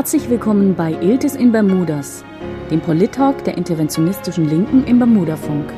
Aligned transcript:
Herzlich 0.00 0.30
willkommen 0.30 0.74
bei 0.74 0.92
Iltis 0.92 1.34
in 1.34 1.52
Bermudas, 1.52 2.24
dem 2.70 2.80
Polit-Talk 2.80 3.44
der 3.44 3.58
interventionistischen 3.58 4.48
Linken 4.48 4.82
im 4.84 4.98
Bermudafunk. 4.98 5.70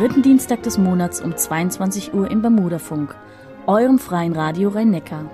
Dritten 0.00 0.22
Dienstag 0.22 0.62
des 0.62 0.78
Monats 0.78 1.20
um 1.20 1.36
22 1.36 2.14
Uhr 2.14 2.30
im 2.30 2.40
Bermudafunk, 2.40 3.14
eurem 3.66 3.98
freien 3.98 4.32
Radio 4.32 4.70
Rhein-Neckar. 4.70 5.30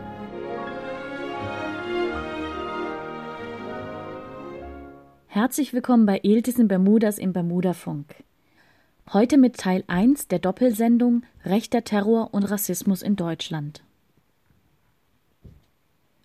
Herzlich 5.28 5.72
willkommen 5.72 6.04
bei 6.04 6.18
Iltis 6.20 6.58
in 6.58 6.66
Bermudas 6.66 7.18
im 7.18 7.32
Bermudafunk. 7.32 8.06
Heute 9.12 9.38
mit 9.38 9.56
Teil 9.56 9.84
1 9.86 10.26
der 10.26 10.40
Doppelsendung 10.40 11.22
Rechter 11.44 11.84
Terror 11.84 12.34
und 12.34 12.42
Rassismus 12.42 13.02
in 13.02 13.14
Deutschland. 13.14 13.84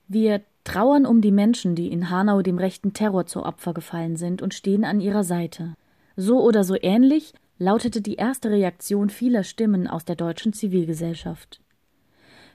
Wir 0.07 0.41
trauern 0.63 1.05
um 1.05 1.21
die 1.21 1.31
Menschen, 1.31 1.75
die 1.75 1.91
in 1.91 2.09
Hanau 2.09 2.41
dem 2.41 2.57
rechten 2.57 2.93
Terror 2.93 3.27
zu 3.27 3.43
Opfer 3.43 3.75
gefallen 3.75 4.15
sind 4.15 4.41
und 4.41 4.55
stehen 4.55 4.83
an 4.83 4.99
ihrer 4.99 5.23
Seite. 5.23 5.75
So 6.15 6.41
oder 6.41 6.63
so 6.63 6.75
ähnlich 6.81 7.35
lautete 7.61 8.01
die 8.01 8.15
erste 8.15 8.49
Reaktion 8.49 9.11
vieler 9.11 9.43
Stimmen 9.43 9.87
aus 9.87 10.03
der 10.03 10.15
deutschen 10.15 10.51
Zivilgesellschaft. 10.51 11.61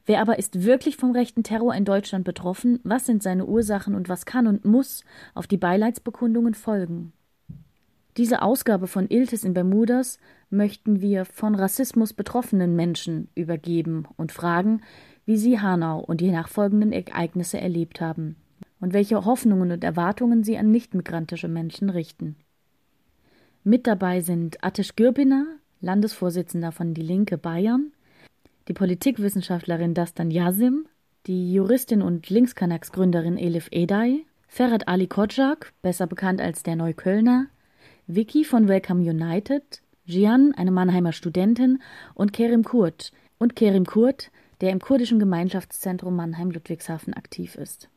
Wer 0.05 0.21
aber 0.21 0.39
ist 0.39 0.65
wirklich 0.65 0.97
vom 0.97 1.13
rechten 1.13 1.45
Terror 1.45 1.75
in 1.75 1.85
Deutschland 1.85 2.25
betroffen? 2.25 2.81
Was 2.83 3.07
sind 3.07 3.23
seine 3.23 3.47
Ursachen 3.47 3.95
und 3.95 4.09
was 4.09 4.27
kann 4.27 4.49
und 4.49 4.65
muss 4.65 5.05
auf 5.35 5.47
die 5.47 5.59
Beileidsbekundungen 5.59 6.55
folgen? 6.55 7.13
Diese 8.17 8.43
Ausgabe 8.43 8.89
von 8.89 9.09
Iltis 9.09 9.45
in 9.45 9.55
Bermudas 9.55 10.19
möchten 10.51 11.01
wir 11.01 11.25
von 11.25 11.55
Rassismus 11.55 12.13
betroffenen 12.13 12.75
Menschen 12.75 13.29
übergeben 13.37 14.09
und 14.17 14.33
fragen, 14.33 14.81
wie 15.25 15.37
sie 15.37 15.61
Hanau 15.61 16.01
und 16.01 16.21
die 16.21 16.33
nachfolgenden 16.33 16.93
Ereignisse 16.93 17.61
erlebt 17.61 18.01
haben 18.01 18.35
und 18.81 18.93
welche 18.93 19.25
Hoffnungen 19.25 19.71
und 19.71 19.85
Erwartungen 19.85 20.43
sie 20.43 20.59
an 20.59 20.73
nichtmigrantische 20.73 21.49
Menschen 21.49 21.91
richten. 21.91 22.37
Mit 23.69 23.89
dabei 23.89 24.21
sind 24.21 24.63
Attisch 24.63 24.95
Gürbiner, 24.95 25.45
Landesvorsitzender 25.81 26.71
von 26.71 26.95
Die 26.95 27.03
Linke 27.03 27.37
Bayern, 27.37 27.91
die 28.69 28.73
Politikwissenschaftlerin 28.73 29.93
Dastan 29.93 30.31
Yasim, 30.31 30.87
die 31.27 31.53
Juristin 31.53 32.01
und 32.01 32.31
Linkskanax-Gründerin 32.31 33.37
Elif 33.37 33.67
Edai, 33.73 34.25
Ferhat 34.47 34.87
Ali 34.87 35.09
Kotschak, 35.09 35.73
besser 35.83 36.07
bekannt 36.07 36.41
als 36.41 36.63
der 36.63 36.77
Neuköllner, 36.77 37.47
Vicky 38.07 38.45
von 38.45 38.69
Welcome 38.69 39.03
United, 39.03 39.83
Jian, 40.05 40.55
eine 40.57 40.71
Mannheimer 40.71 41.11
Studentin, 41.11 41.83
und 42.15 42.33
Kerim 42.33 42.63
Kurt, 42.63 43.11
und 43.39 43.57
Kerim 43.57 43.85
Kurt, 43.85 44.31
der 44.61 44.71
im 44.71 44.79
kurdischen 44.79 45.19
Gemeinschaftszentrum 45.19 46.15
Mannheim-Ludwigshafen 46.15 47.15
aktiv 47.15 47.57
ist. 47.57 47.89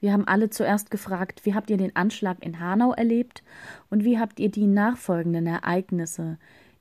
Wir 0.00 0.12
haben 0.12 0.26
alle 0.26 0.48
zuerst 0.48 0.90
gefragt, 0.90 1.44
wie 1.44 1.54
habt 1.54 1.68
ihr 1.68 1.76
den 1.76 1.94
Anschlag 1.94 2.42
in 2.44 2.58
Hanau 2.58 2.92
erlebt 2.92 3.42
und 3.90 4.02
wie 4.02 4.18
habt 4.18 4.40
ihr 4.40 4.50
die 4.50 4.66
nachfolgenden 4.66 5.46
Ereignisse, 5.46 6.38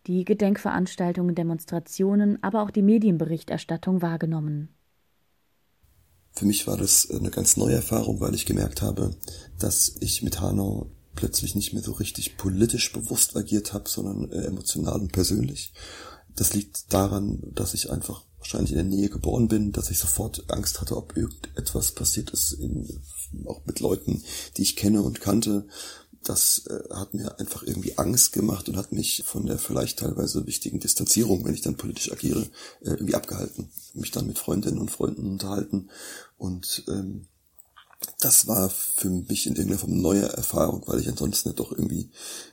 die 0.08 0.24
Gedenkveranstaltungen, 0.24 1.36
Demonstrationen, 1.36 2.42
aber 2.42 2.64
auch 2.64 2.72
die 2.72 2.82
Medienberichterstattung 2.82 4.02
wahrgenommen? 4.02 4.70
Für 6.32 6.46
mich 6.46 6.66
war 6.68 6.78
das 6.78 7.12
eine 7.12 7.32
ganz 7.32 7.58
neue 7.58 7.76
Erfahrung, 7.76 8.22
weil 8.22 8.34
ich 8.34 8.46
gemerkt 8.46 8.82
habe, 8.82 9.12
dass 9.58 9.98
ich 10.00 10.24
mit 10.24 10.40
Hanau 10.40 10.90
plötzlich 11.16 11.56
nicht 11.56 11.74
mehr 11.74 11.84
so 11.84 11.92
richtig 11.92 12.38
politisch 12.38 12.94
bewusst 12.94 13.36
agiert 13.36 13.74
habe, 13.74 13.90
sondern 13.90 14.32
äh, 14.32 14.46
emotional 14.46 15.02
und 15.02 15.12
persönlich. 15.12 15.74
Das 16.34 16.54
liegt 16.54 16.94
daran, 16.94 17.42
dass 17.54 17.74
ich 17.74 17.92
einfach 17.92 18.24
wahrscheinlich 18.38 18.72
in 18.72 18.78
der 18.78 18.86
Nähe 18.86 19.10
geboren 19.10 19.50
bin, 19.50 19.74
dass 19.74 19.92
ich 19.92 20.00
sofort 20.00 20.50
Angst 20.50 20.80
hatte, 20.80 20.96
ob 20.96 21.18
irgendetwas 21.18 21.92
passiert 21.92 22.30
ist, 22.32 22.54
in, 22.54 22.88
auch 23.46 23.66
mit 23.66 23.80
Leuten, 23.80 24.24
die 24.58 24.64
ich 24.64 24.76
kenne 24.76 25.02
und 25.02 25.22
kannte. 25.22 25.68
Das 26.24 26.66
äh, 26.68 26.94
hat 26.94 27.14
mir 27.14 27.40
einfach 27.40 27.64
irgendwie 27.64 27.98
Angst 27.98 28.34
gemacht 28.34 28.68
und 28.68 28.76
hat 28.76 28.92
mich 28.92 29.24
von 29.26 29.46
der 29.46 29.58
vielleicht 29.58 30.00
teilweise 30.00 30.46
wichtigen 30.46 30.80
Distanzierung, 30.80 31.46
wenn 31.46 31.54
ich 31.54 31.62
dann 31.62 31.78
politisch 31.78 32.12
agiere, 32.12 32.42
äh, 32.82 32.90
irgendwie 32.90 33.16
abgehalten. 33.16 33.72
Mich 33.94 34.12
dann 34.12 34.28
mit 34.28 34.38
Freundinnen 34.38 34.80
und 34.80 34.92
Freunden 34.92 35.26
unterhalten 35.28 35.90
und 36.38 36.84
ähm, 36.88 37.28
das 38.20 38.48
war 38.48 38.70
für 38.70 39.10
mich 39.10 39.46
in 39.46 39.56
irgendeiner 39.56 39.80
Form 39.80 39.92
eine 39.92 40.02
neue 40.02 40.24
Erfahrung, 40.24 40.84
weil 40.88 41.00
ich 41.00 41.10
ansonsten 41.10 41.54
doch 41.56 41.72
irgendwie 41.72 42.10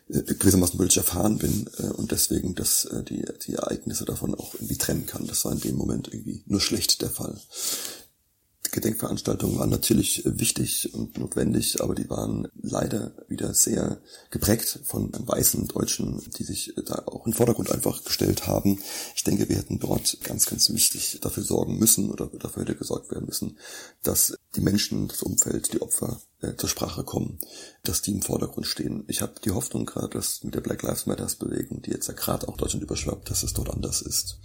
äh, 0.08 0.22
gewissermaßen 0.22 0.76
politisch 0.76 0.96
erfahren 0.96 1.38
bin 1.38 1.68
äh, 1.78 1.86
und 1.86 2.10
deswegen 2.10 2.54
dass 2.54 2.84
äh, 2.86 3.04
die, 3.04 3.24
die 3.46 3.54
Ereignisse 3.54 4.04
davon 4.04 4.34
auch 4.34 4.54
irgendwie 4.54 4.76
trennen 4.76 5.06
kann. 5.06 5.26
Das 5.26 5.44
war 5.44 5.52
in 5.52 5.60
dem 5.60 5.76
Moment 5.76 6.08
irgendwie 6.12 6.42
nur 6.46 6.60
schlecht 6.60 7.00
der 7.02 7.10
Fall. 7.10 7.40
Gedenkveranstaltungen 8.76 9.58
waren 9.58 9.70
natürlich 9.70 10.22
wichtig 10.26 10.92
und 10.92 11.16
notwendig, 11.18 11.80
aber 11.82 11.94
die 11.94 12.10
waren 12.10 12.46
leider 12.60 13.14
wieder 13.26 13.54
sehr 13.54 14.02
geprägt 14.30 14.80
von 14.84 15.10
weißen 15.12 15.66
Deutschen, 15.66 16.22
die 16.38 16.44
sich 16.44 16.74
da 16.84 17.02
auch 17.06 17.26
im 17.26 17.32
Vordergrund 17.32 17.72
einfach 17.72 18.04
gestellt 18.04 18.46
haben. 18.46 18.78
Ich 19.14 19.24
denke, 19.24 19.48
wir 19.48 19.56
hätten 19.56 19.78
dort 19.78 20.18
ganz, 20.24 20.44
ganz 20.44 20.68
wichtig 20.68 21.20
dafür 21.22 21.42
sorgen 21.42 21.78
müssen 21.78 22.10
oder 22.10 22.26
dafür 22.26 22.64
hätte 22.64 22.76
gesorgt 22.76 23.10
werden 23.10 23.24
müssen, 23.24 23.56
dass 24.02 24.36
die 24.54 24.60
Menschen, 24.60 25.08
das 25.08 25.22
Umfeld, 25.22 25.72
die 25.72 25.80
Opfer 25.80 26.20
äh, 26.42 26.54
zur 26.56 26.68
Sprache 26.68 27.02
kommen, 27.02 27.38
dass 27.82 28.02
die 28.02 28.12
im 28.12 28.20
Vordergrund 28.20 28.66
stehen. 28.66 29.04
Ich 29.08 29.22
habe 29.22 29.40
die 29.42 29.52
Hoffnung 29.52 29.86
gerade, 29.86 30.10
dass 30.10 30.44
mit 30.44 30.54
der 30.54 30.60
Black 30.60 30.82
Lives 30.82 31.06
Matters 31.06 31.36
Bewegung, 31.36 31.80
die 31.80 31.92
jetzt 31.92 32.08
ja 32.08 32.14
gerade 32.14 32.46
auch 32.46 32.58
Deutschland 32.58 32.82
überschwappt, 32.82 33.30
dass 33.30 33.42
es 33.42 33.54
dort 33.54 33.70
anders 33.70 34.02
ist. 34.02 34.38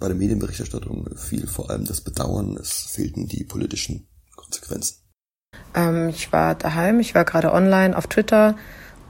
Bei 0.00 0.08
der 0.08 0.16
Medienberichterstattung 0.16 1.10
fiel 1.14 1.46
vor 1.46 1.68
allem 1.68 1.84
das 1.84 2.00
Bedauern, 2.00 2.56
es 2.58 2.88
fehlten 2.90 3.28
die 3.28 3.44
politischen 3.44 4.08
Konsequenzen. 4.34 4.96
Ähm, 5.74 6.08
ich 6.08 6.32
war 6.32 6.54
daheim, 6.54 7.00
ich 7.00 7.14
war 7.14 7.26
gerade 7.26 7.52
online 7.52 7.94
auf 7.94 8.06
Twitter 8.06 8.56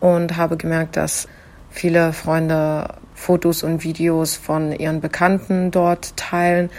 und 0.01 0.37
habe 0.37 0.57
gemerkt, 0.57 0.97
dass 0.97 1.29
viele 1.71 2.13
Freunde 2.13 2.97
Fotos 3.15 3.63
und 3.63 3.85
Videos 3.85 4.35
von 4.35 4.73
ihren 4.73 5.01
Bekannten 5.01 5.71
dort 5.71 6.17
teilen 6.17 6.71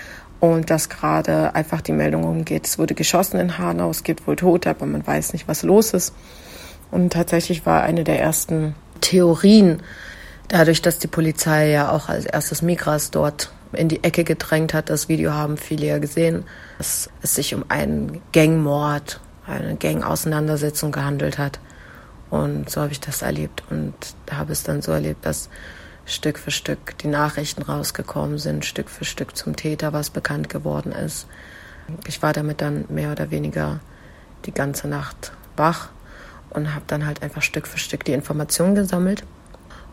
und 0.42 0.70
dass 0.70 0.90
gerade 0.90 1.56
einfach 1.56 1.80
die 1.80 1.94
Meldung 1.94 2.26
umgeht, 2.26 2.68
es 2.68 2.78
wurde 2.78 2.96
geschossen 2.96 3.40
in 3.40 3.58
Hanau, 3.60 3.92
es 3.92 4.04
gibt 4.04 4.28
wohl 4.28 4.36
Tote, 4.36 4.72
aber 4.72 4.88
man 4.88 5.08
weiß 5.08 5.32
nicht, 5.32 5.48
was 5.48 5.64
los 5.64 5.94
ist. 5.94 6.14
Und 6.90 7.14
tatsächlich 7.14 7.66
war 7.66 7.84
eine 7.84 8.04
der 8.04 8.20
ersten 8.20 8.76
Theorien, 9.00 9.82
dadurch, 10.50 10.82
dass 10.82 11.00
die 11.00 11.08
Polizei 11.08 11.70
ja 11.70 11.92
auch 11.92 12.10
als 12.10 12.26
erstes 12.26 12.62
Migras 12.62 13.12
dort 13.12 13.54
in 13.74 13.88
die 13.88 14.04
Ecke 14.04 14.24
gedrängt 14.24 14.74
hat, 14.74 14.90
das 14.90 15.10
Video 15.10 15.32
haben 15.32 15.58
viele 15.58 15.88
ja 15.88 16.00
gesehen, 16.00 16.46
dass 16.78 17.10
es 17.22 17.36
sich 17.36 17.54
um 17.56 17.66
einen 17.70 18.22
Gangmord, 18.34 19.20
eine 19.48 19.76
Gang-Auseinandersetzung 19.76 20.92
gehandelt 20.92 21.38
hat. 21.38 21.60
Und 22.30 22.70
so 22.70 22.82
habe 22.82 22.92
ich 22.92 23.00
das 23.00 23.22
erlebt 23.22 23.64
und 23.70 23.94
habe 24.32 24.54
es 24.54 24.64
dann 24.64 24.82
so 24.82 24.92
erlebt, 24.92 25.26
dass 25.26 25.50
Stück 26.06 26.40
für 26.40 26.52
Stück 26.52 26.98
die 27.00 27.08
Nachrichten 27.08 27.62
rausgekommen 27.62 28.38
sind, 28.38 28.66
Stück 28.66 28.90
für 28.90 29.06
Stück 29.06 29.36
zum 29.36 29.56
Täter, 29.56 29.94
was 29.94 30.10
bekannt 30.10 30.50
geworden 30.50 30.92
ist. 30.92 31.28
Ich 32.08 32.22
war 32.22 32.34
damit 32.34 32.62
dann 32.62 32.86
mehr 32.90 33.12
oder 33.12 33.32
weniger 33.32 33.80
die 34.46 34.54
ganze 34.54 34.88
Nacht 34.88 35.34
wach 35.56 35.90
und 36.50 36.74
habe 36.74 36.86
dann 36.88 37.06
halt 37.06 37.22
einfach 37.22 37.42
Stück 37.42 37.68
für 37.68 37.78
Stück 37.78 38.04
die 38.06 38.14
Informationen 38.14 38.76
gesammelt. 38.76 39.24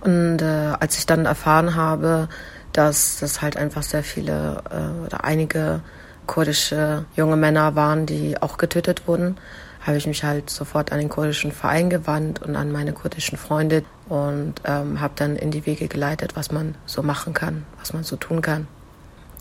Und 0.01 0.43
äh, 0.43 0.75
als 0.79 0.99
ich 0.99 1.07
dann 1.07 1.27
erfahren 1.27 1.75
habe, 1.75 2.29
dass 2.73 3.19
das 3.19 3.43
halt 3.43 3.57
einfach 3.57 3.83
sehr 3.83 4.03
viele 4.03 4.63
äh, 4.71 5.07
oder 5.07 5.25
einige 5.25 5.81
kurdische 6.27 7.07
junge 7.17 7.37
Männer 7.37 7.75
waren, 7.75 8.07
die 8.07 8.41
auch 8.41 8.59
getötet 8.59 9.09
wurden, 9.09 9.37
habe 9.81 9.97
ich 9.97 10.07
mich 10.07 10.23
halt 10.23 10.51
sofort 10.51 10.93
an 10.93 10.99
den 10.99 11.09
kurdischen 11.09 11.51
Verein 11.51 11.89
gewandt 11.89 12.43
und 12.43 12.57
an 12.57 12.71
meine 12.71 12.93
kurdischen 12.93 13.39
Freunde 13.39 13.85
und 14.09 14.55
ähm, 14.65 15.01
habe 15.01 15.15
dann 15.17 15.37
in 15.37 15.51
die 15.51 15.67
Wege 15.67 15.89
geleitet, 15.89 16.37
was 16.37 16.53
man 16.53 16.75
so 16.85 17.03
machen 17.03 17.33
kann, 17.33 17.65
was 17.79 17.93
man 17.93 18.05
so 18.05 18.17
tun 18.17 18.43
kann. 18.43 18.69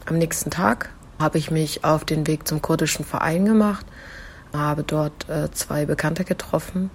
Am 0.06 0.18
nächsten 0.18 0.50
Tag 0.50 0.90
habe 1.20 1.38
ich 1.38 1.52
mich 1.52 1.84
auf 1.84 2.06
den 2.06 2.28
Weg 2.28 2.48
zum 2.48 2.62
kurdischen 2.62 3.04
Verein 3.04 3.46
gemacht, 3.46 3.86
habe 4.54 4.84
dort 4.84 5.28
äh, 5.30 5.52
zwei 5.52 5.86
Bekannte 5.86 6.24
getroffen, 6.24 6.90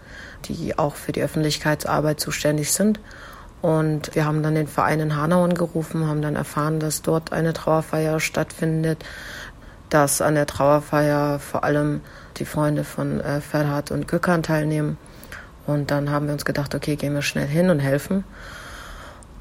die 0.47 0.79
auch 0.79 0.95
für 0.95 1.13
die 1.13 1.23
Öffentlichkeitsarbeit 1.23 2.21
zuständig 2.21 2.73
sind. 2.73 3.01
Und 3.63 4.15
wir 4.15 4.27
haben 4.27 4.43
dann 4.43 4.57
den 4.57 4.67
Verein 4.67 4.99
in 4.99 5.17
Hanau 5.17 5.45
angerufen, 5.45 6.09
haben 6.09 6.21
dann 6.21 6.35
erfahren, 6.35 6.81
dass 6.81 7.01
dort 7.01 7.33
eine 7.33 7.53
Trauerfeier 7.53 8.19
stattfindet, 8.19 9.05
dass 9.89 10.21
an 10.21 10.35
der 10.35 10.47
Trauerfeier 10.47 11.39
vor 11.39 11.63
allem 11.63 12.01
die 12.39 12.45
Freunde 12.45 12.83
von 12.83 13.21
äh, 13.21 13.41
Ferhat 13.41 13.93
und 13.93 14.09
Gökhan 14.09 14.43
teilnehmen. 14.43 14.99
Und 15.67 15.93
dann 15.93 16.11
haben 16.11 16.27
wir 16.27 16.33
uns 16.33 16.45
gedacht, 16.45 16.75
okay, 16.75 16.97
gehen 16.97 17.15
wir 17.15 17.23
schnell 17.23 17.47
hin 17.47 17.71
und 17.71 17.79
helfen. 17.79 18.25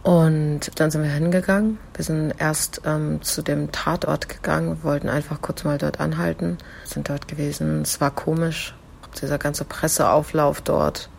Und 0.04 0.80
dann 0.80 0.92
sind 0.92 1.04
wir 1.04 1.10
hingegangen. 1.10 1.80
Wir 1.96 2.06
sind 2.06 2.34
erst 2.38 2.82
ähm, 2.86 3.22
zu 3.22 3.42
dem 3.42 3.72
Tatort 3.72 4.30
gegangen, 4.30 4.84
wollten 4.84 5.10
einfach 5.10 5.42
kurz 5.42 5.64
mal 5.64 5.78
dort 5.78 6.00
anhalten, 6.00 6.58
sind 6.86 7.10
dort 7.10 7.28
gewesen. 7.28 7.82
Es 7.82 8.02
war 8.02 8.12
komisch, 8.12 8.76
dieser 9.20 9.38
ganze 9.38 9.64
Presseauflauf 9.64 10.62
dort. 10.62 11.10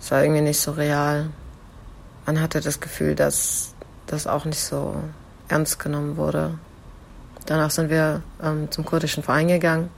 Es 0.00 0.10
war 0.10 0.22
irgendwie 0.22 0.42
nicht 0.42 0.60
so 0.60 0.72
real. 0.72 1.30
Man 2.26 2.40
hatte 2.40 2.60
das 2.60 2.80
Gefühl, 2.80 3.14
dass 3.14 3.74
das 4.06 4.26
auch 4.26 4.44
nicht 4.44 4.60
so 4.60 4.96
ernst 5.48 5.78
genommen 5.78 6.16
wurde. 6.16 6.58
Danach 7.46 7.70
sind 7.70 7.90
wir 7.90 8.22
ähm, 8.42 8.70
zum 8.70 8.84
kurdischen 8.84 9.22
Verein 9.22 9.48
gegangen. 9.48 9.90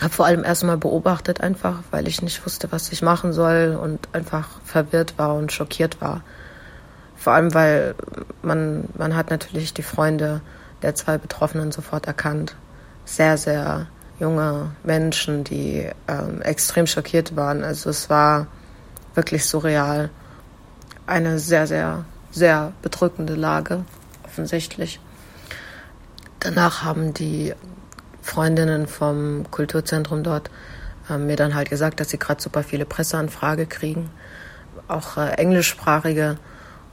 Habe 0.00 0.12
vor 0.12 0.26
allem 0.26 0.42
erstmal 0.42 0.76
beobachtet 0.76 1.40
einfach, 1.40 1.80
weil 1.90 2.08
ich 2.08 2.22
nicht 2.22 2.44
wusste, 2.44 2.72
was 2.72 2.90
ich 2.90 3.02
machen 3.02 3.32
soll 3.32 3.78
und 3.80 4.08
einfach 4.12 4.60
verwirrt 4.64 5.14
war 5.16 5.34
und 5.34 5.52
schockiert 5.52 6.00
war. 6.00 6.22
Vor 7.14 7.34
allem, 7.34 7.54
weil 7.54 7.94
man, 8.42 8.88
man 8.98 9.14
hat 9.14 9.30
natürlich 9.30 9.72
die 9.74 9.84
Freunde 9.84 10.40
der 10.82 10.96
zwei 10.96 11.18
Betroffenen 11.18 11.70
sofort 11.70 12.06
erkannt. 12.06 12.56
Sehr, 13.04 13.38
sehr 13.38 13.86
junge 14.18 14.70
Menschen, 14.82 15.44
die 15.44 15.88
ähm, 16.08 16.42
extrem 16.42 16.88
schockiert 16.88 17.36
waren. 17.36 17.62
Also 17.62 17.90
es 17.90 18.10
war 18.10 18.48
wirklich 19.14 19.44
surreal. 19.44 20.10
Eine 21.06 21.38
sehr, 21.38 21.66
sehr, 21.66 22.04
sehr 22.30 22.72
bedrückende 22.80 23.34
Lage, 23.34 23.84
offensichtlich. 24.24 25.00
Danach 26.40 26.84
haben 26.84 27.12
die 27.12 27.54
Freundinnen 28.22 28.86
vom 28.86 29.50
Kulturzentrum 29.50 30.22
dort 30.22 30.50
äh, 31.10 31.18
mir 31.18 31.36
dann 31.36 31.54
halt 31.54 31.70
gesagt, 31.70 32.00
dass 32.00 32.10
sie 32.10 32.18
gerade 32.18 32.40
super 32.40 32.62
viele 32.62 32.84
Presseanfrage 32.84 33.66
kriegen, 33.66 34.10
auch 34.88 35.16
äh, 35.16 35.32
englischsprachige 35.32 36.38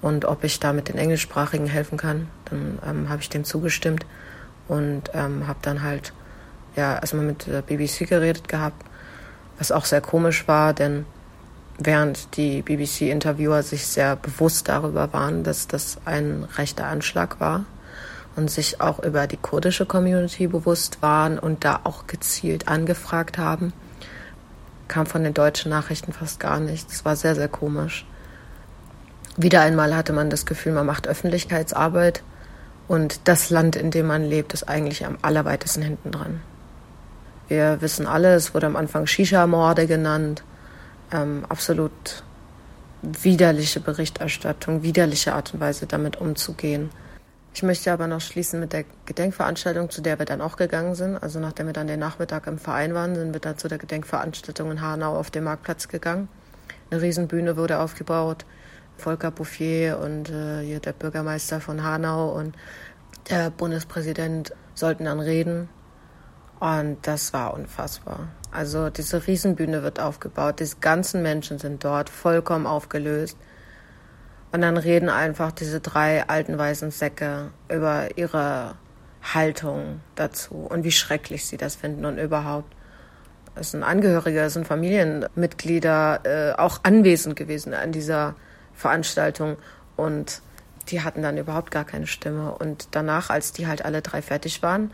und 0.02 0.26
ob 0.26 0.44
ich 0.44 0.60
da 0.60 0.74
mit 0.74 0.90
den 0.90 0.98
Englischsprachigen 0.98 1.68
helfen 1.68 1.98
kann. 1.98 2.28
Dann 2.46 2.80
ähm, 2.88 3.10
habe 3.10 3.22
ich 3.22 3.30
dem 3.30 3.44
zugestimmt 3.44 4.06
und 4.68 5.12
ähm, 5.14 5.48
habe 5.48 5.60
dann 5.62 5.84
halt 5.84 6.14
ja 6.76 6.96
erstmal 6.96 7.26
mit 7.26 7.48
der 7.48 7.62
BBC 7.62 8.08
geredet 8.08 8.48
gehabt, 8.48 8.84
was 9.58 9.72
auch 9.72 9.86
sehr 9.86 10.02
komisch 10.02 10.48
war, 10.48 10.74
denn 10.74 11.06
während 11.80 12.36
die 12.38 12.62
BBC-Interviewer 12.62 13.64
sich 13.64 13.88
sehr 13.88 14.16
bewusst 14.16 14.68
darüber 14.68 15.14
waren, 15.14 15.44
dass 15.44 15.68
das 15.68 15.98
ein 16.06 16.46
rechter 16.58 16.86
Anschlag 16.86 17.40
war 17.40 17.66
und 18.36 18.52
sich 18.52 18.82
auch 18.82 19.00
über 19.00 19.28
die 19.28 19.38
kurdische 19.38 19.86
Community 19.86 20.48
bewusst 20.48 21.02
waren 21.02 21.40
und 21.40 21.64
da 21.64 21.80
auch 21.84 22.06
gezielt 22.06 22.68
angefragt 22.68 23.38
haben, 23.38 23.74
kam 24.88 25.06
von 25.06 25.24
den 25.24 25.34
deutschen 25.34 25.70
Nachrichten 25.70 26.14
fast 26.14 26.40
gar 26.40 26.60
nichts. 26.60 26.96
Es 26.96 27.06
war 27.06 27.16
sehr, 27.16 27.36
sehr 27.36 27.48
komisch. 27.48 28.06
Wieder 29.38 29.62
einmal 29.62 29.96
hatte 29.96 30.12
man 30.12 30.30
das 30.30 30.46
Gefühl, 30.46 30.74
man 30.74 30.86
macht 30.86 31.08
Öffentlichkeitsarbeit 31.08 32.24
und 32.90 33.22
das 33.26 33.50
Land, 33.50 33.76
in 33.76 33.92
dem 33.92 34.08
man 34.08 34.26
lebt, 34.26 34.54
ist 34.54 34.68
eigentlich 34.68 35.06
am 35.06 35.18
allerweitesten 35.22 35.84
hinten 35.84 36.12
dran. 36.12 36.42
Wir 37.48 37.82
wissen 37.82 38.06
alle, 38.06 38.36
es 38.36 38.54
wurde 38.54 38.68
am 38.68 38.76
Anfang 38.76 39.08
Shisha-Morde 39.08 39.88
genannt. 39.88 40.44
Ähm, 41.12 41.46
absolut 41.50 42.24
widerliche 43.02 43.80
Berichterstattung, 43.80 44.84
widerliche 44.84 45.34
Art 45.34 45.54
und 45.54 45.60
Weise, 45.60 45.88
damit 45.88 46.18
umzugehen. 46.18 46.90
Ich 47.54 47.64
möchte 47.64 47.92
aber 47.92 48.08
noch 48.08 48.22
schließen 48.22 48.60
mit 48.60 48.74
der 48.74 48.86
Gedenkveranstaltung, 49.06 49.90
zu 49.90 50.02
der 50.02 50.20
wir 50.20 50.26
dann 50.26 50.42
auch 50.42 50.56
gegangen 50.56 50.96
sind. 50.96 51.18
Also 51.18 51.40
nachdem 51.40 51.66
wir 51.66 51.74
dann 51.74 51.88
den 51.88 52.00
Nachmittag 52.00 52.48
im 52.48 52.60
Verein 52.60 52.94
waren, 52.94 53.16
sind 53.16 53.34
wir 53.34 53.40
dann 53.40 53.58
zu 53.58 53.68
der 53.68 53.80
Gedenkveranstaltung 53.80 54.72
in 54.72 54.82
Hanau 54.82 55.18
auf 55.18 55.32
dem 55.32 55.46
Marktplatz 55.46 55.88
gegangen. 55.88 56.30
Eine 56.92 57.02
Riesenbühne 57.02 57.58
wurde 57.58 57.80
aufgebaut. 57.80 58.46
Volker 58.98 59.32
Bouffier 59.32 60.00
und 60.00 60.30
äh, 60.30 60.62
hier 60.62 60.80
der 60.80 60.94
Bürgermeister 60.94 61.62
von 61.62 61.84
Hanau 61.84 62.38
und 62.38 62.56
der 63.30 63.50
Bundespräsident 63.50 64.54
sollten 64.76 65.06
dann 65.06 65.20
reden. 65.20 65.70
Und 66.60 66.98
das 67.04 67.32
war 67.32 67.54
unfassbar. 67.54 68.28
Also 68.52 68.90
diese 68.90 69.28
Riesenbühne 69.28 69.84
wird 69.84 70.00
aufgebaut, 70.00 70.60
die 70.60 70.70
ganzen 70.82 71.22
Menschen 71.22 71.60
sind 71.60 71.84
dort 71.84 72.10
vollkommen 72.10 72.66
aufgelöst. 72.66 73.38
Und 74.52 74.62
dann 74.62 74.78
reden 74.78 75.10
einfach 75.10 75.52
diese 75.52 75.80
drei 75.80 76.28
alten 76.28 76.58
weißen 76.58 76.90
Säcke 76.90 77.52
über 77.72 78.18
ihre 78.18 78.76
Haltung 79.22 80.02
dazu 80.16 80.56
und 80.56 80.84
wie 80.84 80.92
schrecklich 80.92 81.46
sie 81.46 81.58
das 81.58 81.76
finden 81.76 82.06
und 82.06 82.18
überhaupt. 82.18 82.74
Es 83.56 83.72
sind 83.72 83.84
Angehörige, 83.84 84.40
es 84.42 84.54
sind 84.54 84.66
Familienmitglieder 84.66 86.22
äh, 86.24 86.54
auch 86.54 86.80
anwesend 86.84 87.36
gewesen 87.36 87.74
an 87.74 87.92
dieser 87.92 88.36
Veranstaltung 88.74 89.58
und 89.98 90.42
die 90.88 91.02
hatten 91.02 91.22
dann 91.22 91.38
überhaupt 91.38 91.70
gar 91.70 91.86
keine 91.86 92.08
Stimme. 92.08 92.54
Und 92.56 92.88
danach, 92.92 93.30
als 93.30 93.52
die 93.52 93.68
halt 93.68 93.86
alle 93.86 94.02
drei 94.02 94.22
fertig 94.22 94.64
waren, 94.64 94.92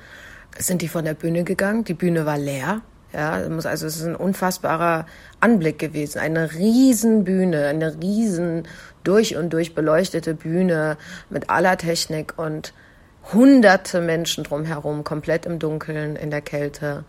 sind 0.57 0.81
die 0.81 0.87
von 0.87 1.05
der 1.05 1.13
Bühne 1.13 1.43
gegangen. 1.43 1.83
Die 1.83 1.93
Bühne 1.93 2.25
war 2.25 2.37
leer. 2.37 2.81
Ja, 3.15 3.31
also 3.31 3.69
es 3.69 3.81
ist 3.81 4.03
ein 4.03 4.15
unfassbarer 4.15 5.05
Anblick 5.39 5.79
gewesen. 5.79 6.19
Eine 6.19 6.51
riesen 6.51 7.23
Bühne, 7.23 7.67
eine 7.67 7.95
riesen 8.01 8.67
durch 9.05 9.37
und 9.37 9.53
durch 9.53 9.73
beleuchtete 9.73 10.33
Bühne 10.33 10.97
mit 11.29 11.49
aller 11.49 11.77
Technik 11.77 12.37
und 12.37 12.73
hunderte 13.31 14.01
Menschen 14.01 14.43
drumherum, 14.43 15.05
komplett 15.05 15.45
im 15.45 15.59
Dunkeln, 15.59 16.17
in 16.17 16.29
der 16.29 16.41
Kälte. 16.41 17.05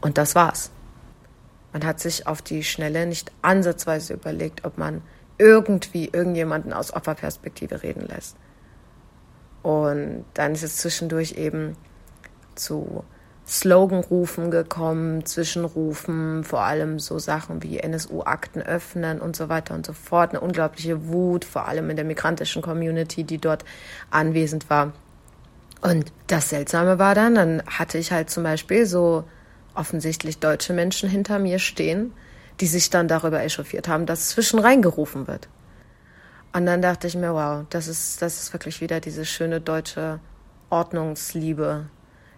Und 0.00 0.18
das 0.18 0.36
war's. 0.36 0.70
Man 1.72 1.84
hat 1.84 1.98
sich 1.98 2.28
auf 2.28 2.40
die 2.40 2.62
Schnelle 2.62 3.04
nicht 3.04 3.32
ansatzweise 3.42 4.14
überlegt, 4.14 4.64
ob 4.64 4.78
man 4.78 5.02
irgendwie 5.36 6.10
irgendjemanden 6.12 6.72
aus 6.72 6.94
Opferperspektive 6.94 7.82
reden 7.82 8.06
lässt. 8.06 8.36
Und 9.64 10.26
dann 10.34 10.52
ist 10.52 10.62
es 10.62 10.76
zwischendurch 10.76 11.32
eben 11.32 11.76
zu 12.54 13.02
Sloganrufen 13.46 14.50
gekommen, 14.50 15.26
Zwischenrufen, 15.26 16.44
vor 16.44 16.62
allem 16.62 16.98
so 16.98 17.18
Sachen 17.18 17.62
wie 17.62 17.78
NSU-Akten 17.78 18.62
öffnen 18.62 19.20
und 19.20 19.36
so 19.36 19.48
weiter 19.50 19.74
und 19.74 19.84
so 19.84 19.92
fort. 19.92 20.30
Eine 20.30 20.40
unglaubliche 20.40 21.08
Wut, 21.08 21.44
vor 21.44 21.68
allem 21.68 21.90
in 21.90 21.96
der 21.96 22.06
migrantischen 22.06 22.62
Community, 22.62 23.24
die 23.24 23.38
dort 23.38 23.64
anwesend 24.10 24.70
war. 24.70 24.92
Und 25.82 26.10
das 26.28 26.48
Seltsame 26.48 26.98
war 26.98 27.14
dann, 27.14 27.34
dann 27.34 27.62
hatte 27.66 27.98
ich 27.98 28.12
halt 28.12 28.30
zum 28.30 28.42
Beispiel 28.42 28.86
so 28.86 29.24
offensichtlich 29.74 30.38
deutsche 30.38 30.72
Menschen 30.72 31.10
hinter 31.10 31.38
mir 31.38 31.58
stehen, 31.58 32.12
die 32.60 32.66
sich 32.66 32.88
dann 32.88 33.08
darüber 33.08 33.42
echauffiert 33.42 33.88
haben, 33.88 34.06
dass 34.06 34.30
zwischen 34.30 34.58
reingerufen 34.58 35.26
wird. 35.26 35.48
Und 36.54 36.64
dann 36.64 36.80
dachte 36.80 37.08
ich 37.08 37.16
mir, 37.16 37.34
wow, 37.34 37.66
das 37.68 37.88
ist, 37.88 38.22
das 38.22 38.40
ist 38.40 38.52
wirklich 38.54 38.80
wieder 38.80 39.00
diese 39.00 39.26
schöne 39.26 39.60
deutsche 39.60 40.20
Ordnungsliebe, 40.70 41.86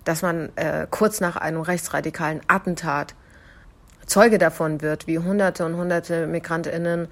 dass 0.06 0.22
man 0.22 0.50
äh, 0.56 0.86
kurz 0.88 1.20
nach 1.20 1.36
einem 1.36 1.60
rechtsradikalen 1.60 2.40
Attentat 2.46 3.14
Zeuge 4.06 4.38
davon 4.38 4.80
wird, 4.82 5.08
wie 5.08 5.18
Hunderte 5.18 5.66
und 5.66 5.76
Hunderte 5.76 6.28
MigrantInnen 6.28 7.08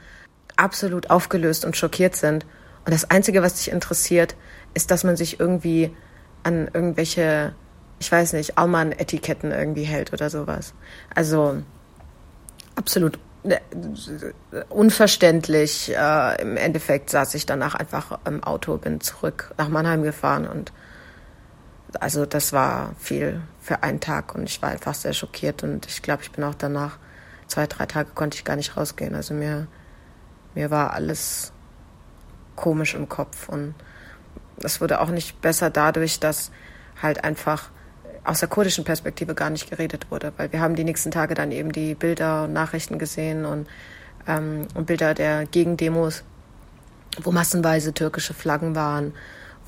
absolut 0.56 1.10
aufgelöst 1.10 1.64
und 1.64 1.76
schockiert 1.76 2.14
sind. 2.14 2.46
Und 2.84 2.94
das 2.94 3.10
Einzige, 3.10 3.42
was 3.42 3.56
dich 3.56 3.70
interessiert, 3.70 4.36
ist, 4.74 4.92
dass 4.92 5.02
man 5.02 5.16
sich 5.16 5.40
irgendwie 5.40 5.94
an 6.44 6.70
irgendwelche, 6.72 7.52
ich 7.98 8.12
weiß 8.12 8.34
nicht, 8.34 8.58
Aumann-Etiketten 8.58 9.50
irgendwie 9.50 9.82
hält 9.82 10.12
oder 10.12 10.30
sowas. 10.30 10.72
Also 11.12 11.56
absolut 12.76 13.18
äh, 13.42 13.58
unverständlich. 14.68 15.92
Äh, 15.92 16.42
Im 16.42 16.56
Endeffekt 16.56 17.10
saß 17.10 17.34
ich 17.34 17.44
danach 17.44 17.74
einfach 17.74 18.20
im 18.24 18.44
Auto, 18.44 18.76
bin 18.78 19.00
zurück 19.00 19.52
nach 19.58 19.68
Mannheim 19.68 20.04
gefahren 20.04 20.46
und 20.46 20.72
also 22.00 22.26
das 22.26 22.52
war 22.52 22.94
viel 22.98 23.42
für 23.60 23.82
einen 23.82 24.00
Tag 24.00 24.34
und 24.34 24.44
ich 24.44 24.60
war 24.62 24.70
einfach 24.70 24.94
sehr 24.94 25.12
schockiert 25.12 25.62
und 25.62 25.86
ich 25.86 26.02
glaube, 26.02 26.22
ich 26.22 26.30
bin 26.32 26.44
auch 26.44 26.54
danach 26.54 26.98
zwei, 27.46 27.66
drei 27.66 27.86
Tage 27.86 28.10
konnte 28.14 28.36
ich 28.36 28.44
gar 28.44 28.56
nicht 28.56 28.76
rausgehen. 28.76 29.14
Also 29.14 29.34
mir, 29.34 29.66
mir 30.54 30.70
war 30.70 30.92
alles 30.92 31.52
komisch 32.56 32.94
im 32.94 33.08
Kopf 33.08 33.48
und 33.48 33.74
es 34.58 34.80
wurde 34.80 35.00
auch 35.00 35.10
nicht 35.10 35.40
besser 35.40 35.70
dadurch, 35.70 36.20
dass 36.20 36.50
halt 37.02 37.24
einfach 37.24 37.70
aus 38.24 38.40
der 38.40 38.48
kurdischen 38.48 38.84
Perspektive 38.84 39.34
gar 39.34 39.50
nicht 39.50 39.68
geredet 39.68 40.10
wurde, 40.10 40.32
weil 40.36 40.50
wir 40.52 40.60
haben 40.60 40.76
die 40.76 40.84
nächsten 40.84 41.10
Tage 41.10 41.34
dann 41.34 41.52
eben 41.52 41.72
die 41.72 41.94
Bilder 41.94 42.44
und 42.44 42.52
Nachrichten 42.52 42.98
gesehen 42.98 43.44
und, 43.44 43.68
ähm, 44.26 44.66
und 44.74 44.86
Bilder 44.86 45.12
der 45.14 45.46
Gegendemos, 45.46 46.24
wo 47.22 47.32
massenweise 47.32 47.92
türkische 47.92 48.32
Flaggen 48.32 48.74
waren, 48.74 49.12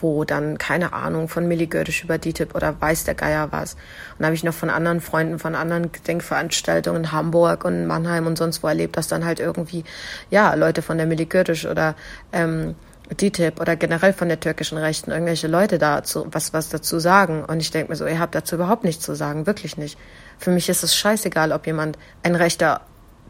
wo 0.00 0.24
dann, 0.24 0.58
keine 0.58 0.92
Ahnung, 0.92 1.28
von 1.28 1.46
Milli 1.48 1.66
Gödisch 1.66 2.04
über 2.04 2.18
DITIB 2.18 2.54
oder 2.54 2.80
weiß 2.80 3.04
der 3.04 3.14
Geier 3.14 3.48
was. 3.50 3.76
Und 4.18 4.24
habe 4.24 4.34
ich 4.34 4.44
noch 4.44 4.54
von 4.54 4.70
anderen 4.70 5.00
Freunden, 5.00 5.38
von 5.38 5.54
anderen 5.54 5.92
Gedenkveranstaltungen 5.92 7.04
in 7.04 7.12
Hamburg 7.12 7.64
und 7.64 7.86
Mannheim 7.86 8.26
und 8.26 8.36
sonst 8.36 8.62
wo 8.62 8.68
erlebt, 8.68 8.96
dass 8.96 9.08
dann 9.08 9.24
halt 9.24 9.40
irgendwie, 9.40 9.84
ja, 10.30 10.54
Leute 10.54 10.82
von 10.82 10.98
der 10.98 11.06
Milli 11.06 11.26
Gödisch 11.26 11.66
oder 11.66 11.94
ähm, 12.32 12.74
DTIP 13.14 13.60
oder 13.60 13.76
generell 13.76 14.12
von 14.12 14.28
der 14.28 14.40
türkischen 14.40 14.78
Rechten 14.78 15.10
irgendwelche 15.10 15.46
Leute 15.46 15.78
dazu 15.78 16.26
was 16.32 16.52
was 16.52 16.70
dazu 16.70 16.98
sagen 16.98 17.44
und 17.44 17.60
ich 17.60 17.70
denke 17.70 17.90
mir 17.90 17.96
so, 17.96 18.06
ihr 18.06 18.18
habt 18.18 18.34
dazu 18.34 18.56
überhaupt 18.56 18.84
nichts 18.84 19.04
zu 19.04 19.14
sagen, 19.14 19.46
wirklich 19.46 19.76
nicht. 19.76 19.96
Für 20.38 20.50
mich 20.50 20.68
ist 20.68 20.82
es 20.82 20.96
scheißegal, 20.96 21.52
ob 21.52 21.66
jemand 21.66 21.98
ein 22.22 22.34
rechter 22.34 22.80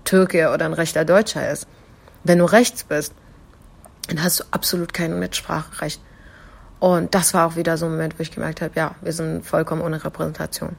Türke 0.05 0.51
oder 0.53 0.65
ein 0.65 0.73
rechter 0.73 1.05
Deutscher 1.05 1.51
ist. 1.51 1.67
Wenn 2.25 2.39
du 2.39 2.47
rechts 2.47 2.85
bist, 2.85 3.13
dann 4.09 4.23
hast 4.23 4.41
du 4.41 4.45
absolut 4.51 4.95
kein 4.95 5.19
Mitspracherecht. 5.19 6.01
Und 6.79 7.15
das 7.15 7.35
war 7.35 7.47
auch 7.47 7.57
wieder 7.57 7.77
so 7.77 7.87
ein 7.87 7.93
Moment, 7.93 8.19
wo 8.19 8.23
ich 8.23 8.31
gemerkt 8.31 8.61
habe, 8.61 8.73
ja, 8.77 8.95
wir 9.01 9.13
sind 9.13 9.45
vollkommen 9.45 9.83
ohne 9.83 10.05
Repräsentation. 10.05 10.77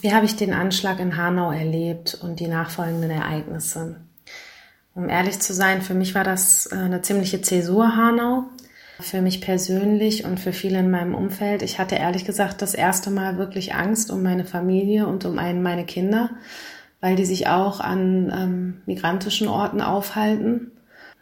Wie 0.00 0.12
habe 0.12 0.26
ich 0.26 0.36
den 0.36 0.52
Anschlag 0.52 1.00
in 1.00 1.16
Hanau 1.16 1.50
erlebt 1.50 2.18
und 2.20 2.38
die 2.38 2.48
nachfolgenden 2.48 3.10
Ereignisse? 3.10 3.96
Um 4.94 5.08
ehrlich 5.08 5.40
zu 5.40 5.54
sein, 5.54 5.82
für 5.82 5.94
mich 5.94 6.14
war 6.14 6.24
das 6.24 6.66
äh, 6.66 6.74
eine 6.74 7.02
ziemliche 7.02 7.40
Zäsur 7.40 7.96
Hanau. 7.96 8.44
Für 8.98 9.20
mich 9.20 9.42
persönlich 9.42 10.24
und 10.24 10.40
für 10.40 10.54
viele 10.54 10.78
in 10.78 10.90
meinem 10.90 11.14
Umfeld. 11.14 11.60
Ich 11.60 11.78
hatte 11.78 11.96
ehrlich 11.96 12.24
gesagt 12.24 12.62
das 12.62 12.72
erste 12.72 13.10
Mal 13.10 13.36
wirklich 13.36 13.74
Angst 13.74 14.10
um 14.10 14.22
meine 14.22 14.46
Familie 14.46 15.06
und 15.06 15.26
um 15.26 15.38
einen 15.38 15.62
meine 15.62 15.84
Kinder, 15.84 16.30
weil 17.02 17.14
die 17.14 17.26
sich 17.26 17.46
auch 17.46 17.80
an 17.80 18.32
ähm, 18.34 18.82
migrantischen 18.86 19.48
Orten 19.48 19.82
aufhalten. 19.82 20.72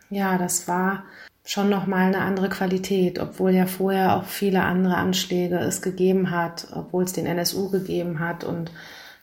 Ja, 0.08 0.38
das 0.38 0.68
war 0.68 1.02
schon 1.44 1.68
nochmal 1.68 2.06
eine 2.06 2.20
andere 2.20 2.48
Qualität, 2.48 3.18
obwohl 3.18 3.52
ja 3.52 3.66
vorher 3.66 4.16
auch 4.16 4.24
viele 4.24 4.62
andere 4.62 4.96
Anschläge 4.96 5.58
es 5.58 5.82
gegeben 5.82 6.30
hat, 6.30 6.68
obwohl 6.72 7.04
es 7.04 7.12
den 7.12 7.26
NSU 7.26 7.70
gegeben 7.70 8.18
hat 8.18 8.44
und 8.44 8.70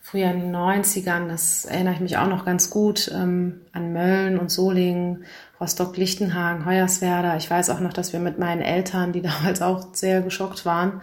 früher 0.02 0.30
in 0.30 0.42
den 0.42 0.56
90ern, 0.56 1.28
das 1.28 1.66
erinnere 1.66 1.96
ich 1.96 2.00
mich 2.00 2.18
auch 2.18 2.28
noch 2.28 2.46
ganz 2.46 2.70
gut, 2.70 3.12
ähm, 3.14 3.62
an 3.72 3.92
Mölln 3.94 4.38
und 4.38 4.52
Solingen, 4.52 5.26
Rostock-Lichtenhagen, 5.60 6.66
Hoyerswerda. 6.66 7.38
Ich 7.38 7.50
weiß 7.50 7.70
auch 7.72 7.80
noch, 7.80 7.94
dass 7.94 8.14
wir 8.14 8.20
mit 8.20 8.38
meinen 8.38 8.62
Eltern, 8.62 9.14
die 9.14 9.22
damals 9.24 9.62
auch 9.62 9.94
sehr 9.94 10.22
geschockt 10.22 10.66
waren, 10.66 11.02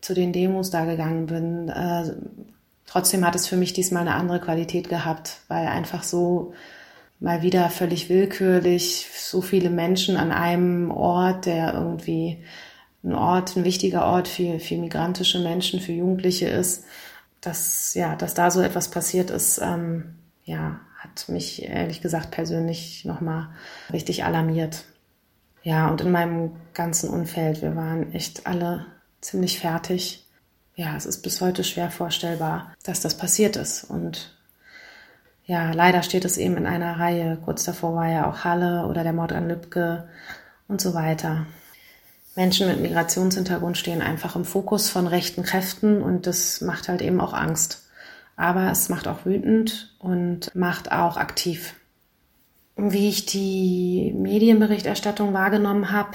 zu 0.00 0.14
den 0.14 0.32
Demos 0.32 0.70
da 0.70 0.84
gegangen 0.84 1.26
bin. 1.26 1.68
Äh, 1.68 2.14
trotzdem 2.86 3.24
hat 3.24 3.36
es 3.36 3.46
für 3.46 3.56
mich 3.56 3.74
diesmal 3.74 4.02
eine 4.02 4.14
andere 4.14 4.40
Qualität 4.40 4.88
gehabt, 4.88 5.38
weil 5.48 5.66
einfach 5.68 6.02
so 6.02 6.52
mal 7.20 7.42
wieder 7.42 7.68
völlig 7.70 8.08
willkürlich 8.08 9.08
so 9.12 9.40
viele 9.40 9.70
Menschen 9.70 10.16
an 10.16 10.30
einem 10.30 10.90
Ort, 10.90 11.46
der 11.46 11.74
irgendwie 11.74 12.44
ein 13.02 13.14
Ort, 13.14 13.56
ein 13.56 13.64
wichtiger 13.64 14.04
Ort 14.04 14.28
für, 14.28 14.60
für 14.60 14.76
migrantische 14.76 15.40
Menschen, 15.40 15.80
für 15.80 15.92
Jugendliche 15.92 16.48
ist, 16.48 16.84
dass, 17.40 17.94
ja, 17.94 18.16
dass 18.16 18.34
da 18.34 18.50
so 18.50 18.60
etwas 18.60 18.90
passiert 18.90 19.30
ist, 19.30 19.58
ähm, 19.62 20.16
ja, 20.44 20.80
hat 20.98 21.28
mich 21.28 21.62
ehrlich 21.62 22.00
gesagt 22.00 22.32
persönlich 22.32 23.04
nochmal 23.04 23.48
richtig 23.92 24.24
alarmiert. 24.24 24.84
Ja, 25.62 25.88
und 25.88 26.00
in 26.00 26.10
meinem 26.10 26.52
ganzen 26.74 27.10
Umfeld, 27.10 27.62
wir 27.62 27.76
waren 27.76 28.12
echt 28.12 28.46
alle 28.46 28.86
ziemlich 29.20 29.60
fertig. 29.60 30.24
Ja, 30.74 30.96
es 30.96 31.06
ist 31.06 31.22
bis 31.22 31.40
heute 31.40 31.64
schwer 31.64 31.90
vorstellbar, 31.90 32.74
dass 32.84 33.00
das 33.00 33.16
passiert 33.16 33.56
ist. 33.56 33.84
Und 33.84 34.37
ja, 35.48 35.72
leider 35.72 36.02
steht 36.02 36.26
es 36.26 36.36
eben 36.36 36.58
in 36.58 36.66
einer 36.66 37.00
Reihe. 37.00 37.38
Kurz 37.42 37.64
davor 37.64 37.96
war 37.96 38.06
ja 38.06 38.28
auch 38.28 38.44
Halle 38.44 38.86
oder 38.86 39.02
der 39.02 39.14
Mord 39.14 39.32
an 39.32 39.48
Lübcke 39.48 40.06
und 40.68 40.78
so 40.78 40.92
weiter. 40.92 41.46
Menschen 42.36 42.68
mit 42.68 42.82
Migrationshintergrund 42.82 43.78
stehen 43.78 44.02
einfach 44.02 44.36
im 44.36 44.44
Fokus 44.44 44.90
von 44.90 45.06
rechten 45.06 45.42
Kräften 45.42 46.02
und 46.02 46.26
das 46.26 46.60
macht 46.60 46.90
halt 46.90 47.00
eben 47.00 47.18
auch 47.18 47.32
Angst. 47.32 47.88
Aber 48.36 48.70
es 48.70 48.90
macht 48.90 49.08
auch 49.08 49.24
wütend 49.24 49.96
und 49.98 50.54
macht 50.54 50.92
auch 50.92 51.16
aktiv. 51.16 51.74
Wie 52.76 53.08
ich 53.08 53.24
die 53.24 54.14
Medienberichterstattung 54.18 55.32
wahrgenommen 55.32 55.90
habe, 55.92 56.10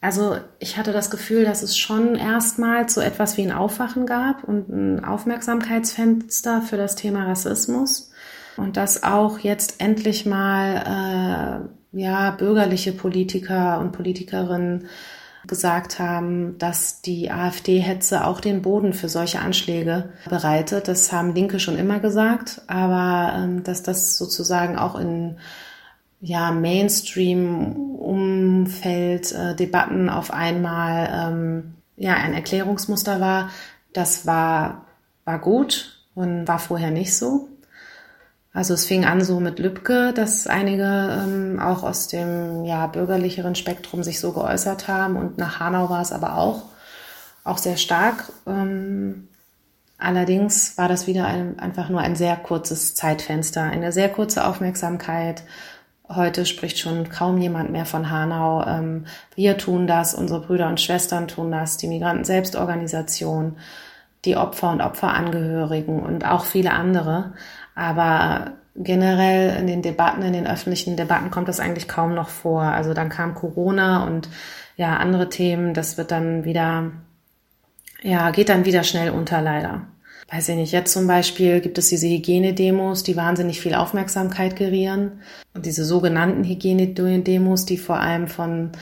also 0.00 0.38
ich 0.58 0.76
hatte 0.76 0.92
das 0.92 1.08
Gefühl, 1.08 1.44
dass 1.44 1.62
es 1.62 1.78
schon 1.78 2.16
erstmals 2.16 2.94
so 2.94 3.00
etwas 3.00 3.36
wie 3.36 3.42
ein 3.42 3.52
Aufwachen 3.52 4.06
gab 4.06 4.42
und 4.42 4.68
ein 4.70 5.04
Aufmerksamkeitsfenster 5.04 6.62
für 6.62 6.76
das 6.76 6.96
Thema 6.96 7.26
Rassismus 7.28 8.11
und 8.56 8.76
dass 8.76 9.02
auch 9.02 9.38
jetzt 9.38 9.80
endlich 9.80 10.26
mal 10.26 11.70
äh, 11.92 11.98
ja 11.98 12.30
bürgerliche 12.32 12.92
Politiker 12.92 13.80
und 13.80 13.92
Politikerinnen 13.92 14.88
gesagt 15.46 15.98
haben, 15.98 16.56
dass 16.58 17.00
die 17.02 17.30
AfD-Hetze 17.30 18.26
auch 18.26 18.40
den 18.40 18.62
Boden 18.62 18.92
für 18.92 19.08
solche 19.08 19.40
Anschläge 19.40 20.10
bereitet. 20.28 20.86
Das 20.86 21.10
haben 21.12 21.34
Linke 21.34 21.58
schon 21.58 21.78
immer 21.78 21.98
gesagt, 21.98 22.62
aber 22.68 23.32
ähm, 23.36 23.64
dass 23.64 23.82
das 23.82 24.16
sozusagen 24.16 24.78
auch 24.78 24.94
in 24.94 25.38
ja, 26.20 26.52
Mainstream-Umfeld, 26.52 29.32
äh, 29.32 29.56
Debatten 29.56 30.08
auf 30.08 30.32
einmal 30.32 31.10
ähm, 31.12 31.74
ja, 31.96 32.14
ein 32.14 32.34
Erklärungsmuster 32.34 33.20
war, 33.20 33.50
das 33.92 34.24
war, 34.26 34.86
war 35.24 35.40
gut 35.40 36.06
und 36.14 36.46
war 36.46 36.60
vorher 36.60 36.92
nicht 36.92 37.16
so. 37.16 37.48
Also 38.54 38.74
es 38.74 38.84
fing 38.84 39.06
an 39.06 39.22
so 39.22 39.40
mit 39.40 39.58
Lübcke, 39.58 40.12
dass 40.12 40.46
einige 40.46 40.84
ähm, 40.84 41.58
auch 41.58 41.82
aus 41.82 42.08
dem 42.08 42.64
ja, 42.64 42.86
bürgerlicheren 42.86 43.54
Spektrum 43.54 44.02
sich 44.02 44.20
so 44.20 44.32
geäußert 44.32 44.88
haben 44.88 45.16
und 45.16 45.38
nach 45.38 45.58
Hanau 45.58 45.88
war 45.88 46.02
es 46.02 46.12
aber 46.12 46.36
auch, 46.36 46.64
auch 47.44 47.56
sehr 47.56 47.78
stark. 47.78 48.30
Ähm, 48.46 49.28
allerdings 49.96 50.76
war 50.76 50.88
das 50.88 51.06
wieder 51.06 51.26
ein, 51.26 51.58
einfach 51.58 51.88
nur 51.88 52.00
ein 52.02 52.14
sehr 52.14 52.36
kurzes 52.36 52.94
Zeitfenster, 52.94 53.62
eine 53.62 53.90
sehr 53.90 54.10
kurze 54.10 54.46
Aufmerksamkeit. 54.46 55.44
Heute 56.06 56.44
spricht 56.44 56.78
schon 56.78 57.08
kaum 57.08 57.38
jemand 57.38 57.70
mehr 57.72 57.86
von 57.86 58.10
Hanau. 58.10 58.66
Ähm, 58.66 59.06
wir 59.34 59.56
tun 59.56 59.86
das, 59.86 60.14
unsere 60.14 60.40
Brüder 60.40 60.68
und 60.68 60.78
Schwestern 60.78 61.26
tun 61.26 61.50
das, 61.50 61.78
die 61.78 61.86
Migranten-Selbstorganisation, 61.86 63.56
die 64.26 64.36
Opfer 64.36 64.70
und 64.72 64.82
Opferangehörigen 64.82 66.00
und 66.00 66.26
auch 66.26 66.44
viele 66.44 66.72
andere. 66.72 67.32
Aber 67.74 68.52
generell 68.74 69.58
in 69.58 69.66
den 69.66 69.82
Debatten, 69.82 70.22
in 70.22 70.32
den 70.32 70.46
öffentlichen 70.46 70.96
Debatten 70.96 71.30
kommt 71.30 71.48
das 71.48 71.60
eigentlich 71.60 71.88
kaum 71.88 72.14
noch 72.14 72.28
vor. 72.28 72.62
Also 72.62 72.94
dann 72.94 73.08
kam 73.08 73.34
Corona 73.34 74.06
und 74.06 74.28
ja, 74.76 74.96
andere 74.96 75.28
Themen, 75.28 75.74
das 75.74 75.98
wird 75.98 76.10
dann 76.10 76.44
wieder, 76.44 76.92
ja, 78.02 78.30
geht 78.30 78.48
dann 78.48 78.64
wieder 78.64 78.82
schnell 78.82 79.10
unter 79.10 79.42
leider. 79.42 79.82
Weiß 80.30 80.48
ich 80.48 80.56
nicht, 80.56 80.72
jetzt 80.72 80.92
zum 80.92 81.06
Beispiel 81.06 81.60
gibt 81.60 81.76
es 81.76 81.88
diese 81.88 82.08
Hygienedemos, 82.08 83.02
die 83.02 83.16
wahnsinnig 83.16 83.60
viel 83.60 83.74
Aufmerksamkeit 83.74 84.56
gerieren. 84.56 85.20
Und 85.52 85.66
diese 85.66 85.84
sogenannten 85.84 86.44
Hygienedemos, 86.44 87.66
die 87.66 87.76
vor 87.76 87.98
allem 87.98 88.28
von 88.28 88.72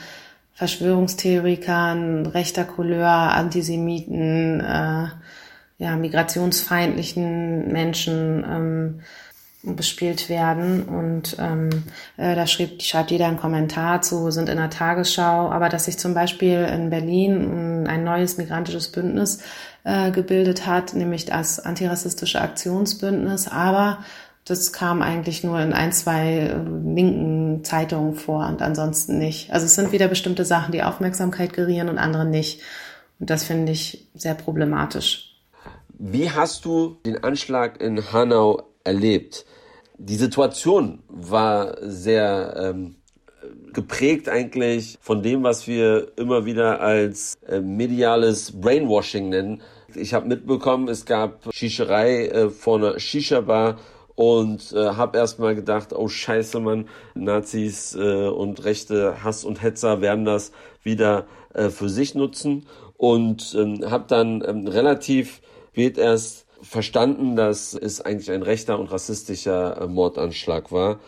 Verschwörungstheorikern, 0.53 2.27
rechter 2.27 2.63
Couleur, 2.63 3.09
Antisemiten, 3.09 4.61
äh, 4.61 5.07
ja, 5.81 5.95
migrationsfeindlichen 5.95 7.71
Menschen 7.71 8.45
ähm, 8.47 8.99
bespielt 9.63 10.29
werden. 10.29 10.83
Und 10.83 11.37
ähm, 11.39 11.69
äh, 12.17 12.35
da 12.35 12.45
schrieb, 12.45 12.83
schreibt 12.83 13.09
jeder 13.09 13.27
einen 13.27 13.39
Kommentar 13.39 14.03
zu, 14.03 14.29
sind 14.29 14.47
in 14.47 14.57
der 14.57 14.69
Tagesschau, 14.69 15.49
aber 15.49 15.69
dass 15.69 15.85
sich 15.85 15.97
zum 15.97 16.13
Beispiel 16.13 16.67
in 16.71 16.91
Berlin 16.91 17.87
ein 17.87 18.03
neues 18.03 18.37
migrantisches 18.37 18.91
Bündnis 18.91 19.39
äh, 19.83 20.11
gebildet 20.11 20.67
hat, 20.67 20.93
nämlich 20.93 21.25
das 21.25 21.59
antirassistische 21.59 22.41
Aktionsbündnis, 22.41 23.47
aber 23.47 24.03
das 24.45 24.73
kam 24.73 25.01
eigentlich 25.01 25.43
nur 25.43 25.59
in 25.59 25.73
ein, 25.73 25.91
zwei 25.93 26.41
äh, 26.41 26.57
linken 26.93 27.63
Zeitungen 27.63 28.13
vor 28.13 28.47
und 28.47 28.61
ansonsten 28.61 29.17
nicht. 29.17 29.51
Also 29.51 29.65
es 29.65 29.73
sind 29.73 29.91
wieder 29.91 30.07
bestimmte 30.07 30.45
Sachen, 30.45 30.73
die 30.73 30.83
Aufmerksamkeit 30.83 31.53
gerieren 31.53 31.89
und 31.89 31.97
andere 31.97 32.25
nicht. 32.25 32.61
Und 33.19 33.31
das 33.31 33.43
finde 33.43 33.71
ich 33.71 34.07
sehr 34.13 34.35
problematisch. 34.35 35.30
Wie 36.03 36.31
hast 36.31 36.65
du 36.65 36.97
den 37.05 37.23
Anschlag 37.23 37.79
in 37.79 38.11
Hanau 38.11 38.63
erlebt? 38.83 39.45
Die 39.99 40.15
Situation 40.15 41.03
war 41.07 41.77
sehr 41.79 42.55
ähm, 42.57 42.95
geprägt 43.71 44.27
eigentlich 44.27 44.97
von 44.99 45.21
dem, 45.21 45.43
was 45.43 45.67
wir 45.67 46.11
immer 46.17 46.43
wieder 46.43 46.81
als 46.81 47.35
äh, 47.47 47.59
mediales 47.59 48.59
Brainwashing 48.59 49.29
nennen. 49.29 49.61
Ich 49.93 50.15
habe 50.15 50.27
mitbekommen, 50.27 50.87
es 50.87 51.05
gab 51.05 51.53
Schießerei 51.53 52.29
äh, 52.29 52.49
vor 52.49 52.79
einer 52.79 52.99
Shisha-Bar 52.99 53.77
und 54.15 54.73
äh, 54.73 54.95
habe 54.95 55.19
erstmal 55.19 55.53
gedacht, 55.53 55.93
oh 55.93 56.07
scheiße, 56.07 56.59
Mann, 56.61 56.89
Nazis 57.13 57.93
äh, 57.93 58.27
und 58.27 58.65
rechte 58.65 59.23
Hass 59.23 59.45
und 59.45 59.61
Hetzer 59.61 60.01
werden 60.01 60.25
das 60.25 60.51
wieder 60.81 61.27
äh, 61.53 61.69
für 61.69 61.89
sich 61.89 62.15
nutzen 62.15 62.65
und 62.97 63.55
ähm, 63.55 63.85
habe 63.91 64.05
dann 64.07 64.43
ähm, 64.47 64.65
relativ 64.65 65.41
wird 65.73 65.97
erst 65.97 66.45
verstanden, 66.61 67.35
dass 67.35 67.73
es 67.73 68.01
eigentlich 68.01 68.31
ein 68.31 68.43
rechter 68.43 68.79
und 68.79 68.87
rassistischer 68.87 69.81
äh, 69.81 69.87
Mordanschlag 69.87 70.71
war. 70.71 70.99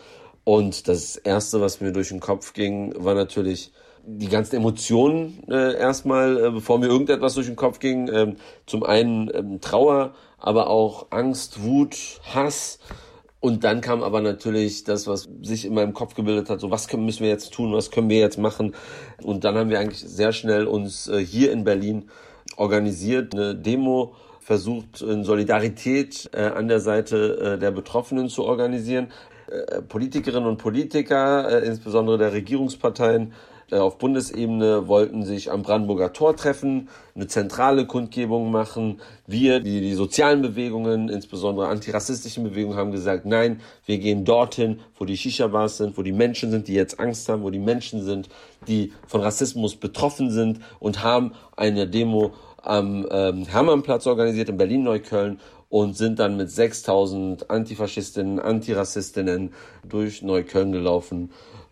Und 0.44 0.88
das 0.88 1.16
Erste, 1.16 1.60
was 1.60 1.80
mir 1.80 1.92
durch 1.92 2.08
den 2.08 2.20
Kopf 2.20 2.52
ging, 2.52 2.94
war 2.96 3.14
natürlich 3.14 3.72
die 4.06 4.28
ganzen 4.28 4.56
Emotionen 4.56 5.42
äh, 5.48 5.74
erstmal, 5.76 6.44
äh, 6.44 6.50
bevor 6.50 6.78
mir 6.78 6.86
irgendetwas 6.86 7.34
durch 7.34 7.46
den 7.46 7.56
Kopf 7.56 7.78
ging. 7.78 8.08
Ähm, 8.12 8.36
zum 8.66 8.82
einen 8.82 9.30
ähm, 9.32 9.60
Trauer, 9.60 10.14
aber 10.38 10.68
auch 10.68 11.06
Angst, 11.10 11.62
Wut, 11.62 12.20
Hass. 12.34 12.78
Und 13.40 13.64
dann 13.64 13.80
kam 13.80 14.02
aber 14.02 14.20
natürlich 14.20 14.84
das, 14.84 15.06
was 15.06 15.28
sich 15.42 15.66
in 15.66 15.74
meinem 15.74 15.92
Kopf 15.92 16.14
gebildet 16.14 16.48
hat, 16.50 16.60
so 16.60 16.70
was 16.70 16.88
können, 16.88 17.04
müssen 17.04 17.22
wir 17.22 17.30
jetzt 17.30 17.52
tun, 17.52 17.72
was 17.72 17.90
können 17.90 18.08
wir 18.08 18.18
jetzt 18.18 18.38
machen. 18.38 18.74
Und 19.22 19.44
dann 19.44 19.54
haben 19.56 19.70
wir 19.70 19.78
eigentlich 19.78 20.00
sehr 20.00 20.32
schnell 20.32 20.66
uns 20.66 21.08
äh, 21.08 21.24
hier 21.24 21.52
in 21.52 21.64
Berlin 21.64 22.10
organisiert, 22.56 23.34
eine 23.34 23.54
Demo 23.54 24.14
versucht, 24.44 25.00
in 25.00 25.24
Solidarität 25.24 26.28
äh, 26.34 26.42
an 26.42 26.68
der 26.68 26.80
Seite 26.80 27.54
äh, 27.54 27.58
der 27.58 27.70
Betroffenen 27.70 28.28
zu 28.28 28.44
organisieren. 28.44 29.08
äh, 29.50 29.82
Politikerinnen 29.82 30.48
und 30.48 30.58
Politiker, 30.58 31.48
äh, 31.50 31.66
insbesondere 31.66 32.18
der 32.18 32.32
Regierungsparteien, 32.32 33.32
äh, 33.70 33.76
auf 33.76 33.96
Bundesebene 33.98 34.88
wollten 34.88 35.24
sich 35.24 35.50
am 35.50 35.62
Brandenburger 35.62 36.12
Tor 36.12 36.36
treffen, 36.36 36.88
eine 37.14 37.26
zentrale 37.26 37.86
Kundgebung 37.86 38.50
machen. 38.50 39.00
Wir, 39.26 39.60
die, 39.60 39.80
die 39.80 39.94
sozialen 39.94 40.42
Bewegungen, 40.42 41.08
insbesondere 41.08 41.68
antirassistischen 41.68 42.44
Bewegungen, 42.44 42.76
haben 42.76 42.92
gesagt, 42.92 43.24
nein, 43.24 43.60
wir 43.86 43.98
gehen 43.98 44.24
dorthin, 44.24 44.80
wo 44.98 45.04
die 45.04 45.16
Shisha-Bars 45.16 45.78
sind, 45.78 45.96
wo 45.96 46.02
die 46.02 46.12
Menschen 46.12 46.50
sind, 46.50 46.68
die 46.68 46.74
jetzt 46.74 47.00
Angst 47.00 47.28
haben, 47.28 47.42
wo 47.42 47.50
die 47.50 47.58
Menschen 47.58 48.02
sind, 48.02 48.28
die 48.68 48.92
von 49.06 49.22
Rassismus 49.22 49.76
betroffen 49.76 50.30
sind 50.30 50.60
und 50.80 51.02
haben 51.02 51.32
eine 51.56 51.86
Demo 51.88 52.32
am 52.64 53.06
ähm, 53.10 53.44
Hermannplatz 53.46 54.06
organisiert 54.06 54.48
in 54.48 54.56
Berlin-Neukölln 54.56 55.40
und 55.68 55.96
sind 55.96 56.18
dann 56.18 56.36
mit 56.36 56.50
6000 56.50 57.50
Antifaschistinnen, 57.50 58.40
Antirassistinnen 58.40 59.52
durch 59.86 60.22
Neukölln 60.22 60.72
gelaufen 60.72 61.30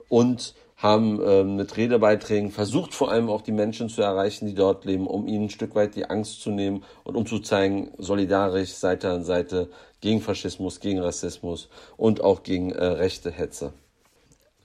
und 0.09 0.55
haben 0.77 1.21
ähm, 1.25 1.57
mit 1.57 1.77
Redebeiträgen 1.77 2.51
versucht, 2.51 2.93
vor 2.93 3.13
allem 3.13 3.31
auch 3.31 3.43
die 3.43 3.53
Menschen 3.53 3.89
zu 3.89 4.03
erreichen, 4.03 4.47
die 4.47 4.55
dort 4.55 4.85
leben, 4.85 5.07
um 5.07 5.29
ihnen 5.29 5.45
ein 5.45 5.51
Stück 5.51 5.77
weit 5.77 5.95
die 5.95 6.11
Angst 6.11 6.43
zu 6.43 6.51
nehmen 6.51 6.83
und 7.05 7.17
um 7.17 7.25
zu 7.25 7.39
zeigen, 7.39 7.93
solidarisch 7.99 8.71
Seite 8.71 9.11
an 9.11 9.23
Seite 9.23 9.69
gegen 10.01 10.21
Faschismus, 10.21 10.81
gegen 10.81 10.99
Rassismus 10.99 11.69
und 11.97 12.23
auch 12.23 12.43
gegen 12.43 12.73
äh, 12.73 12.85
rechte 12.85 13.31
Hetze. 13.31 13.73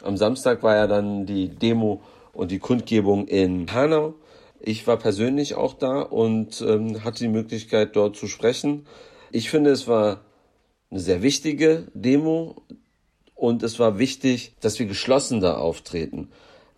Am 0.04 0.18
Samstag 0.18 0.64
war 0.64 0.76
ja 0.76 0.88
dann 0.88 1.28
die 1.28 1.50
Demo 1.50 2.02
und 2.34 2.50
die 2.50 2.60
Kundgebung 2.60 3.28
in 3.28 3.72
Hanau. 3.72 4.16
Ich 4.60 4.88
war 4.88 4.98
persönlich 4.98 5.56
auch 5.56 5.74
da 5.74 6.02
und 6.02 6.62
ähm, 6.62 7.04
hatte 7.04 7.20
die 7.20 7.30
Möglichkeit, 7.30 7.96
dort 7.96 8.16
zu 8.16 8.28
sprechen. 8.28 8.86
Ich 9.32 9.50
finde, 9.50 9.72
es 9.72 9.88
war 9.88 10.22
eine 10.90 11.00
sehr 11.00 11.22
wichtige 11.22 11.88
Demo. 11.94 12.56
Und 13.38 13.62
es 13.62 13.78
war 13.78 14.00
wichtig, 14.00 14.56
dass 14.62 14.80
wir 14.80 14.88
geschlossen 14.88 15.42
da 15.42 15.58
auftreten. 15.58 16.30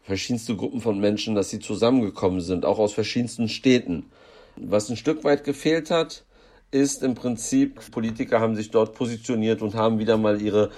Verschiedenste 0.03 0.57
Gruppen 0.57 0.81
von 0.81 0.99
Menschen, 0.99 1.33
dass 1.33 1.49
sie 1.49 1.59
zusammengekommen 1.59 2.41
sind, 2.41 2.65
auch 2.65 2.79
aus 2.79 2.91
verschiedensten 2.91 3.47
Städten. 3.47 4.07
Was 4.57 4.89
ein 4.89 4.97
Stück 4.97 5.23
weit 5.23 5.45
gefehlt 5.45 5.89
hat, 5.89 6.25
ist 6.71 7.01
im 7.01 7.15
Prinzip, 7.15 7.79
Politiker 7.91 8.41
haben 8.41 8.57
sich 8.57 8.71
dort 8.71 8.93
positioniert 8.93 9.61
und 9.61 9.73
haben 9.73 9.99
wieder 9.99 10.17
mal 10.17 10.41
ihre 10.41 10.69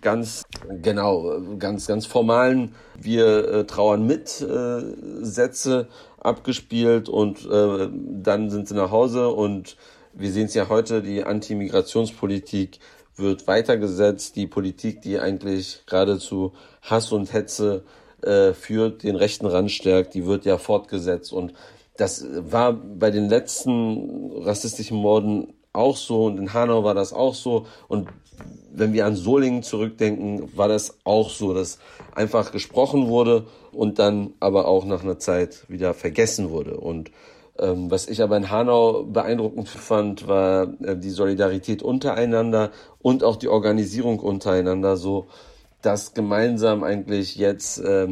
ganz 0.00 0.44
genau 0.82 1.40
ganz 1.58 1.86
ganz 1.86 2.06
formalen 2.06 2.74
wir 2.98 3.48
äh, 3.48 3.66
trauern 3.66 4.06
mit 4.06 4.40
äh, 4.40 4.80
Sätze 5.20 5.88
abgespielt 6.20 7.08
und 7.08 7.44
äh, 7.50 7.88
dann 7.90 8.50
sind 8.50 8.68
sie 8.68 8.74
nach 8.74 8.90
Hause 8.90 9.28
und 9.28 9.76
wir 10.12 10.30
sehen 10.30 10.46
es 10.46 10.54
ja 10.54 10.68
heute 10.68 11.02
die 11.02 11.24
Anti-Migrationspolitik 11.24 12.80
wird 13.16 13.46
weitergesetzt. 13.46 14.36
Die 14.36 14.46
Politik, 14.46 15.02
die 15.02 15.18
eigentlich 15.18 15.82
geradezu 15.86 16.52
Hass 16.82 17.12
und 17.12 17.32
Hetze 17.32 17.84
äh, 18.22 18.52
führt, 18.52 19.02
den 19.02 19.16
rechten 19.16 19.46
Rand 19.46 19.70
stärkt, 19.70 20.14
die 20.14 20.26
wird 20.26 20.44
ja 20.44 20.58
fortgesetzt. 20.58 21.32
Und 21.32 21.52
das 21.96 22.26
war 22.30 22.72
bei 22.72 23.10
den 23.10 23.28
letzten 23.28 24.32
rassistischen 24.42 24.96
Morden 24.96 25.52
auch 25.72 25.96
so 25.96 26.26
und 26.26 26.38
in 26.38 26.52
Hanau 26.52 26.84
war 26.84 26.94
das 26.94 27.12
auch 27.12 27.34
so. 27.34 27.66
Und 27.88 28.08
wenn 28.72 28.92
wir 28.92 29.06
an 29.06 29.16
Solingen 29.16 29.62
zurückdenken, 29.62 30.56
war 30.56 30.68
das 30.68 30.98
auch 31.04 31.30
so, 31.30 31.52
dass 31.54 31.78
einfach 32.14 32.52
gesprochen 32.52 33.08
wurde 33.08 33.46
und 33.72 33.98
dann 33.98 34.34
aber 34.40 34.66
auch 34.66 34.84
nach 34.84 35.02
einer 35.02 35.18
Zeit 35.18 35.68
wieder 35.68 35.94
vergessen 35.94 36.50
wurde. 36.50 36.76
Und 36.76 37.10
ähm, 37.58 37.90
was 37.90 38.08
ich 38.08 38.22
aber 38.22 38.36
in 38.36 38.50
Hanau 38.50 39.04
beeindruckend 39.04 39.68
fand, 39.68 40.26
war 40.26 40.68
äh, 40.82 40.96
die 40.96 41.10
Solidarität 41.10 41.82
untereinander 41.82 42.70
und 43.00 43.22
auch 43.22 43.36
die 43.36 43.48
Organisierung 43.48 44.18
untereinander, 44.18 44.96
so 44.96 45.26
dass 45.82 46.14
gemeinsam 46.14 46.82
eigentlich 46.82 47.36
jetzt 47.36 47.78
äh, 47.78 48.08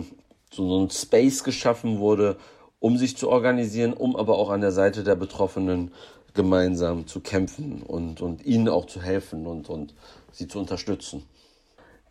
so, 0.52 0.68
so 0.68 0.84
ein 0.84 0.90
Space 0.90 1.44
geschaffen 1.44 1.98
wurde, 1.98 2.36
um 2.80 2.96
sich 2.96 3.16
zu 3.16 3.28
organisieren, 3.28 3.92
um 3.92 4.16
aber 4.16 4.38
auch 4.38 4.50
an 4.50 4.60
der 4.60 4.72
Seite 4.72 5.02
der 5.02 5.16
Betroffenen 5.16 5.92
gemeinsam 6.34 7.06
zu 7.06 7.20
kämpfen 7.20 7.82
und, 7.82 8.20
und 8.20 8.44
ihnen 8.44 8.68
auch 8.68 8.86
zu 8.86 9.02
helfen 9.02 9.46
und, 9.46 9.68
und 9.68 9.94
sie 10.32 10.48
zu 10.48 10.58
unterstützen. 10.58 11.24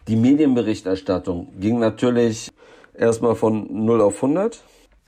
Die 0.07 0.15
Medienberichterstattung 0.15 1.59
ging 1.59 1.79
natürlich 1.79 2.49
erstmal 2.93 3.35
von 3.35 3.85
0 3.85 4.01
auf 4.01 4.15
100. 4.15 4.61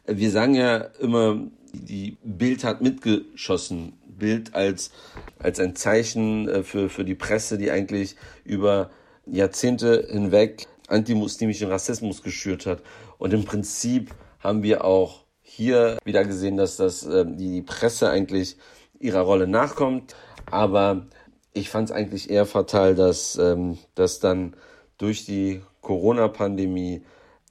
Wir 0.05 0.31
sagen 0.31 0.55
ja 0.55 0.77
immer, 0.99 1.39
die 1.73 2.17
Bild 2.23 2.63
hat 2.63 2.81
mitgeschossen. 2.81 3.93
Bild 4.07 4.53
als, 4.53 4.91
als 5.39 5.59
ein 5.59 5.75
Zeichen 5.75 6.49
äh, 6.49 6.63
für, 6.63 6.89
für 6.89 7.05
die 7.05 7.15
Presse, 7.15 7.57
die 7.57 7.71
eigentlich 7.71 8.15
über 8.43 8.89
Jahrzehnte 9.25 10.07
hinweg 10.09 10.67
antimuslimischen 10.87 11.69
Rassismus 11.69 12.21
geschürt 12.21 12.65
hat. 12.65 12.81
Und 13.17 13.33
im 13.33 13.45
Prinzip 13.45 14.13
haben 14.39 14.63
wir 14.63 14.83
auch 14.83 15.23
hier 15.41 15.97
wieder 16.03 16.25
gesehen, 16.25 16.57
dass 16.57 16.75
das 16.77 17.05
äh, 17.05 17.25
die 17.25 17.61
Presse 17.61 18.09
eigentlich 18.09 18.57
ihrer 18.99 19.21
Rolle 19.21 19.47
nachkommt. 19.47 20.15
Aber 20.45 21.07
ich 21.53 21.69
fand 21.69 21.89
es 21.89 21.95
eigentlich 21.95 22.29
eher 22.29 22.45
fatal, 22.45 22.95
dass, 22.95 23.37
ähm, 23.37 23.77
dass 23.95 24.19
dann 24.19 24.55
durch 24.97 25.25
die 25.25 25.61
Corona-Pandemie 25.81 27.03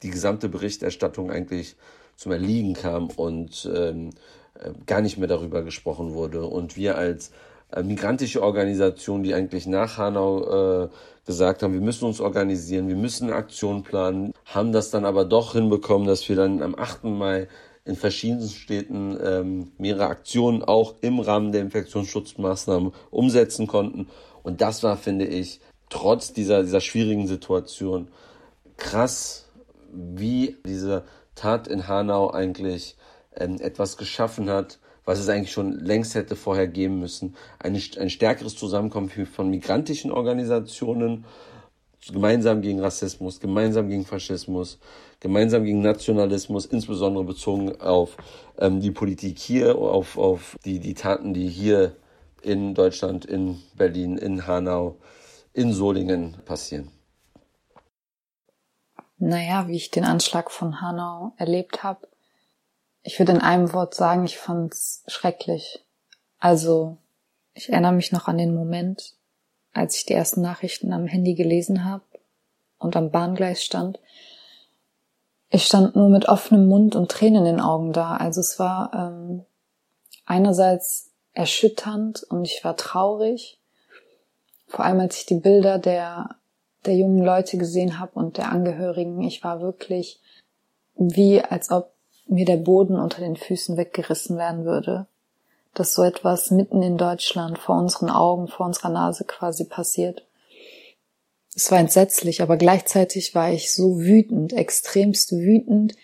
die 0.03 0.11
gesamte 0.11 0.49
Berichterstattung 0.49 1.31
eigentlich 1.31 1.77
zum 2.17 2.33
Erliegen 2.33 2.75
kam 2.75 3.09
und 3.09 3.71
ähm, 3.75 4.11
äh, 4.55 4.71
gar 4.87 5.01
nicht 5.01 5.19
mehr 5.19 5.29
darüber 5.29 5.63
gesprochen 5.63 6.15
wurde. 6.15 6.45
Und 6.45 6.77
wir 6.77 6.97
als 6.97 7.33
äh, 7.71 7.83
migrantische 7.83 8.43
Organisation, 8.43 9.23
die 9.23 9.35
eigentlich 9.35 9.67
nach 9.67 9.99
Hanau 9.99 10.85
äh, 10.85 10.89
gesagt 11.27 11.63
haben, 11.63 11.75
wir 11.75 11.81
müssen 11.81 12.07
uns 12.07 12.21
organisieren, 12.21 12.89
wir 12.89 12.97
müssen 12.97 13.33
Aktion 13.33 13.83
planen, 13.83 14.33
haben 14.47 14.73
das 14.73 14.91
dann 14.91 15.05
aber 15.05 15.25
doch 15.25 15.53
hinbekommen, 15.53 16.07
dass 16.07 16.29
wir 16.29 16.37
dann 16.37 16.63
am 16.63 16.75
8. 16.75 17.05
Mai 17.05 17.49
in 17.89 17.97
verschiedenen 17.97 18.49
Städten 18.49 19.19
ähm, 19.25 19.73
mehrere 19.79 20.09
Aktionen 20.09 20.63
auch 20.63 20.97
im 21.01 21.21
Rahmen 21.21 21.53
der 21.53 21.63
Infektionsschutzmaßnahmen 21.63 22.93
umsetzen 23.11 23.67
konnten. 23.67 24.09
Und 24.43 24.61
das 24.61 24.83
war, 24.83 24.97
finde 24.97 25.27
ich, 25.27 25.61
trotz 25.89 26.33
dieser, 26.35 26.63
dieser 26.63 26.83
schwierigen 26.83 27.27
Situation 27.27 28.09
krass, 28.77 29.49
wie 29.91 30.57
diese 30.67 31.05
Tat 31.35 31.67
in 31.67 31.89
Hanau 31.89 32.31
eigentlich 32.31 32.97
ähm, 33.35 33.57
etwas 33.61 33.97
geschaffen 33.97 34.51
hat, 34.51 34.79
was 35.07 35.19
es 35.19 35.29
eigentlich 35.31 35.53
schon 35.53 35.73
längst 35.73 36.15
hätte 36.15 36.37
vorher 36.37 36.69
geben 36.69 37.01
müssen. 37.01 37.37
Eine, 37.59 37.81
ein 37.99 38.11
stärkeres 38.11 38.55
Zusammenkommen 38.55 39.09
von 39.09 39.49
migrantischen 39.49 40.11
Organisationen, 40.11 41.25
gemeinsam 42.07 42.61
gegen 42.61 42.81
Rassismus, 42.81 43.41
gemeinsam 43.41 43.89
gegen 43.89 44.05
Faschismus, 44.05 44.79
gemeinsam 45.21 45.65
gegen 45.65 45.81
Nationalismus, 45.81 46.67
insbesondere 46.67 47.25
bezogen 47.25 47.81
auf 47.81 48.17
ähm, 48.59 48.81
die 48.81 48.91
Politik 48.91 49.39
hier, 49.39 49.77
auf, 49.77 50.17
auf 50.19 50.57
die, 50.65 50.81
die 50.81 50.95
Taten, 50.95 51.35
die 51.35 51.49
hier 51.49 51.97
in 52.43 52.75
Deutschland, 52.75 53.25
in 53.25 53.61
Berlin, 53.75 54.17
in 54.17 54.47
Hanau, 54.47 54.97
in 55.53 55.73
Solingen 55.73 56.37
passieren. 56.45 56.91
Naja, 59.19 59.67
wie 59.67 59.77
ich 59.77 59.91
den 59.91 60.05
Anschlag 60.05 60.51
von 60.51 60.81
Hanau 60.81 61.33
erlebt 61.37 61.83
habe. 61.83 62.07
Ich 63.03 63.19
würde 63.19 63.33
in 63.33 63.41
einem 63.41 63.73
Wort 63.73 63.95
sagen, 63.95 64.25
ich 64.25 64.39
fand's 64.39 65.03
schrecklich. 65.09 65.85
Also, 66.39 66.99
ich 67.55 67.71
erinnere 67.71 67.93
mich 67.93 68.13
noch 68.13 68.29
an 68.29 68.39
den 68.39 68.55
Moment, 68.55 69.15
als 69.73 69.97
ich 69.97 70.07
die 70.07 70.13
ersten 70.13 70.41
Nachrichten 70.41 70.93
am 70.93 71.07
Handy 71.07 71.35
gelesen 71.35 71.85
habe 71.85 72.05
und 72.79 72.95
am 72.97 73.11
Bahngleis 73.11 73.65
stand. 73.65 73.99
Ich 75.51 75.65
stand 75.65 75.97
nur 75.97 76.09
mit 76.09 76.29
offenem 76.29 76.69
Mund 76.69 76.95
und 76.95 77.11
Tränen 77.11 77.47
in 77.47 77.57
den 77.57 77.61
Augen 77.61 77.93
da. 77.93 78.17
Also 78.17 78.41
es 78.41 78.59
war 78.59 78.93
ähm, 78.95 79.45
einerseits 80.27 81.11
erschütternd 81.33 82.23
und 82.25 82.45
ich 82.45 82.65
war 82.65 82.77
traurig, 82.77 83.59
vor 84.67 84.85
allem 84.85 85.01
als 85.01 85.19
ich 85.19 85.27
die 85.27 85.41
Bilder 85.41 85.79
der 85.79 86.39
der 86.85 86.97
jungen 86.97 87.23
Leute 87.23 87.59
gesehen 87.59 87.99
habe 87.99 88.13
und 88.15 88.37
der 88.37 88.51
Angehörigen. 88.51 89.21
Ich 89.23 89.45
war 89.45 89.61
wirklich 89.61 90.21
wie, 90.97 91.43
als 91.43 91.71
ob 91.71 91.93
mir 92.27 92.45
der 92.45 92.57
Boden 92.57 92.97
unter 92.97 93.21
den 93.21 93.37
Füßen 93.37 93.77
weggerissen 93.77 94.37
werden 94.37 94.65
würde. 94.65 95.07
Dass 95.75 95.95
so 95.95 96.03
etwas 96.03 96.51
mitten 96.51 96.83
in 96.83 96.97
Deutschland 96.97 97.59
vor 97.59 97.77
unseren 97.77 98.11
Augen, 98.11 98.49
vor 98.49 98.67
unserer 98.67 98.89
Nase 98.89 99.25
quasi 99.25 99.65
passiert. 99.65 100.25
Es 101.59 101.73
war 101.73 101.81
entsetzlich, 101.81 102.41
aber 102.41 102.57
gleichzeitig 102.57 103.35
war 103.35 103.51
ich 103.51 103.73
so 103.73 103.99
wütend, 103.99 104.53
extremst 104.53 105.33
wütend, 105.33 105.97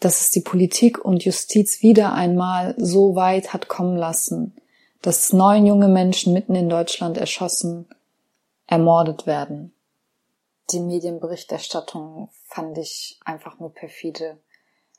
dass 0.00 0.20
es 0.20 0.30
die 0.30 0.40
Politik 0.40 0.98
und 0.98 1.24
Justiz 1.24 1.80
wieder 1.80 2.12
einmal 2.12 2.74
so 2.76 3.14
weit 3.14 3.52
hat 3.52 3.68
kommen 3.68 3.96
lassen, 3.96 4.56
dass 5.00 5.32
neun 5.32 5.64
junge 5.64 5.86
Menschen 5.86 6.32
mitten 6.32 6.56
in 6.56 6.68
Deutschland 6.68 7.18
erschossen 7.18 7.88
ermordet 8.66 9.28
werden. 9.28 9.76
Die 10.72 10.80
Medienberichterstattung 10.80 12.28
fand 12.42 12.78
ich 12.78 13.20
einfach 13.24 13.60
nur 13.60 13.72
perfide. 13.72 14.40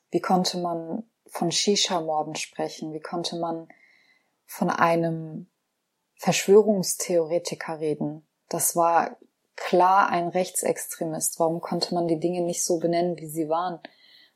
Wie 0.09 0.21
konnte 0.21 0.57
man 0.57 1.03
von 1.27 1.51
Shisha-Morden 1.51 2.35
sprechen? 2.35 2.93
Wie 2.93 3.01
konnte 3.01 3.35
man 3.35 3.67
von 4.45 4.69
einem 4.69 5.47
Verschwörungstheoretiker 6.15 7.81
reden? 7.81 8.25
Das 8.47 8.77
war 8.77 9.17
klar 9.55 10.09
ein 10.09 10.27
Rechtsextremist? 10.29 11.39
Warum 11.39 11.61
konnte 11.61 11.93
man 11.93 12.07
die 12.07 12.19
Dinge 12.19 12.41
nicht 12.41 12.63
so 12.63 12.79
benennen, 12.79 13.17
wie 13.17 13.27
sie 13.27 13.49
waren? 13.49 13.79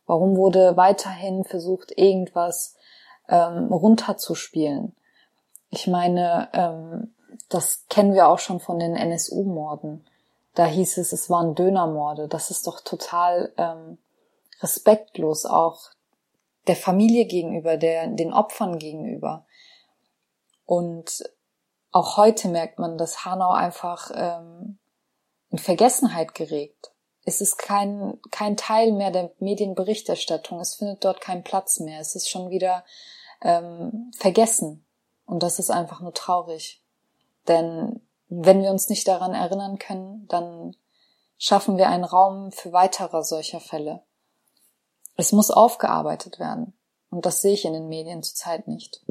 Warum 0.05 0.37
wurde 0.37 0.77
weiterhin 0.77 1.43
versucht, 1.43 1.91
irgendwas 1.97 2.75
ähm, 3.27 3.71
runterzuspielen? 3.71 4.95
Ich 5.69 5.87
meine, 5.87 6.49
ähm, 6.53 7.13
das 7.49 7.85
kennen 7.89 8.13
wir 8.13 8.27
auch 8.27 8.39
schon 8.39 8.59
von 8.59 8.79
den 8.79 8.95
NSU-Morden. 8.95 10.05
Da 10.55 10.65
hieß 10.65 10.97
es, 10.97 11.11
es 11.11 11.29
waren 11.29 11.55
Dönermorde. 11.55 12.27
Das 12.27 12.49
ist 12.49 12.65
doch 12.67 12.81
total 12.81 13.53
ähm, 13.57 13.97
respektlos 14.61 15.45
auch 15.45 15.91
der 16.67 16.75
Familie 16.75 17.25
gegenüber, 17.25 17.77
der, 17.77 18.07
den 18.07 18.33
Opfern 18.33 18.79
gegenüber. 18.79 19.45
Und 20.65 21.23
auch 21.91 22.17
heute 22.17 22.49
merkt 22.49 22.79
man, 22.79 22.97
dass 22.97 23.25
Hanau 23.25 23.51
einfach 23.51 24.11
ähm, 24.13 24.77
in 25.49 25.57
Vergessenheit 25.57 26.33
geregt. 26.33 26.91
Es 27.25 27.41
ist 27.41 27.57
kein, 27.57 28.19
kein 28.31 28.55
Teil 28.55 28.93
mehr 28.93 29.11
der 29.11 29.31
Medienberichterstattung. 29.39 30.59
Es 30.59 30.75
findet 30.75 31.03
dort 31.03 31.19
keinen 31.19 31.43
Platz 31.43 31.79
mehr. 31.79 31.99
Es 31.99 32.15
ist 32.15 32.29
schon 32.29 32.49
wieder 32.49 32.85
ähm, 33.41 34.11
vergessen. 34.15 34.85
Und 35.25 35.43
das 35.43 35.59
ist 35.59 35.69
einfach 35.69 35.99
nur 35.99 36.13
traurig. 36.13 36.81
Denn 37.47 38.01
wenn 38.29 38.61
wir 38.61 38.71
uns 38.71 38.89
nicht 38.89 39.07
daran 39.07 39.33
erinnern 39.33 39.77
können, 39.77 40.27
dann 40.27 40.75
schaffen 41.37 41.77
wir 41.77 41.89
einen 41.89 42.03
Raum 42.03 42.51
für 42.51 42.71
weitere 42.71 43.23
solcher 43.23 43.59
Fälle. 43.59 44.03
Es 45.15 45.31
muss 45.31 45.51
aufgearbeitet 45.51 46.39
werden. 46.39 46.73
Und 47.09 47.25
das 47.25 47.41
sehe 47.41 47.53
ich 47.53 47.65
in 47.65 47.73
den 47.73 47.87
Medien 47.87 48.23
zurzeit 48.23 48.67
nicht. 48.67 49.01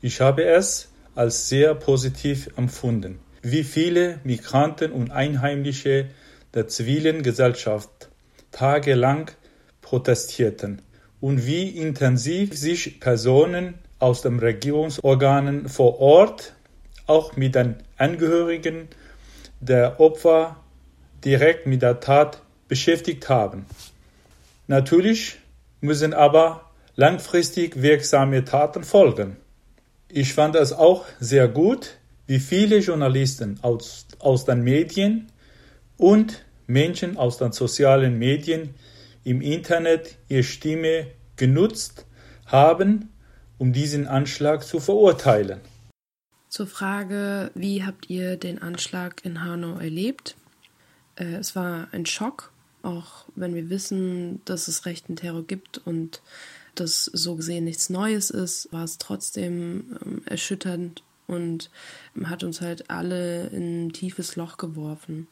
Ich 0.00 0.20
habe 0.20 0.44
es 0.44 0.88
als 1.14 1.48
sehr 1.48 1.74
positiv 1.74 2.50
empfunden, 2.56 3.20
wie 3.50 3.62
viele 3.62 4.18
Migranten 4.24 4.90
und 4.90 5.12
Einheimische 5.12 6.06
der 6.52 6.66
zivilen 6.66 7.22
Gesellschaft 7.22 8.08
tagelang 8.50 9.30
protestierten 9.82 10.82
und 11.20 11.46
wie 11.46 11.68
intensiv 11.68 12.58
sich 12.58 12.98
Personen 12.98 13.74
aus 14.00 14.22
den 14.22 14.40
Regierungsorganen 14.40 15.68
vor 15.68 16.00
Ort 16.00 16.54
auch 17.06 17.36
mit 17.36 17.54
den 17.54 17.76
Angehörigen 17.96 18.88
der 19.60 20.00
Opfer 20.00 20.56
direkt 21.24 21.68
mit 21.68 21.82
der 21.82 22.00
Tat 22.00 22.42
beschäftigt 22.66 23.28
haben. 23.28 23.66
Natürlich 24.66 25.36
müssen 25.80 26.14
aber 26.14 26.72
langfristig 26.96 27.80
wirksame 27.80 28.44
Taten 28.44 28.82
folgen. 28.82 29.36
Ich 30.08 30.34
fand 30.34 30.56
es 30.56 30.72
auch 30.72 31.04
sehr 31.20 31.46
gut, 31.46 31.98
wie 32.26 32.40
viele 32.40 32.78
Journalisten 32.78 33.58
aus, 33.62 34.06
aus 34.18 34.44
den 34.44 34.62
Medien 34.62 35.28
und 35.96 36.44
Menschen 36.66 37.16
aus 37.16 37.38
den 37.38 37.52
sozialen 37.52 38.18
Medien 38.18 38.74
im 39.24 39.40
Internet 39.40 40.18
ihre 40.28 40.42
Stimme 40.42 41.06
genutzt 41.36 42.06
haben, 42.46 43.10
um 43.58 43.72
diesen 43.72 44.06
Anschlag 44.06 44.64
zu 44.64 44.80
verurteilen. 44.80 45.60
Zur 46.48 46.66
Frage, 46.66 47.50
wie 47.54 47.84
habt 47.84 48.08
ihr 48.08 48.36
den 48.36 48.62
Anschlag 48.62 49.24
in 49.24 49.42
Hanau 49.42 49.78
erlebt? 49.78 50.36
Äh, 51.16 51.34
es 51.34 51.56
war 51.56 51.88
ein 51.92 52.06
Schock, 52.06 52.52
auch 52.82 53.26
wenn 53.34 53.54
wir 53.54 53.68
wissen, 53.68 54.40
dass 54.44 54.68
es 54.68 54.86
rechten 54.86 55.16
Terror 55.16 55.42
gibt 55.42 55.78
und 55.78 56.22
das 56.74 57.04
so 57.04 57.36
gesehen 57.36 57.64
nichts 57.64 57.90
Neues 57.90 58.30
ist, 58.30 58.72
war 58.72 58.84
es 58.84 58.98
trotzdem 58.98 59.98
ähm, 60.04 60.22
erschütternd 60.26 61.02
und 61.26 61.70
hat 62.24 62.44
uns 62.44 62.60
halt 62.60 62.90
alle 62.90 63.48
in 63.48 63.86
ein 63.86 63.92
tiefes 63.92 64.36
Loch 64.36 64.56
geworfen. 64.56 65.28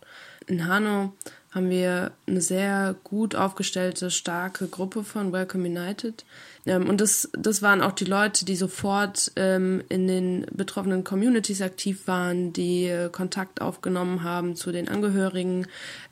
In 0.47 0.67
Hanau 0.67 1.13
haben 1.55 1.71
wir 1.71 2.11
eine 2.27 2.41
sehr 2.41 2.97
gut 3.05 3.37
aufgestellte, 3.37 4.11
starke 4.11 4.67
Gruppe 4.67 5.05
von 5.05 5.33
Welcome 5.33 5.69
United. 5.69 6.25
Ähm, 6.67 6.89
und 6.89 7.01
das, 7.01 7.31
das 7.33 7.63
waren 7.63 7.81
auch 7.81 7.93
die 7.93 8.07
Leute, 8.07 8.45
die 8.45 8.57
sofort 8.57 9.31
ähm, 9.37 9.85
in 9.89 10.09
den 10.09 10.47
betroffenen 10.51 11.05
Communities 11.05 11.63
aktiv 11.63 12.09
waren, 12.09 12.53
die 12.53 12.87
äh, 12.87 13.09
Kontakt 13.09 13.61
aufgenommen 13.61 14.25
haben 14.25 14.57
zu 14.57 14.73
den 14.73 14.89
Angehörigen 14.89 15.67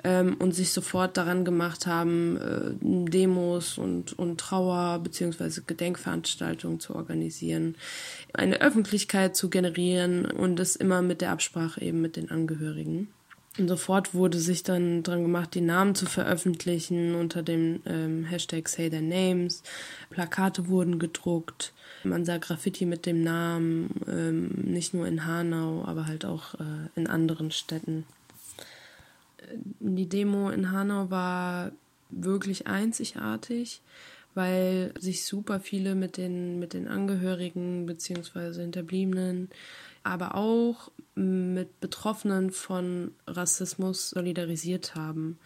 ähm, 0.04 0.36
und 0.38 0.54
sich 0.54 0.70
sofort 0.72 1.16
daran 1.16 1.44
gemacht 1.44 1.86
haben, 1.86 2.36
äh, 2.36 3.10
Demos 3.10 3.78
und, 3.78 4.16
und 4.16 4.38
Trauer 4.38 5.00
beziehungsweise 5.00 5.62
Gedenkveranstaltungen 5.62 6.78
zu 6.78 6.94
organisieren, 6.94 7.74
eine 8.32 8.60
Öffentlichkeit 8.60 9.34
zu 9.34 9.50
generieren 9.50 10.24
und 10.24 10.56
das 10.56 10.76
immer 10.76 11.02
mit 11.02 11.20
der 11.20 11.32
Absprache 11.32 11.80
eben 11.80 12.00
mit 12.00 12.14
den 12.14 12.30
Angehörigen. 12.30 13.08
Und 13.58 13.68
sofort 13.68 14.14
wurde 14.14 14.38
sich 14.38 14.62
dann 14.62 15.02
dran 15.02 15.22
gemacht, 15.22 15.54
die 15.54 15.60
Namen 15.60 15.94
zu 15.94 16.06
veröffentlichen 16.06 17.14
unter 17.14 17.42
dem 17.42 17.82
ähm, 17.84 18.24
Hashtag 18.24 18.68
Say 18.68 18.88
Their 18.88 19.02
Names. 19.02 19.62
Plakate 20.08 20.68
wurden 20.68 20.98
gedruckt. 20.98 21.74
Man 22.02 22.24
sah 22.24 22.38
Graffiti 22.38 22.86
mit 22.86 23.04
dem 23.04 23.22
Namen, 23.22 24.00
ähm, 24.08 24.48
nicht 24.72 24.94
nur 24.94 25.06
in 25.06 25.26
Hanau, 25.26 25.84
aber 25.84 26.06
halt 26.06 26.24
auch 26.24 26.54
äh, 26.54 26.88
in 26.96 27.06
anderen 27.06 27.50
Städten. 27.50 28.06
Äh, 29.36 29.56
die 29.80 30.08
Demo 30.08 30.48
in 30.48 30.72
Hanau 30.72 31.10
war 31.10 31.72
wirklich 32.08 32.66
einzigartig, 32.66 33.82
weil 34.34 34.92
sich 34.98 35.24
super 35.24 35.60
viele 35.60 35.94
mit 35.94 36.16
den, 36.16 36.58
mit 36.58 36.72
den 36.72 36.88
Angehörigen 36.88 37.86
bzw. 37.86 38.60
Hinterbliebenen 38.60 39.48
aber 40.04 40.34
auch 40.34 40.90
mit 41.14 41.80
Betroffenen 41.80 42.50
von 42.50 43.12
Rassismus 43.26 44.10
solidarisiert 44.10 44.94
haben. 44.94 45.38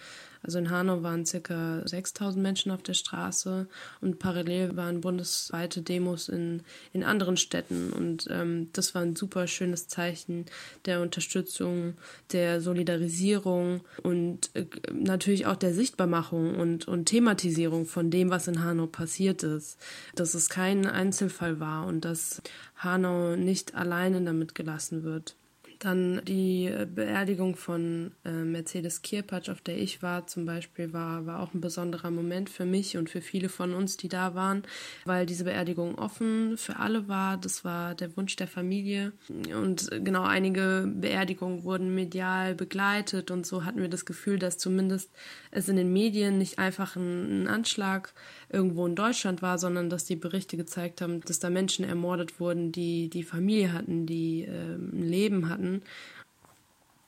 Also 0.46 0.60
in 0.60 0.70
Hanau 0.70 1.02
waren 1.02 1.26
circa 1.26 1.82
6000 1.84 2.40
Menschen 2.40 2.70
auf 2.70 2.82
der 2.82 2.94
Straße 2.94 3.66
und 4.00 4.20
parallel 4.20 4.76
waren 4.76 5.00
bundesweite 5.00 5.82
Demos 5.82 6.28
in, 6.28 6.62
in 6.92 7.02
anderen 7.02 7.36
Städten. 7.36 7.92
Und 7.92 8.28
ähm, 8.30 8.70
das 8.72 8.94
war 8.94 9.02
ein 9.02 9.16
super 9.16 9.48
schönes 9.48 9.88
Zeichen 9.88 10.46
der 10.84 11.00
Unterstützung, 11.00 11.94
der 12.30 12.60
Solidarisierung 12.60 13.80
und 14.04 14.50
äh, 14.54 14.66
natürlich 14.94 15.46
auch 15.46 15.56
der 15.56 15.74
Sichtbarmachung 15.74 16.54
und, 16.54 16.86
und 16.86 17.06
Thematisierung 17.06 17.84
von 17.84 18.10
dem, 18.12 18.30
was 18.30 18.46
in 18.46 18.62
Hanau 18.62 18.86
passiert 18.86 19.42
ist. 19.42 19.78
Dass 20.14 20.34
es 20.34 20.48
kein 20.48 20.86
Einzelfall 20.86 21.58
war 21.58 21.86
und 21.86 22.04
dass 22.04 22.40
Hanau 22.76 23.34
nicht 23.34 23.74
alleine 23.74 24.22
damit 24.22 24.54
gelassen 24.54 25.02
wird. 25.02 25.34
Dann 25.78 26.22
die 26.24 26.72
Beerdigung 26.94 27.56
von 27.56 28.12
äh, 28.24 28.30
Mercedes 28.30 29.02
Kirpatsch, 29.02 29.50
auf 29.50 29.60
der 29.60 29.76
ich 29.76 30.02
war 30.02 30.26
zum 30.26 30.46
Beispiel, 30.46 30.92
war, 30.92 31.26
war 31.26 31.40
auch 31.40 31.52
ein 31.52 31.60
besonderer 31.60 32.10
Moment 32.10 32.48
für 32.48 32.64
mich 32.64 32.96
und 32.96 33.10
für 33.10 33.20
viele 33.20 33.48
von 33.48 33.74
uns, 33.74 33.96
die 33.96 34.08
da 34.08 34.34
waren, 34.34 34.62
weil 35.04 35.26
diese 35.26 35.44
Beerdigung 35.44 35.96
offen 35.96 36.56
für 36.56 36.78
alle 36.78 37.08
war. 37.08 37.36
Das 37.36 37.64
war 37.64 37.94
der 37.94 38.16
Wunsch 38.16 38.36
der 38.36 38.48
Familie. 38.48 39.12
Und 39.28 39.90
genau 40.02 40.22
einige 40.22 40.90
Beerdigungen 40.92 41.64
wurden 41.64 41.94
medial 41.94 42.54
begleitet 42.54 43.30
und 43.30 43.46
so 43.46 43.64
hatten 43.64 43.80
wir 43.80 43.88
das 43.88 44.06
Gefühl, 44.06 44.38
dass 44.38 44.58
zumindest 44.58 45.10
es 45.50 45.68
in 45.68 45.76
den 45.76 45.92
Medien 45.92 46.38
nicht 46.38 46.58
einfach 46.58 46.96
ein, 46.96 47.42
ein 47.42 47.48
Anschlag 47.48 48.14
irgendwo 48.56 48.86
in 48.86 48.96
Deutschland 48.96 49.42
war, 49.42 49.58
sondern 49.58 49.90
dass 49.90 50.06
die 50.06 50.16
Berichte 50.16 50.56
gezeigt 50.56 51.00
haben, 51.00 51.20
dass 51.20 51.38
da 51.38 51.50
Menschen 51.50 51.84
ermordet 51.84 52.40
wurden, 52.40 52.72
die 52.72 53.08
die 53.08 53.22
Familie 53.22 53.72
hatten, 53.72 54.06
die 54.06 54.42
äh, 54.42 54.74
ein 54.74 55.08
Leben 55.08 55.48
hatten. 55.48 55.82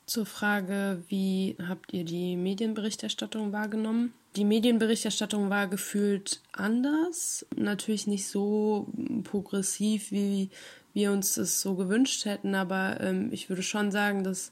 Zur 0.05 0.25
Frage, 0.25 1.03
wie 1.07 1.55
habt 1.67 1.93
ihr 1.93 2.03
die 2.03 2.35
Medienberichterstattung 2.35 3.51
wahrgenommen? 3.51 4.13
Die 4.35 4.45
Medienberichterstattung 4.45 5.49
war 5.49 5.67
gefühlt 5.67 6.41
anders, 6.51 7.45
natürlich 7.55 8.05
nicht 8.05 8.27
so 8.27 8.87
progressiv, 9.23 10.11
wie 10.11 10.49
wir 10.93 11.11
uns 11.11 11.35
das 11.35 11.61
so 11.61 11.75
gewünscht 11.75 12.25
hätten, 12.25 12.55
aber 12.55 12.99
ähm, 12.99 13.29
ich 13.31 13.49
würde 13.49 13.63
schon 13.63 13.91
sagen, 13.91 14.23
dass 14.23 14.51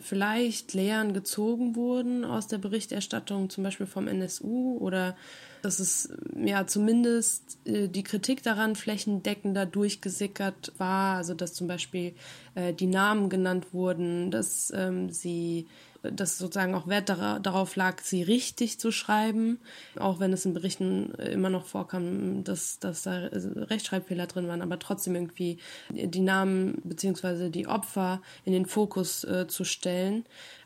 vielleicht 0.00 0.74
Lehren 0.74 1.12
gezogen 1.12 1.76
wurden 1.76 2.24
aus 2.24 2.46
der 2.46 2.58
Berichterstattung, 2.58 3.50
zum 3.50 3.64
Beispiel 3.64 3.86
vom 3.86 4.08
NSU 4.08 4.76
oder 4.78 5.16
dass 5.62 5.78
es 5.78 6.12
ja 6.36 6.66
zumindest 6.66 7.58
äh, 7.64 7.88
die 7.88 8.02
Kritik 8.02 8.42
daran 8.42 8.76
flächendeckender 8.76 9.64
durchgesickert 9.64 10.72
war, 10.76 11.16
also 11.16 11.34
dass 11.34 11.54
zum 11.54 11.68
Beispiel 11.68 12.14
äh, 12.54 12.74
die 12.74 12.86
Namen 12.86 13.30
genannt 13.30 13.72
wurden, 13.72 14.30
dass 14.30 14.72
ähm, 14.74 15.10
sie 15.10 15.66
dass 16.02 16.38
sozusagen 16.38 16.74
auch 16.74 16.88
Wert 16.88 17.08
darauf 17.08 17.76
lag, 17.76 18.00
sie 18.00 18.22
richtig 18.22 18.78
zu 18.80 18.90
schreiben, 18.90 19.60
auch 19.98 20.20
wenn 20.20 20.32
es 20.32 20.44
in 20.44 20.54
Berichten 20.54 21.12
immer 21.14 21.50
noch 21.50 21.66
vorkam, 21.66 22.44
dass, 22.44 22.78
dass 22.78 23.02
da 23.02 23.28
Rechtschreibfehler 23.32 24.26
drin 24.26 24.48
waren, 24.48 24.62
aber 24.62 24.78
trotzdem 24.78 25.14
irgendwie 25.14 25.58
die 25.90 26.20
Namen 26.20 26.80
beziehungsweise 26.84 27.50
die 27.50 27.66
Opfer 27.66 28.20
in 28.44 28.52
den 28.52 28.66
Fokus 28.66 29.24
äh, 29.24 29.46
zu 29.46 29.64
stellen. 29.64 30.24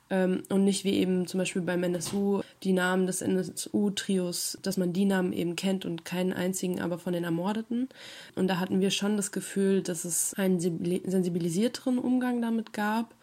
Ähm, 0.08 0.44
und 0.48 0.64
nicht 0.64 0.84
wie 0.84 0.94
eben 0.94 1.26
zum 1.26 1.38
Beispiel 1.38 1.62
beim 1.62 1.82
NSU 1.82 2.42
die 2.62 2.72
Namen 2.72 3.06
des 3.06 3.22
NSU-Trios, 3.22 4.56
dass 4.62 4.76
man 4.76 4.92
die 4.92 5.04
Namen 5.04 5.32
eben 5.32 5.56
kennt 5.56 5.84
und 5.84 6.04
keinen 6.04 6.32
einzigen 6.32 6.80
aber 6.80 6.98
von 6.98 7.12
den 7.12 7.24
Ermordeten. 7.24 7.88
Und 8.36 8.46
da 8.46 8.58
hatten 8.58 8.80
wir 8.80 8.90
schon 8.90 9.16
das 9.16 9.32
Gefühl, 9.32 9.82
dass 9.82 10.04
es 10.04 10.32
einen 10.34 10.60
sensibilisierteren 10.60 11.98
Umgang 11.98 12.40
damit 12.40 12.72
gab 12.72 13.14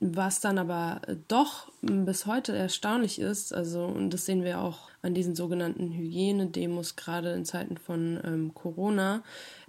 Was 0.00 0.40
dann 0.40 0.58
aber 0.58 1.00
doch 1.28 1.70
bis 1.80 2.26
heute 2.26 2.54
erstaunlich 2.54 3.18
ist, 3.18 3.54
also, 3.54 3.84
und 3.86 4.10
das 4.10 4.26
sehen 4.26 4.44
wir 4.44 4.60
auch 4.60 4.90
an 5.02 5.14
diesen 5.14 5.34
sogenannten 5.34 5.92
Hygienedemos, 5.92 6.96
gerade 6.96 7.32
in 7.32 7.44
Zeiten 7.44 7.76
von 7.76 8.18
ähm, 8.24 8.54
Corona, 8.54 9.22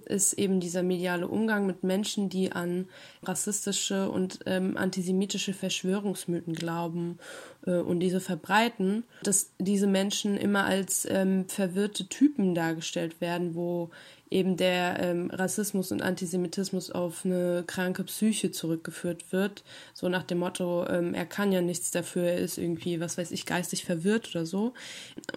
ist 0.05 0.33
eben 0.33 0.59
dieser 0.59 0.81
mediale 0.81 1.27
Umgang 1.27 1.65
mit 1.65 1.83
Menschen, 1.83 2.29
die 2.29 2.51
an 2.51 2.87
rassistische 3.23 4.09
und 4.09 4.39
ähm, 4.45 4.77
antisemitische 4.77 5.53
Verschwörungsmythen 5.53 6.53
glauben 6.53 7.19
äh, 7.65 7.77
und 7.77 7.99
diese 7.99 8.21
verbreiten, 8.21 9.03
dass 9.23 9.51
diese 9.59 9.87
Menschen 9.87 10.37
immer 10.37 10.65
als 10.65 11.05
ähm, 11.09 11.47
verwirrte 11.49 12.07
Typen 12.07 12.55
dargestellt 12.55 13.19
werden, 13.19 13.55
wo 13.55 13.91
eben 14.29 14.57
der 14.57 14.99
ähm, 14.99 15.29
Rassismus 15.31 15.91
und 15.91 16.01
Antisemitismus 16.01 16.91
auf 16.91 17.25
eine 17.25 17.63
kranke 17.65 18.03
Psyche 18.03 18.51
zurückgeführt 18.51 19.31
wird. 19.31 19.63
So 19.93 20.09
nach 20.09 20.23
dem 20.23 20.39
Motto, 20.39 20.85
ähm, 20.87 21.13
er 21.13 21.25
kann 21.25 21.51
ja 21.51 21.61
nichts 21.61 21.91
dafür, 21.91 22.23
er 22.23 22.37
ist 22.37 22.57
irgendwie, 22.57 22.99
was 22.99 23.17
weiß 23.17 23.31
ich, 23.31 23.45
geistig 23.45 23.85
verwirrt 23.85 24.29
oder 24.31 24.45
so. 24.45 24.73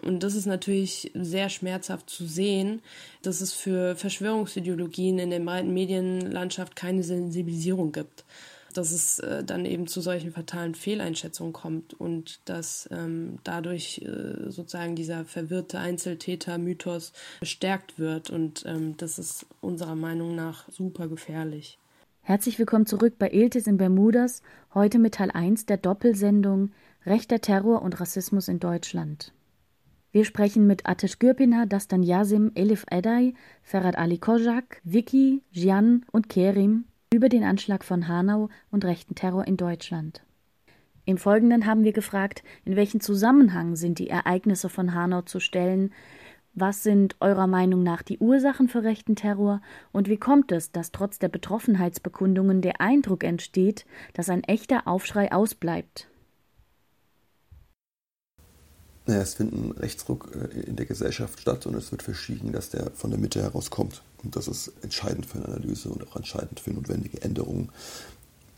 Und 0.02 0.22
das 0.22 0.34
ist 0.34 0.46
natürlich 0.46 1.10
sehr 1.14 1.48
schmerzhaft 1.48 2.08
zu 2.08 2.26
sehen, 2.26 2.80
dass 3.22 3.40
es 3.40 3.52
für 3.52 3.94
Verschwörungsideologien 3.96 5.18
in 5.18 5.30
der 5.30 5.40
breiten 5.40 5.74
Medienlandschaft 5.74 6.76
keine 6.76 7.02
Sensibilisierung 7.02 7.92
gibt 7.92 8.24
dass 8.78 8.92
es 8.92 9.18
äh, 9.18 9.42
dann 9.42 9.64
eben 9.64 9.88
zu 9.88 10.00
solchen 10.00 10.30
fatalen 10.30 10.76
Fehleinschätzungen 10.76 11.52
kommt 11.52 11.94
und 11.94 12.38
dass 12.44 12.88
ähm, 12.92 13.38
dadurch 13.42 14.02
äh, 14.02 14.50
sozusagen 14.50 14.94
dieser 14.94 15.24
verwirrte 15.24 15.80
Einzeltäter-Mythos 15.80 17.12
bestärkt 17.40 17.98
wird. 17.98 18.30
Und 18.30 18.64
ähm, 18.66 18.96
das 18.96 19.18
ist 19.18 19.46
unserer 19.60 19.96
Meinung 19.96 20.36
nach 20.36 20.68
super 20.70 21.08
gefährlich. 21.08 21.76
Herzlich 22.22 22.58
willkommen 22.60 22.86
zurück 22.86 23.14
bei 23.18 23.30
Iltis 23.30 23.66
in 23.66 23.78
Bermudas, 23.78 24.42
heute 24.74 25.00
mit 25.00 25.14
Teil 25.14 25.32
1 25.32 25.66
der 25.66 25.78
Doppelsendung 25.78 26.70
Rechter 27.04 27.40
Terror 27.40 27.82
und 27.82 27.98
Rassismus 28.00 28.46
in 28.46 28.60
Deutschland. 28.60 29.32
Wir 30.12 30.24
sprechen 30.24 30.68
mit 30.68 30.86
Atesh 30.86 31.18
Gürpina, 31.18 31.66
Dastan 31.66 32.04
Yasim, 32.04 32.52
Elif 32.54 32.84
Eday, 32.90 33.34
Ferhat 33.62 33.98
Ali 33.98 34.18
Kojak, 34.18 34.80
Vicky, 34.84 35.42
Jian 35.50 36.06
und 36.12 36.28
Kerim 36.28 36.84
über 37.12 37.28
den 37.28 37.42
Anschlag 37.42 37.84
von 37.84 38.06
Hanau 38.06 38.50
und 38.70 38.84
rechten 38.84 39.14
Terror 39.14 39.46
in 39.46 39.56
Deutschland. 39.56 40.22
Im 41.06 41.16
Folgenden 41.16 41.64
haben 41.64 41.84
wir 41.84 41.92
gefragt, 41.92 42.42
in 42.66 42.76
welchen 42.76 43.00
Zusammenhang 43.00 43.76
sind 43.76 43.98
die 43.98 44.10
Ereignisse 44.10 44.68
von 44.68 44.94
Hanau 44.94 45.22
zu 45.22 45.40
stellen, 45.40 45.92
was 46.52 46.82
sind 46.82 47.16
eurer 47.20 47.46
Meinung 47.46 47.82
nach 47.82 48.02
die 48.02 48.18
Ursachen 48.18 48.68
für 48.68 48.82
rechten 48.82 49.16
Terror 49.16 49.62
und 49.90 50.08
wie 50.08 50.18
kommt 50.18 50.52
es, 50.52 50.70
dass 50.70 50.92
trotz 50.92 51.18
der 51.18 51.28
Betroffenheitsbekundungen 51.28 52.60
der 52.60 52.80
Eindruck 52.80 53.24
entsteht, 53.24 53.86
dass 54.12 54.28
ein 54.28 54.44
echter 54.44 54.86
Aufschrei 54.86 55.32
ausbleibt? 55.32 56.08
Naja, 59.08 59.22
es 59.22 59.32
findet 59.32 59.58
ein 59.58 59.70
Rechtsruck 59.70 60.30
äh, 60.34 60.60
in 60.60 60.76
der 60.76 60.84
Gesellschaft 60.84 61.40
statt 61.40 61.64
und 61.64 61.74
es 61.74 61.90
wird 61.90 62.02
verschwiegen, 62.02 62.52
dass 62.52 62.68
der 62.68 62.90
von 62.94 63.10
der 63.10 63.18
Mitte 63.18 63.40
herauskommt. 63.40 64.02
Und 64.22 64.36
das 64.36 64.48
ist 64.48 64.70
entscheidend 64.82 65.24
für 65.24 65.38
eine 65.38 65.46
Analyse 65.46 65.88
und 65.88 66.06
auch 66.06 66.16
entscheidend 66.16 66.60
für 66.60 66.72
notwendige 66.72 67.22
Änderungen. 67.22 67.70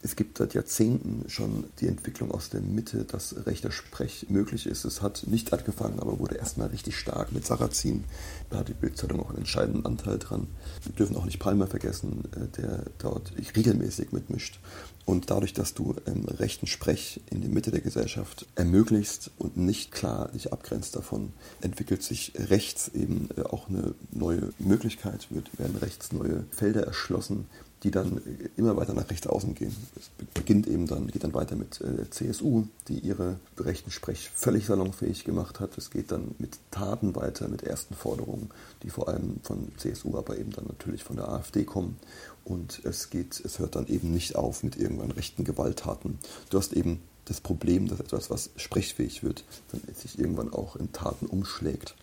Es 0.03 0.17
gibt 0.17 0.39
seit 0.39 0.55
Jahrzehnten 0.55 1.29
schon 1.29 1.65
die 1.81 1.87
Entwicklung 1.87 2.31
aus 2.31 2.49
der 2.49 2.63
Mitte, 2.63 3.05
dass 3.05 3.47
rechter 3.47 3.71
Sprech 3.71 4.27
möglich 4.31 4.67
ist. 4.67 4.87
Es 4.87 5.03
hat 5.03 5.25
nicht 5.27 5.53
angefangen, 5.53 6.01
aber 6.01 6.19
wurde 6.19 6.37
erstmal 6.37 6.69
richtig 6.69 6.97
stark 6.97 7.33
mit 7.33 7.47
Sarrazin. 7.47 8.05
Da 8.49 8.59
hat 8.59 8.69
die 8.69 8.75
Bildzeitung 8.75 9.21
auch 9.21 9.29
einen 9.29 9.39
entscheidenden 9.39 9.85
Anteil 9.85 10.19
dran. 10.19 10.47
Wir 10.85 10.93
dürfen 10.95 11.17
auch 11.17 11.27
nicht 11.27 11.39
Palmer 11.39 11.67
vergessen, 11.67 12.25
äh, 12.35 12.47
der 12.61 12.85
dort 12.99 13.33
regelmäßig 13.55 14.13
mitmischt. 14.13 14.59
Und 15.05 15.31
dadurch, 15.31 15.53
dass 15.53 15.75
du 15.75 15.97
ähm, 16.07 16.25
rechten 16.29 16.67
Sprech 16.67 17.21
in 17.31 17.43
die 17.43 17.49
Mitte 17.49 17.71
der 17.71 17.81
Gesellschaft 17.81 18.47
ermöglicht 18.55 19.31
und 19.39 19.57
nicht 19.57 19.93
klar 19.93 20.29
dich 20.29 20.53
abgrenzt 20.53 20.97
davon, 20.97 21.33
entwickelt 21.61 22.03
sich 22.03 22.33
rechts 22.37 22.89
eben 22.95 23.29
äh, 23.37 23.43
auch 23.43 23.69
eine 23.69 23.95
neue 24.13 24.51
Möglichkeit, 24.59 25.29
werden 25.31 25.77
rechts 25.77 26.13
neue 26.13 26.45
Felder 26.53 26.85
erschlossen, 26.85 27.47
die 27.83 27.91
dann 27.91 28.21
immer 28.57 28.77
weiter 28.77 28.93
nach 28.93 29.09
rechts 29.09 29.27
außen 29.27 29.55
gehen. 29.55 29.75
Es 29.97 30.11
beginnt 30.35 30.67
eben 30.67 30.87
dann, 30.87 31.07
geht 31.07 31.25
dann 31.25 31.33
weiter 31.33 31.57
mit 31.57 31.81
äh, 31.81 32.09
CSU, 32.11 32.65
die 32.89 32.99
ihre 32.99 33.41
rechten 33.59 33.91
Sprech 33.91 34.31
völlig 34.35 34.67
salonfähig 34.67 35.25
gemacht 35.25 35.61
hat. 35.61 35.79
Es 35.79 35.91
geht 35.91 36.13
dann 36.13 36.35
mit 36.39 36.59
Taten 36.71 37.17
weiter, 37.17 37.49
mit 37.49 37.63
ersten 37.63 37.95
Forderungen, 37.95 38.51
die 38.83 38.91
vor 38.91 39.09
allem 39.09 39.41
von 39.43 39.73
CSU, 39.79 40.19
aber 40.19 40.37
eben 40.37 40.51
dann 40.51 40.67
natürlich 40.67 41.05
von 41.05 41.17
der 41.17 41.29
AfD 41.29 41.65
kommen. 41.65 41.97
Und 42.45 42.83
es 42.85 43.11
geht, 43.11 43.41
es 43.45 43.59
hört 43.59 43.77
dann 43.77 43.87
eben 43.87 44.13
nicht 44.13 44.37
auf 44.37 44.63
mit 44.63 44.77
irgendwann 44.77 45.11
rechten 45.11 45.45
Gewalttaten. 45.45 46.19
Du 46.51 46.59
hast 46.59 46.75
eben 46.75 47.01
das 47.25 47.41
Problem, 47.41 47.89
dass 47.89 48.01
etwas, 48.01 48.29
was 48.29 48.51
sprechfähig 48.57 49.23
wird, 49.23 49.45
dann 49.73 49.81
sich 49.95 50.19
irgendwann 50.19 50.53
auch 50.53 50.77
in 50.77 50.93
Taten 50.93 51.27
umschlägt. 51.27 51.95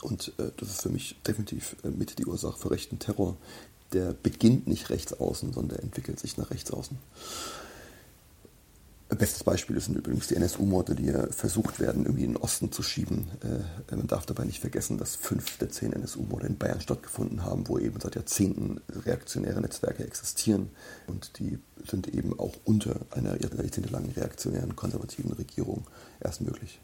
Und 0.00 0.32
äh, 0.38 0.50
das 0.56 0.68
ist 0.68 0.82
für 0.82 0.88
mich 0.88 1.16
definitiv 1.26 1.76
äh, 1.84 1.88
mit 1.88 2.18
die 2.18 2.26
Ursache 2.26 2.58
für 2.58 2.70
rechten 2.70 2.98
Terror, 2.98 3.36
der 3.92 4.12
beginnt 4.12 4.66
nicht 4.66 4.90
rechts 4.90 5.12
außen, 5.12 5.52
sondern 5.52 5.76
der 5.76 5.84
entwickelt 5.84 6.18
sich 6.18 6.36
nach 6.38 6.50
rechts 6.50 6.70
außen. 6.70 6.98
Bestes 9.18 9.44
Beispiel 9.44 9.78
sind 9.78 9.96
übrigens 9.96 10.28
die 10.28 10.36
NSU-Morde, 10.36 10.94
die 10.94 11.12
versucht 11.32 11.80
werden, 11.80 12.06
irgendwie 12.06 12.24
in 12.24 12.32
den 12.32 12.42
Osten 12.42 12.72
zu 12.72 12.82
schieben. 12.82 13.26
Äh, 13.90 13.94
man 13.94 14.06
darf 14.06 14.24
dabei 14.24 14.44
nicht 14.44 14.60
vergessen, 14.60 14.96
dass 14.96 15.16
fünf 15.16 15.58
der 15.58 15.68
zehn 15.68 15.92
NSU-Morde 15.92 16.46
in 16.46 16.56
Bayern 16.56 16.80
stattgefunden 16.80 17.44
haben, 17.44 17.68
wo 17.68 17.78
eben 17.78 18.00
seit 18.00 18.14
Jahrzehnten 18.14 18.80
reaktionäre 18.88 19.60
Netzwerke 19.60 20.04
existieren. 20.04 20.70
Und 21.06 21.38
die 21.38 21.58
sind 21.86 22.08
eben 22.08 22.38
auch 22.38 22.54
unter 22.64 23.00
einer 23.10 23.40
jahrzehntelangen 23.40 24.12
reaktionären, 24.12 24.76
konservativen 24.76 25.32
Regierung 25.32 25.86
erst 26.20 26.40
möglich. 26.40 26.80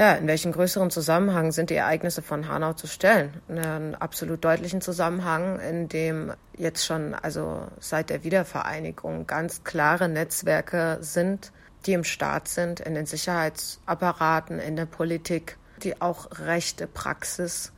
Ja, 0.00 0.14
in 0.14 0.26
welchen 0.26 0.52
größeren 0.52 0.90
Zusammenhang 0.90 1.52
sind 1.52 1.68
die 1.68 1.74
Ereignisse 1.74 2.22
von 2.22 2.48
Hanau 2.48 2.72
zu 2.72 2.86
stellen? 2.86 3.34
Einen 3.50 3.94
absolut 3.94 4.42
deutlichen 4.42 4.80
Zusammenhang, 4.80 5.60
in 5.60 5.90
dem 5.90 6.32
jetzt 6.56 6.86
schon, 6.86 7.14
also 7.14 7.68
seit 7.80 8.08
der 8.08 8.24
Wiedervereinigung, 8.24 9.26
ganz 9.26 9.62
klare 9.62 10.08
Netzwerke 10.08 10.96
sind, 11.02 11.52
die 11.84 11.92
im 11.92 12.04
Staat 12.04 12.48
sind, 12.48 12.80
in 12.80 12.94
den 12.94 13.04
Sicherheitsapparaten, 13.04 14.58
in 14.58 14.74
der 14.74 14.86
Politik, 14.86 15.58
die 15.82 16.00
auch 16.00 16.28
rechte 16.46 16.86
Praxis 16.86 17.70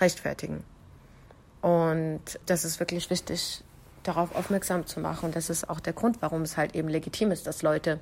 rechtfertigen. 0.00 0.64
Und 1.60 2.40
das 2.46 2.64
ist 2.64 2.80
wirklich 2.80 3.10
wichtig, 3.10 3.62
darauf 4.02 4.34
aufmerksam 4.34 4.86
zu 4.86 4.98
machen. 4.98 5.26
Und 5.26 5.36
das 5.36 5.48
ist 5.48 5.70
auch 5.70 5.78
der 5.78 5.92
Grund, 5.92 6.20
warum 6.20 6.42
es 6.42 6.56
halt 6.56 6.74
eben 6.74 6.88
legitim 6.88 7.30
ist, 7.30 7.46
dass 7.46 7.62
Leute 7.62 8.00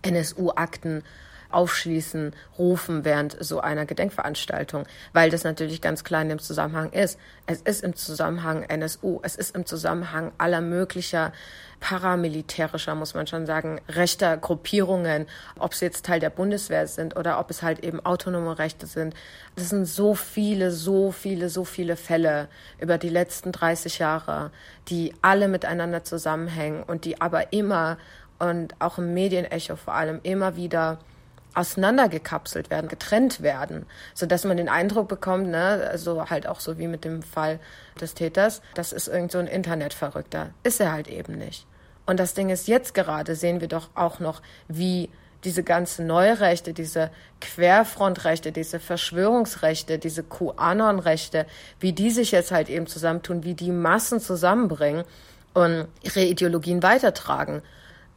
NSU-Akten 0.00 1.02
aufschließen, 1.54 2.34
rufen 2.58 3.04
während 3.04 3.36
so 3.42 3.60
einer 3.60 3.86
Gedenkveranstaltung, 3.86 4.84
weil 5.12 5.30
das 5.30 5.44
natürlich 5.44 5.80
ganz 5.80 6.04
klein 6.04 6.30
im 6.30 6.38
Zusammenhang 6.38 6.92
ist. 6.92 7.18
Es 7.46 7.62
ist 7.62 7.84
im 7.84 7.94
Zusammenhang 7.94 8.62
NSU, 8.64 9.20
es 9.22 9.36
ist 9.36 9.54
im 9.54 9.66
Zusammenhang 9.66 10.32
aller 10.38 10.60
möglicher 10.60 11.32
paramilitärischer, 11.80 12.94
muss 12.94 13.14
man 13.14 13.26
schon 13.26 13.44
sagen, 13.44 13.78
rechter 13.88 14.38
Gruppierungen, 14.38 15.26
ob 15.58 15.74
sie 15.74 15.84
jetzt 15.84 16.06
Teil 16.06 16.18
der 16.18 16.30
Bundeswehr 16.30 16.86
sind 16.86 17.14
oder 17.14 17.38
ob 17.38 17.50
es 17.50 17.62
halt 17.62 17.84
eben 17.84 18.04
autonome 18.04 18.58
Rechte 18.58 18.86
sind. 18.86 19.14
Das 19.54 19.68
sind 19.68 19.84
so 19.84 20.14
viele, 20.14 20.70
so 20.70 21.12
viele, 21.12 21.50
so 21.50 21.64
viele 21.64 21.96
Fälle 21.96 22.48
über 22.80 22.96
die 22.96 23.10
letzten 23.10 23.52
30 23.52 23.98
Jahre, 23.98 24.50
die 24.88 25.14
alle 25.20 25.46
miteinander 25.46 26.04
zusammenhängen 26.04 26.82
und 26.82 27.04
die 27.04 27.20
aber 27.20 27.52
immer 27.52 27.98
und 28.38 28.74
auch 28.78 28.98
im 28.98 29.14
Medienecho 29.14 29.76
vor 29.76 29.94
allem 29.94 30.20
immer 30.22 30.56
wieder 30.56 30.98
auseinandergekapselt 31.54 32.70
werden, 32.70 32.88
getrennt 32.88 33.42
werden, 33.42 33.86
so 34.14 34.26
dass 34.26 34.44
man 34.44 34.56
den 34.56 34.68
Eindruck 34.68 35.08
bekommt, 35.08 35.48
ne, 35.48 35.88
also 35.90 36.28
halt 36.30 36.46
auch 36.46 36.60
so 36.60 36.78
wie 36.78 36.88
mit 36.88 37.04
dem 37.04 37.22
Fall 37.22 37.60
des 38.00 38.14
Täters, 38.14 38.60
das 38.74 38.92
ist 38.92 39.08
irgend 39.08 39.32
so 39.32 39.38
ein 39.38 39.46
Internetverrückter. 39.46 40.50
Ist 40.62 40.80
er 40.80 40.92
halt 40.92 41.08
eben 41.08 41.38
nicht. 41.38 41.66
Und 42.06 42.20
das 42.20 42.34
Ding 42.34 42.50
ist, 42.50 42.68
jetzt 42.68 42.94
gerade 42.94 43.34
sehen 43.34 43.60
wir 43.60 43.68
doch 43.68 43.88
auch 43.94 44.20
noch, 44.20 44.42
wie 44.68 45.10
diese 45.44 45.62
ganzen 45.62 46.06
Neurechte, 46.06 46.72
diese 46.72 47.10
Querfrontrechte, 47.40 48.50
diese 48.50 48.80
Verschwörungsrechte, 48.80 49.98
diese 49.98 50.22
QAnon-Rechte, 50.22 51.46
wie 51.80 51.92
die 51.92 52.10
sich 52.10 52.32
jetzt 52.32 52.50
halt 52.50 52.70
eben 52.70 52.86
zusammentun, 52.86 53.44
wie 53.44 53.54
die 53.54 53.70
Massen 53.70 54.20
zusammenbringen 54.20 55.04
und 55.52 55.86
ihre 56.02 56.24
Ideologien 56.24 56.82
weitertragen. 56.82 57.62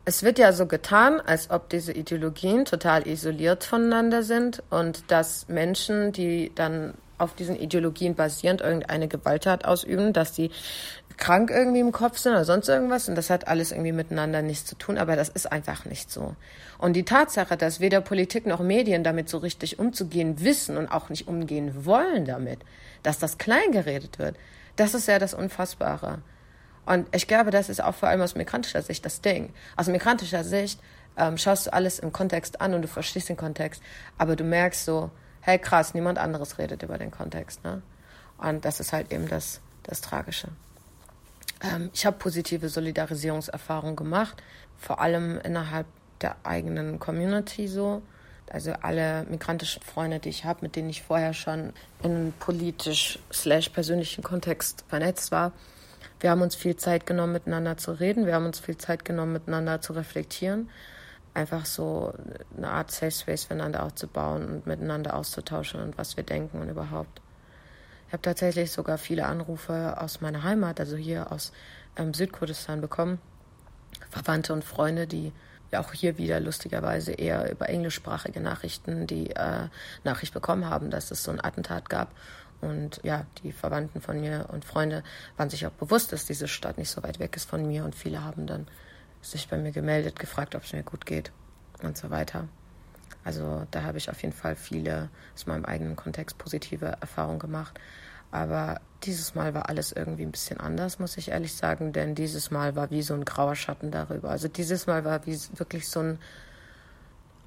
Es 0.10 0.24
wird 0.24 0.40
ja 0.40 0.54
so 0.54 0.68
getan, 0.68 1.20
als 1.20 1.50
ob 1.50 1.68
diese 1.68 1.92
Ideologien 1.92 2.64
total 2.64 3.06
isoliert 3.06 3.66
voneinander 3.66 4.24
sind 4.24 4.64
und 4.70 5.12
dass 5.12 5.50
Menschen, 5.50 6.14
die 6.14 6.50
dann 6.56 6.94
auf 7.18 7.36
diesen 7.36 7.60
Ideologien 7.60 8.16
basierend 8.16 8.62
irgendeine 8.62 9.10
Gewalttat 9.10 9.66
ausüben, 9.66 10.14
dass 10.14 10.32
die 10.32 10.50
krank 11.18 11.52
irgendwie 11.52 11.82
im 11.82 11.92
Kopf 11.92 12.20
sind 12.20 12.32
oder 12.32 12.46
sonst 12.46 12.70
irgendwas 12.70 13.10
und 13.10 13.16
das 13.16 13.30
hat 13.30 13.50
alles 13.50 13.74
irgendwie 13.74 13.92
miteinander 13.92 14.42
nichts 14.42 14.66
zu 14.66 14.76
tun, 14.76 14.98
aber 14.98 15.18
das 15.18 15.28
ist 15.28 15.52
einfach 15.52 15.84
nicht 15.84 16.10
so. 16.10 16.38
Und 16.78 16.94
die 16.94 17.04
Tatsache, 17.04 17.58
dass 17.58 17.82
weder 17.82 18.00
Politik 18.00 18.46
noch 18.46 18.62
Medien 18.62 19.04
damit 19.04 19.28
so 19.28 19.40
richtig 19.40 19.78
umzugehen 19.78 20.40
wissen 20.40 20.78
und 20.78 20.88
auch 20.88 21.10
nicht 21.10 21.28
umgehen 21.28 21.84
wollen 21.84 22.24
damit, 22.24 22.60
dass 23.04 23.20
das 23.20 23.38
kleingeredet 23.38 24.20
wird, 24.20 24.38
das 24.78 24.94
ist 24.94 25.10
ja 25.10 25.20
das 25.20 25.34
Unfassbare. 25.34 26.20
Und 26.88 27.14
ich 27.14 27.28
glaube, 27.28 27.52
das 27.52 27.68
ist 27.68 27.84
auch 27.84 27.94
vor 27.94 28.08
allem 28.08 28.22
aus 28.22 28.36
migrantischer 28.36 28.82
Sicht 28.82 29.06
das 29.06 29.20
Ding. 29.20 29.54
Aus 29.76 29.88
migrantischer 29.88 30.46
Sicht 30.46 30.80
ähm, 31.18 31.38
schaust 31.38 31.68
du 31.68 31.74
alles 31.74 32.00
im 32.00 32.14
Kontext 32.14 32.62
an 32.62 32.74
und 32.74 32.82
du 32.82 32.88
verstehst 32.88 33.28
den 33.28 33.36
Kontext, 33.36 33.84
aber 34.18 34.38
du 34.38 34.46
merkst 34.46 34.86
so, 34.86 35.12
hey 35.42 35.60
krass, 35.60 35.94
niemand 35.94 36.18
anderes 36.18 36.58
redet 36.58 36.84
über 36.84 36.98
den 36.98 37.12
Kontext. 37.12 37.62
Ne? 37.66 37.82
Und 38.38 38.64
das 38.64 38.80
ist 38.80 38.94
halt 38.94 39.12
eben 39.12 39.28
das, 39.28 39.60
das 39.84 40.00
Tragische. 40.00 40.48
Ähm, 41.62 41.90
ich 41.94 42.06
habe 42.06 42.16
positive 42.18 42.70
Solidarisierungserfahrungen 42.70 43.98
gemacht, 43.98 44.42
vor 44.78 45.02
allem 45.02 45.42
innerhalb 45.42 45.88
der 46.22 46.38
eigenen 46.44 47.00
Community 47.00 47.68
so. 47.68 48.02
Also 48.50 48.72
alle 48.82 49.26
migrantischen 49.26 49.82
Freunde, 49.82 50.20
die 50.20 50.30
ich 50.30 50.46
habe, 50.46 50.60
mit 50.62 50.78
denen 50.78 50.90
ich 50.90 51.04
vorher 51.04 51.34
schon 51.34 51.74
in 52.02 52.34
politisch 52.40 53.20
slash 53.34 53.68
persönlichen 53.68 54.24
Kontext 54.24 54.86
vernetzt 54.88 55.34
war. 55.34 55.52
Wir 56.20 56.32
haben 56.32 56.42
uns 56.42 56.56
viel 56.56 56.76
Zeit 56.76 57.06
genommen, 57.06 57.34
miteinander 57.34 57.78
zu 57.78 57.92
reden. 57.92 58.26
Wir 58.26 58.34
haben 58.34 58.46
uns 58.46 58.60
viel 58.60 58.78
Zeit 58.78 59.06
genommen, 59.06 59.34
miteinander 59.34 59.82
zu 59.82 59.94
reflektieren. 59.94 60.70
Einfach 61.34 61.66
so 61.66 62.14
eine 62.56 62.70
Art 62.70 62.90
Safe 62.90 63.12
Space 63.12 63.44
füreinander 63.44 63.84
aufzubauen 63.84 64.48
und 64.48 64.68
miteinander 64.68 65.16
auszutauschen 65.16 65.82
und 65.82 65.98
was 65.98 66.18
wir 66.18 66.24
denken 66.24 66.60
und 66.60 66.70
überhaupt. 66.70 67.22
Ich 68.08 68.14
habe 68.14 68.22
tatsächlich 68.22 68.72
sogar 68.72 68.98
viele 68.98 69.26
Anrufe 69.26 70.02
aus 70.02 70.22
meiner 70.22 70.44
Heimat, 70.44 70.80
also 70.80 70.96
hier 70.96 71.32
aus 71.32 71.52
ähm, 71.98 72.14
Südkurdistan 72.14 72.82
bekommen. 72.82 73.20
Verwandte 74.10 74.54
und 74.54 74.64
Freunde, 74.64 75.06
die 75.08 75.34
auch 75.76 75.92
hier 75.92 76.18
wieder 76.18 76.40
lustigerweise 76.40 77.12
eher 77.12 77.52
über 77.52 77.68
englischsprachige 77.70 78.40
Nachrichten 78.40 79.06
die 79.06 79.32
äh, 79.32 79.68
Nachricht 80.04 80.34
bekommen 80.34 80.70
haben, 80.70 80.90
dass 80.90 81.12
es 81.12 81.24
so 81.24 81.32
ein 81.32 81.44
Attentat 81.44 81.90
gab. 81.90 82.12
Und 82.62 83.00
ja, 83.04 83.26
die 83.44 83.52
Verwandten 83.52 84.02
von 84.02 84.20
mir 84.20 84.48
und 84.52 84.66
Freunde 84.66 85.04
waren 85.36 85.50
sich 85.50 85.68
auch 85.68 85.72
bewusst, 85.72 86.12
dass 86.12 86.26
diese 86.26 86.48
Stadt 86.48 86.78
nicht 86.78 86.90
so 86.90 87.04
weit 87.04 87.20
weg 87.20 87.36
ist 87.36 87.50
von 87.50 87.66
mir. 87.68 87.86
Und 87.86 87.96
viele 87.96 88.24
haben 88.24 88.48
dann 88.48 88.68
sich 89.22 89.48
bei 89.48 89.58
mir 89.58 89.72
gemeldet, 89.72 90.20
gefragt, 90.20 90.56
ob 90.56 90.64
es 90.64 90.74
mir 90.74 90.84
gut 90.84 91.06
geht 91.06 91.32
und 91.84 91.98
so 91.98 92.10
weiter. 92.10 92.48
Also 93.24 93.68
da 93.72 93.84
habe 93.84 93.98
ich 93.98 94.10
auf 94.10 94.22
jeden 94.22 94.34
Fall 94.34 94.56
viele 94.56 95.10
aus 95.36 95.48
meinem 95.48 95.66
eigenen 95.66 95.96
Kontext 95.96 96.38
positive 96.38 96.98
Erfahrungen 97.02 97.40
gemacht. 97.40 97.80
Aber 98.32 98.82
dieses 99.04 99.36
Mal 99.36 99.54
war 99.54 99.70
alles 99.70 99.92
irgendwie 99.92 100.24
ein 100.24 100.32
bisschen 100.32 100.60
anders, 100.60 101.00
muss 101.00 101.18
ich 101.18 101.30
ehrlich 101.30 101.56
sagen, 101.56 101.94
denn 101.94 102.16
dieses 102.16 102.52
Mal 102.52 102.76
war 102.76 102.90
wie 102.90 103.02
so 103.02 103.14
ein 103.14 103.26
grauer 103.26 103.56
Schatten 103.56 103.92
darüber. 103.92 104.30
Also 104.30 104.48
dieses 104.48 104.88
Mal 104.88 105.06
war 105.06 105.26
wie 105.26 105.40
wirklich 105.56 105.88
so 105.88 106.02
ein, 106.02 106.20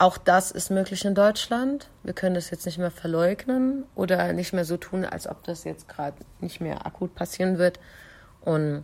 auch 0.01 0.17
das 0.17 0.51
ist 0.51 0.71
möglich 0.71 1.05
in 1.05 1.15
Deutschland. 1.15 1.91
Wir 2.03 2.15
können 2.15 2.35
das 2.35 2.51
jetzt 2.51 2.65
nicht 2.65 2.79
mehr 2.79 2.91
verleugnen 2.91 3.85
oder 3.95 4.33
nicht 4.33 4.55
mehr 4.55 4.65
so 4.65 4.79
tun, 4.79 5.05
als 5.05 5.27
ob 5.27 5.45
das 5.45 5.65
jetzt 5.65 5.89
gerade 5.89 6.17
nicht 6.41 6.61
mehr 6.61 6.87
akut 6.87 7.15
passieren 7.15 7.59
wird. 7.59 7.79
Und 8.41 8.83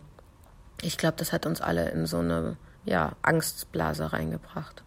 ich 0.81 0.97
glaube, 0.99 1.15
das 1.17 1.33
hat 1.33 1.47
uns 1.47 1.59
alle 1.59 1.89
in 1.89 2.05
so 2.05 2.19
eine 2.19 2.55
ja, 2.85 3.13
Angstblase 3.23 4.13
reingebracht. 4.13 4.83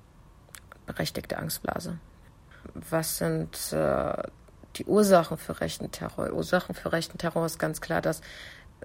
Berechtigte 0.87 1.37
Angstblase. 1.37 1.99
Was 2.75 3.19
sind 3.19 3.73
äh, 3.73 4.23
die 4.77 4.85
Ursachen 4.85 5.37
für 5.37 5.61
rechten 5.61 5.91
Terror. 5.91 6.33
Ursachen 6.33 6.77
für 6.77 6.93
rechten 6.93 7.19
Terror 7.19 7.45
ist 7.45 7.59
ganz 7.59 7.81
klar, 7.81 8.01
dass 8.01 8.21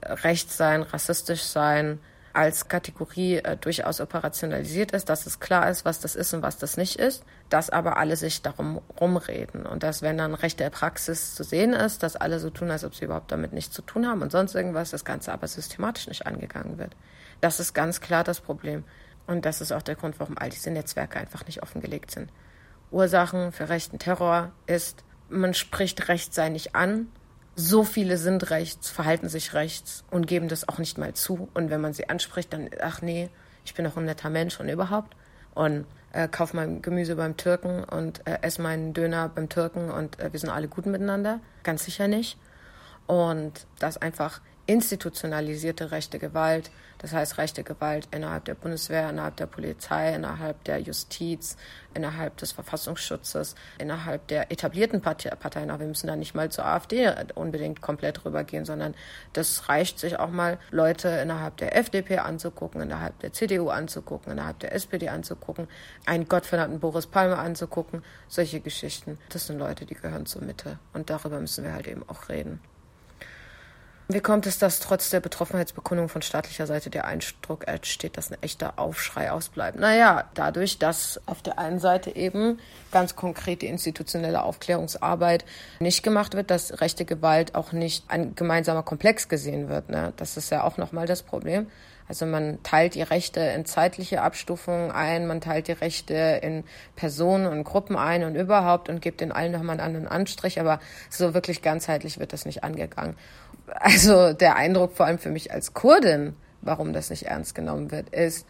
Rechts 0.02 0.58
sein, 0.58 0.82
rassistisch 0.82 1.44
sein 1.44 2.00
als 2.36 2.68
Kategorie 2.68 3.38
äh, 3.38 3.58
durchaus 3.58 4.02
operationalisiert 4.02 4.92
ist, 4.92 5.10
dass 5.10 5.26
es 5.26 5.40
klar 5.40 5.70
ist, 5.70 5.86
was 5.86 6.00
das 6.00 6.16
ist 6.16 6.34
und 6.34 6.42
was 6.42 6.58
das 6.58 6.78
nicht 6.78 6.98
ist, 6.98 7.24
dass 7.50 7.70
aber 7.70 7.98
alle 7.98 8.16
sich 8.16 8.42
darum 8.42 8.82
rumreden 9.00 9.66
und 9.66 9.84
dass, 9.84 10.02
wenn 10.02 10.18
dann 10.18 10.34
rechte 10.34 10.70
Praxis 10.70 11.36
zu 11.36 11.44
sehen 11.44 11.74
ist, 11.74 12.04
dass 12.04 12.16
alle 12.16 12.40
so 12.40 12.50
tun, 12.50 12.72
als 12.72 12.84
ob 12.84 12.96
sie 12.96 13.06
überhaupt 13.06 13.32
damit 13.32 13.54
nichts 13.54 13.74
zu 13.74 13.82
tun 13.82 14.08
haben 14.08 14.22
und 14.22 14.32
sonst 14.32 14.56
irgendwas, 14.56 14.92
das 14.92 15.06
Ganze 15.06 15.32
aber 15.32 15.48
systematisch 15.48 16.08
nicht 16.08 16.28
angegangen 16.28 16.78
wird. 16.78 16.96
Das 17.42 17.60
ist 17.60 17.74
ganz 17.74 18.02
klar 18.02 18.24
das 18.24 18.42
Problem. 18.42 18.84
Und 19.28 19.46
das 19.46 19.62
ist 19.62 19.72
auch 19.72 19.82
der 19.82 19.96
Grund, 19.96 20.20
warum 20.20 20.38
all 20.38 20.50
diese 20.50 20.70
Netzwerke 20.70 21.20
einfach 21.20 21.46
nicht 21.48 21.64
offengelegt 21.64 22.12
sind. 22.12 22.32
Ursachen 22.92 23.52
für 23.52 23.70
rechten 23.70 23.98
Terror 23.98 24.52
ist 24.68 25.04
man 25.30 25.54
spricht 25.54 26.08
Rechtssein 26.08 26.54
nicht 26.54 26.76
an. 26.76 27.08
So 27.56 27.84
viele 27.84 28.18
sind 28.18 28.50
rechts, 28.50 28.90
verhalten 28.90 29.30
sich 29.30 29.54
rechts 29.54 30.04
und 30.12 30.28
geben 30.28 30.50
das 30.50 30.68
auch 30.68 30.78
nicht 30.78 30.98
mal 30.98 31.14
zu. 31.14 31.48
Und 31.54 31.70
wenn 31.70 31.80
man 31.80 31.94
sie 31.94 32.10
anspricht, 32.10 32.52
dann, 32.52 32.70
ach 32.82 33.02
nee, 33.02 33.30
ich 33.64 33.74
bin 33.74 33.86
doch 33.86 33.96
ein 33.96 34.06
netter 34.06 34.30
Mensch 34.30 34.60
und 34.60 34.68
überhaupt. 34.68 35.16
Und 35.54 35.86
äh, 36.12 36.28
kauf 36.28 36.54
mein 36.54 36.82
Gemüse 36.82 37.16
beim 37.16 37.38
Türken 37.38 37.84
und 37.84 38.26
äh, 38.28 38.40
esse 38.42 38.62
meinen 38.62 38.94
Döner 38.94 39.30
beim 39.30 39.50
Türken 39.50 39.90
und 39.90 40.20
äh, 40.20 40.32
wir 40.32 40.40
sind 40.40 40.50
alle 40.50 40.68
gut 40.68 40.86
miteinander. 40.86 41.40
Ganz 41.64 41.86
sicher 41.86 42.08
nicht. 42.08 42.38
Und 43.08 43.68
das 43.80 43.98
einfach 43.98 44.42
institutionalisierte 44.68 45.92
rechte 45.92 46.18
Gewalt, 46.18 46.72
das 46.98 47.14
heißt 47.14 47.38
rechte 47.38 47.64
Gewalt 47.64 48.08
innerhalb 48.12 48.46
der 48.46 48.56
Bundeswehr, 48.56 49.10
innerhalb 49.10 49.36
der 49.36 49.46
Polizei, 49.46 50.16
innerhalb 50.16 50.64
der 50.64 50.80
Justiz, 50.80 51.56
innerhalb 51.94 52.38
des 52.38 52.52
Verfassungsschutzes, 52.52 53.54
innerhalb 53.78 54.28
der 54.28 54.52
etablierten 54.52 55.02
Parteien. 55.02 55.70
Aber 55.70 55.82
wir 55.82 55.88
müssen 55.88 56.08
da 56.08 56.16
nicht 56.16 56.34
mal 56.34 56.50
zur 56.50 56.66
AfD 56.66 57.14
unbedingt 57.36 57.82
komplett 57.82 58.26
rübergehen, 58.26 58.66
sondern 58.66 58.96
das 59.34 59.70
reicht 59.70 60.00
sich 60.00 60.18
auch 60.18 60.32
mal, 60.32 60.58
Leute 60.72 61.10
innerhalb 61.10 61.58
der 61.58 61.78
FDP 61.78 62.18
anzugucken, 62.18 62.82
innerhalb 62.82 63.20
der 63.20 63.34
CDU 63.34 63.70
anzugucken, 63.70 64.32
innerhalb 64.32 64.60
der 64.60 64.74
SPD 64.74 65.10
anzugucken, 65.10 65.68
einen 66.08 66.28
gottverdammten 66.28 66.80
Boris 66.80 67.06
Palmer 67.06 67.38
anzugucken. 67.38 68.04
Solche 68.28 68.62
Geschichten. 68.62 69.20
Das 69.30 69.46
sind 69.46 69.60
Leute, 69.60 69.86
die 69.86 69.96
gehören 69.96 70.26
zur 70.26 70.42
Mitte. 70.42 70.80
Und 70.94 71.12
darüber 71.12 71.40
müssen 71.40 71.64
wir 71.64 71.74
halt 71.74 71.88
eben 71.88 72.08
auch 72.10 72.30
reden. 72.30 72.60
Wie 74.08 74.20
kommt 74.20 74.46
es, 74.46 74.60
dass 74.60 74.80
trotz 74.80 75.10
der 75.10 75.20
Betroffenheitsbekundung 75.20 76.10
von 76.10 76.22
staatlicher 76.22 76.68
Seite 76.68 76.92
der 76.92 77.06
Eindruck 77.06 77.68
entsteht, 77.68 78.18
dass 78.18 78.32
ein 78.32 78.38
echter 78.42 78.78
Aufschrei 78.78 79.32
ausbleibt? 79.32 79.80
Naja, 79.80 80.26
dadurch, 80.36 80.78
dass 80.78 81.20
auf 81.26 81.42
der 81.42 81.58
einen 81.58 81.80
Seite 81.80 82.16
eben 82.16 82.60
ganz 82.92 83.16
konkrete 83.16 83.66
institutionelle 83.66 84.44
Aufklärungsarbeit 84.44 85.44
nicht 85.80 86.04
gemacht 86.04 86.36
wird, 86.36 86.52
dass 86.52 86.82
rechte 86.82 87.06
Gewalt 87.06 87.56
auch 87.56 87.72
nicht 87.72 88.06
ein 88.08 88.36
gemeinsamer 88.36 88.84
Komplex 88.84 89.28
gesehen 89.28 89.70
wird. 89.70 89.90
Ne? 89.90 90.14
Das 90.18 90.38
ist 90.38 90.52
ja 90.52 90.64
auch 90.64 90.78
nochmal 90.78 91.08
das 91.08 91.24
Problem. 91.24 91.66
Also 92.08 92.28
man 92.28 92.62
teilt 92.62 92.94
die 92.94 93.02
Rechte 93.02 93.40
in 93.40 93.66
zeitliche 93.66 94.22
Abstufungen 94.22 94.92
ein, 94.92 95.26
man 95.26 95.42
teilt 95.42 95.68
die 95.68 95.72
Rechte 95.72 96.40
in 96.44 96.64
Personen 96.96 97.48
und 97.48 97.64
Gruppen 97.64 97.96
ein 97.96 98.24
und 98.24 98.36
überhaupt 98.36 98.90
und 98.90 99.02
gibt 99.02 99.22
den 99.22 99.32
allen 99.32 99.52
nochmal 99.52 99.80
einen 99.80 99.88
anderen 99.96 100.08
Anstrich, 100.08 100.60
aber 100.60 100.80
so 101.10 101.34
wirklich 101.34 101.64
ganzheitlich 101.64 102.20
wird 102.20 102.32
das 102.32 102.46
nicht 102.46 102.64
angegangen 102.64 103.16
also 103.68 104.34
der 104.34 104.56
Eindruck 104.56 104.94
vor 104.94 105.06
allem 105.06 105.20
für 105.20 105.30
mich 105.30 105.52
als 105.52 105.74
Kurdin, 105.74 106.36
warum 106.62 106.94
das 106.94 107.10
nicht 107.10 107.24
ernst 107.24 107.56
genommen 107.56 107.92
wird, 107.92 108.10
ist, 108.10 108.48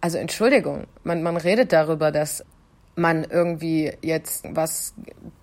also 0.00 0.18
Entschuldigung, 0.18 0.86
man, 1.04 1.22
man 1.22 1.36
redet 1.36 1.72
darüber, 1.72 2.12
dass 2.12 2.44
man 2.96 3.24
irgendwie 3.24 3.92
jetzt 4.02 4.44
was 4.50 4.94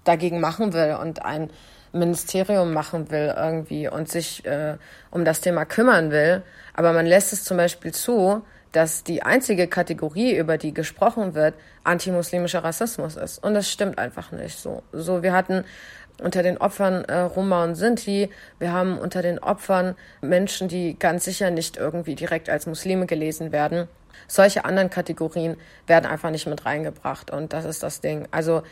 dagegen 0.03 0.39
machen 0.39 0.73
will 0.73 0.97
und 0.99 1.23
ein 1.23 1.49
Ministerium 1.91 2.73
machen 2.73 3.11
will 3.11 3.33
irgendwie 3.35 3.87
und 3.87 4.09
sich 4.09 4.45
äh, 4.45 4.77
um 5.11 5.25
das 5.25 5.41
Thema 5.41 5.65
kümmern 5.65 6.09
will, 6.09 6.43
aber 6.73 6.91
man 6.93 7.05
lässt 7.05 7.33
es 7.33 7.43
zum 7.43 7.57
Beispiel 7.57 7.93
zu, 7.93 8.43
dass 8.73 9.03
die 9.03 9.21
einzige 9.21 9.67
Kategorie, 9.67 10.35
über 10.35 10.57
die 10.57 10.73
gesprochen 10.73 11.35
wird, 11.35 11.53
antimuslimischer 11.83 12.63
Rassismus 12.63 13.15
ist. 13.15 13.37
Und 13.43 13.53
das 13.53 13.69
stimmt 13.69 13.99
einfach 13.99 14.31
nicht 14.31 14.57
so. 14.57 14.81
So, 14.91 15.21
wir 15.21 15.31
hatten 15.31 15.63
unter 16.19 16.43
den 16.43 16.57
Opfern 16.57 17.05
äh, 17.05 17.19
Roma 17.19 17.63
und 17.63 17.75
Sinti. 17.75 18.29
Wir 18.59 18.71
haben 18.71 18.97
unter 18.97 19.21
den 19.21 19.39
Opfern 19.39 19.95
Menschen, 20.21 20.67
die 20.67 20.97
ganz 20.97 21.25
sicher 21.25 21.51
nicht 21.51 21.77
irgendwie 21.77 22.15
direkt 22.15 22.49
als 22.49 22.65
Muslime 22.65 23.05
gelesen 23.05 23.51
werden. 23.51 23.87
Solche 24.27 24.65
anderen 24.65 24.89
Kategorien 24.89 25.57
werden 25.87 26.05
einfach 26.05 26.29
nicht 26.29 26.47
mit 26.47 26.65
reingebracht 26.65 27.31
und 27.31 27.53
das 27.53 27.65
ist 27.65 27.83
das 27.83 28.01
Ding. 28.01 28.27
Also 28.31 28.63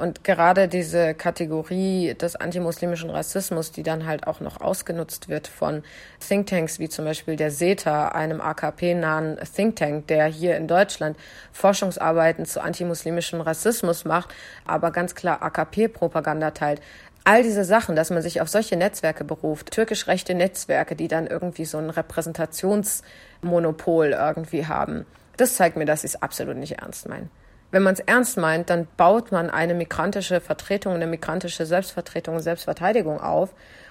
und 0.00 0.24
gerade 0.24 0.66
diese 0.66 1.14
Kategorie 1.14 2.14
des 2.14 2.34
antimuslimischen 2.34 3.10
Rassismus, 3.10 3.70
die 3.70 3.82
dann 3.82 4.06
halt 4.06 4.26
auch 4.26 4.40
noch 4.40 4.62
ausgenutzt 4.62 5.28
wird 5.28 5.46
von 5.46 5.82
Thinktanks 6.26 6.78
wie 6.78 6.88
zum 6.88 7.04
Beispiel 7.04 7.36
der 7.36 7.50
SETA, 7.50 8.08
einem 8.08 8.40
AKP-nahen 8.40 9.38
Thinktank, 9.54 10.06
der 10.06 10.24
hier 10.24 10.56
in 10.56 10.66
Deutschland 10.66 11.18
Forschungsarbeiten 11.52 12.46
zu 12.46 12.62
antimuslimischem 12.62 13.42
Rassismus 13.42 14.06
macht, 14.06 14.30
aber 14.66 14.90
ganz 14.90 15.14
klar 15.14 15.42
AKP-Propaganda 15.42 16.52
teilt. 16.52 16.80
All 17.24 17.42
diese 17.42 17.64
Sachen, 17.64 17.94
dass 17.94 18.08
man 18.08 18.22
sich 18.22 18.40
auf 18.40 18.48
solche 18.48 18.78
Netzwerke 18.78 19.24
beruft, 19.24 19.70
türkisch-rechte 19.70 20.34
Netzwerke, 20.34 20.96
die 20.96 21.08
dann 21.08 21.26
irgendwie 21.26 21.66
so 21.66 21.76
ein 21.76 21.90
Repräsentationsmonopol 21.90 24.12
irgendwie 24.12 24.66
haben, 24.66 25.04
das 25.36 25.56
zeigt 25.56 25.76
mir, 25.76 25.84
dass 25.84 26.00
sie 26.00 26.06
es 26.06 26.22
absolut 26.22 26.56
nicht 26.56 26.80
ernst 26.80 27.06
meinen. 27.06 27.28
Wenn 27.70 27.82
man 27.82 27.94
es 27.94 28.00
ernst 28.00 28.36
meint, 28.36 28.70
dann 28.70 28.88
baut 28.96 29.32
man 29.32 29.48
eine 29.48 29.74
migrantische 29.74 30.40
Vertretung, 30.40 30.94
eine 30.94 31.06
migrantische 31.06 31.66
Selbstvertretung 31.66 32.40
Selbstverteidigung 32.40 33.20
auf 33.20 33.50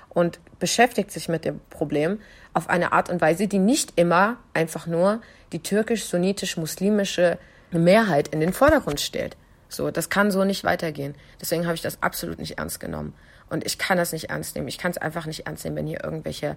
und 0.10 0.40
beschäftigt 0.60 1.12
sich 1.12 1.30
mit 1.30 1.46
dem 1.46 1.62
Problem 1.70 2.20
auf 2.54 2.70
eine 2.70 2.92
Art 2.92 3.10
und 3.10 3.22
Weise, 3.22 3.48
die 3.48 3.60
nicht 3.60 3.94
immer 3.96 4.38
einfach 4.54 4.88
nur 4.88 5.22
die 5.54 5.64
türkisch-sunnitisch-muslimische 5.64 7.38
Mehrheit 7.72 8.28
in 8.30 8.40
den 8.40 8.54
Vordergrund 8.54 9.00
stellt. 9.00 9.38
So, 9.70 9.92
das 9.92 10.10
kann 10.10 10.32
so 10.32 10.44
nicht 10.44 10.64
weitergehen. 10.64 11.16
Deswegen 11.40 11.66
habe 11.66 11.76
ich 11.76 11.82
das 11.82 12.02
absolut 12.02 12.40
nicht 12.40 12.58
ernst 12.58 12.80
genommen. 12.80 13.14
Und 13.50 13.66
ich 13.66 13.78
kann 13.78 13.98
das 13.98 14.12
nicht 14.12 14.30
ernst 14.30 14.56
nehmen. 14.56 14.68
Ich 14.68 14.78
kann 14.78 14.92
es 14.92 14.98
einfach 14.98 15.26
nicht 15.26 15.48
ernst 15.48 15.64
nehmen, 15.64 15.78
wenn 15.78 15.88
hier 15.88 16.04
irgendwelche 16.04 16.56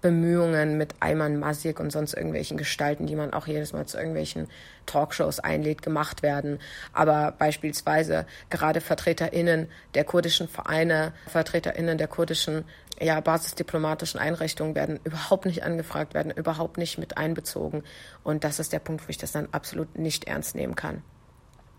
Bemühungen 0.00 0.78
mit 0.78 0.94
Ayman 1.00 1.38
Masik 1.38 1.78
und 1.78 1.90
sonst 1.90 2.14
irgendwelchen 2.14 2.56
Gestalten, 2.56 3.06
die 3.06 3.16
man 3.16 3.32
auch 3.32 3.46
jedes 3.46 3.72
Mal 3.72 3.86
zu 3.86 3.98
irgendwelchen 3.98 4.48
Talkshows 4.86 5.40
einlädt, 5.40 5.82
gemacht 5.82 6.22
werden. 6.22 6.58
Aber 6.92 7.32
beispielsweise 7.32 8.26
gerade 8.48 8.80
VertreterInnen 8.80 9.68
der 9.94 10.04
kurdischen 10.04 10.48
Vereine, 10.48 11.12
VertreterInnen 11.26 11.98
der 11.98 12.08
kurdischen 12.08 12.64
ja, 13.00 13.20
basisdiplomatischen 13.20 14.20
Einrichtungen 14.20 14.74
werden 14.74 15.00
überhaupt 15.04 15.46
nicht 15.46 15.62
angefragt, 15.62 16.12
werden 16.12 16.32
überhaupt 16.32 16.76
nicht 16.76 16.98
mit 16.98 17.16
einbezogen. 17.16 17.82
Und 18.22 18.44
das 18.44 18.58
ist 18.58 18.72
der 18.72 18.78
Punkt, 18.78 19.06
wo 19.06 19.10
ich 19.10 19.18
das 19.18 19.32
dann 19.32 19.48
absolut 19.52 19.98
nicht 19.98 20.24
ernst 20.24 20.54
nehmen 20.54 20.76
kann. 20.76 21.02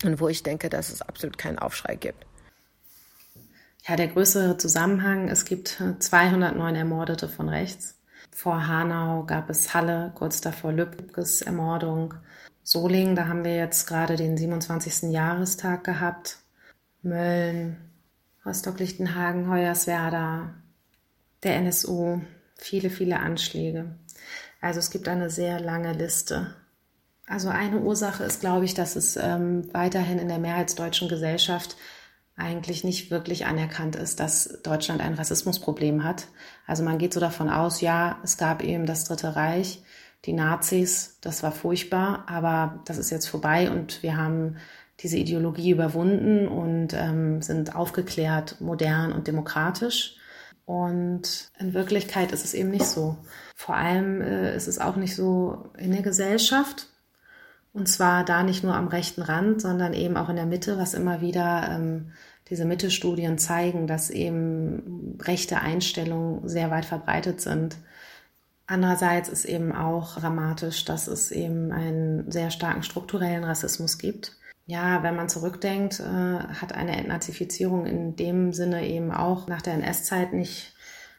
Und 0.03 0.19
wo 0.19 0.29
ich 0.29 0.41
denke, 0.41 0.69
dass 0.69 0.89
es 0.89 1.03
absolut 1.03 1.37
keinen 1.37 1.59
Aufschrei 1.59 1.95
gibt. 1.95 2.25
Ja, 3.87 3.95
der 3.95 4.09
größere 4.09 4.57
Zusammenhang, 4.57 5.27
es 5.27 5.43
gibt 5.45 5.81
209 5.99 6.75
Ermordete 6.75 7.27
von 7.27 7.49
rechts. 7.49 7.99
Vor 8.29 8.67
Hanau 8.67 9.23
gab 9.25 9.49
es 9.49 9.73
Halle, 9.73 10.11
kurz 10.15 10.39
davor 10.39 10.71
Lübkes 10.71 11.41
Ermordung. 11.41 12.13
Solingen, 12.63 13.15
da 13.15 13.27
haben 13.27 13.43
wir 13.43 13.55
jetzt 13.55 13.87
gerade 13.87 14.15
den 14.15 14.37
27. 14.37 15.11
Jahrestag 15.11 15.83
gehabt. 15.83 16.37
Mölln, 17.01 17.77
Rostock-Lichtenhagen, 18.45 19.49
Hoyerswerda, 19.49 20.53
der 21.41 21.55
NSU, 21.55 22.21
viele, 22.55 22.91
viele 22.91 23.19
Anschläge. 23.19 23.95
Also 24.61 24.79
es 24.79 24.91
gibt 24.91 25.07
eine 25.07 25.31
sehr 25.31 25.59
lange 25.59 25.93
Liste. 25.93 26.55
Also 27.25 27.49
eine 27.49 27.79
Ursache 27.79 28.23
ist, 28.23 28.41
glaube 28.41 28.65
ich, 28.65 28.75
dass 28.75 28.95
es 28.95 29.15
ähm, 29.15 29.73
weiterhin 29.73 30.19
in 30.19 30.27
der 30.27 30.37
mehrheitsdeutschen 30.37 31.09
Gesellschaft 31.09 31.75
eigentlich 32.41 32.83
nicht 32.83 33.11
wirklich 33.11 33.45
anerkannt 33.45 33.95
ist, 33.95 34.19
dass 34.19 34.61
Deutschland 34.63 35.01
ein 35.01 35.13
Rassismusproblem 35.13 36.03
hat. 36.03 36.27
Also 36.67 36.83
man 36.83 36.97
geht 36.97 37.13
so 37.13 37.19
davon 37.19 37.49
aus, 37.49 37.81
ja, 37.81 38.19
es 38.23 38.37
gab 38.37 38.63
eben 38.63 38.85
das 38.85 39.05
Dritte 39.05 39.35
Reich, 39.35 39.83
die 40.25 40.33
Nazis, 40.33 41.17
das 41.21 41.43
war 41.43 41.51
furchtbar, 41.51 42.25
aber 42.27 42.81
das 42.85 42.97
ist 42.97 43.09
jetzt 43.09 43.27
vorbei 43.27 43.71
und 43.71 44.03
wir 44.03 44.17
haben 44.17 44.57
diese 44.99 45.17
Ideologie 45.17 45.71
überwunden 45.71 46.47
und 46.47 46.93
ähm, 46.93 47.41
sind 47.41 47.75
aufgeklärt, 47.75 48.61
modern 48.61 49.13
und 49.13 49.27
demokratisch. 49.27 50.17
Und 50.65 51.49
in 51.59 51.73
Wirklichkeit 51.73 52.31
ist 52.31 52.45
es 52.45 52.53
eben 52.53 52.69
nicht 52.69 52.85
so. 52.85 53.17
Vor 53.55 53.75
allem 53.75 54.21
äh, 54.21 54.55
ist 54.55 54.67
es 54.67 54.79
auch 54.79 54.95
nicht 54.95 55.15
so 55.15 55.71
in 55.77 55.91
der 55.91 56.03
Gesellschaft. 56.03 56.87
Und 57.73 57.87
zwar 57.87 58.25
da 58.25 58.43
nicht 58.43 58.63
nur 58.63 58.75
am 58.75 58.87
rechten 58.87 59.21
Rand, 59.21 59.61
sondern 59.61 59.93
eben 59.93 60.17
auch 60.17 60.29
in 60.29 60.35
der 60.35 60.45
Mitte, 60.45 60.77
was 60.77 60.93
immer 60.93 61.21
wieder 61.21 61.69
ähm, 61.71 62.11
diese 62.51 62.65
Mitte-Studien 62.65 63.39
zeigen, 63.39 63.87
dass 63.87 64.11
eben 64.11 65.17
rechte 65.21 65.59
Einstellungen 65.59 66.47
sehr 66.47 66.69
weit 66.69 66.85
verbreitet 66.85 67.41
sind. 67.41 67.77
Andererseits 68.67 69.29
ist 69.29 69.45
eben 69.45 69.71
auch 69.71 70.19
dramatisch, 70.19 70.85
dass 70.85 71.07
es 71.07 71.31
eben 71.31 71.71
einen 71.71 72.29
sehr 72.31 72.51
starken 72.51 72.83
strukturellen 72.83 73.43
Rassismus 73.43 73.97
gibt 73.97 74.33
ja, 74.71 75.03
wenn 75.03 75.17
man 75.17 75.27
zurückdenkt, 75.27 75.99
äh, 75.99 76.03
hat 76.03 76.73
eine 76.73 76.97
Entnazifizierung 76.97 77.85
in 77.85 78.15
dem 78.15 78.53
Sinne 78.53 78.87
eben 78.87 79.11
auch 79.11 79.47
nach 79.47 79.61
der 79.61 79.73
NS-Zeit 79.73 80.31
nicht, 80.31 80.73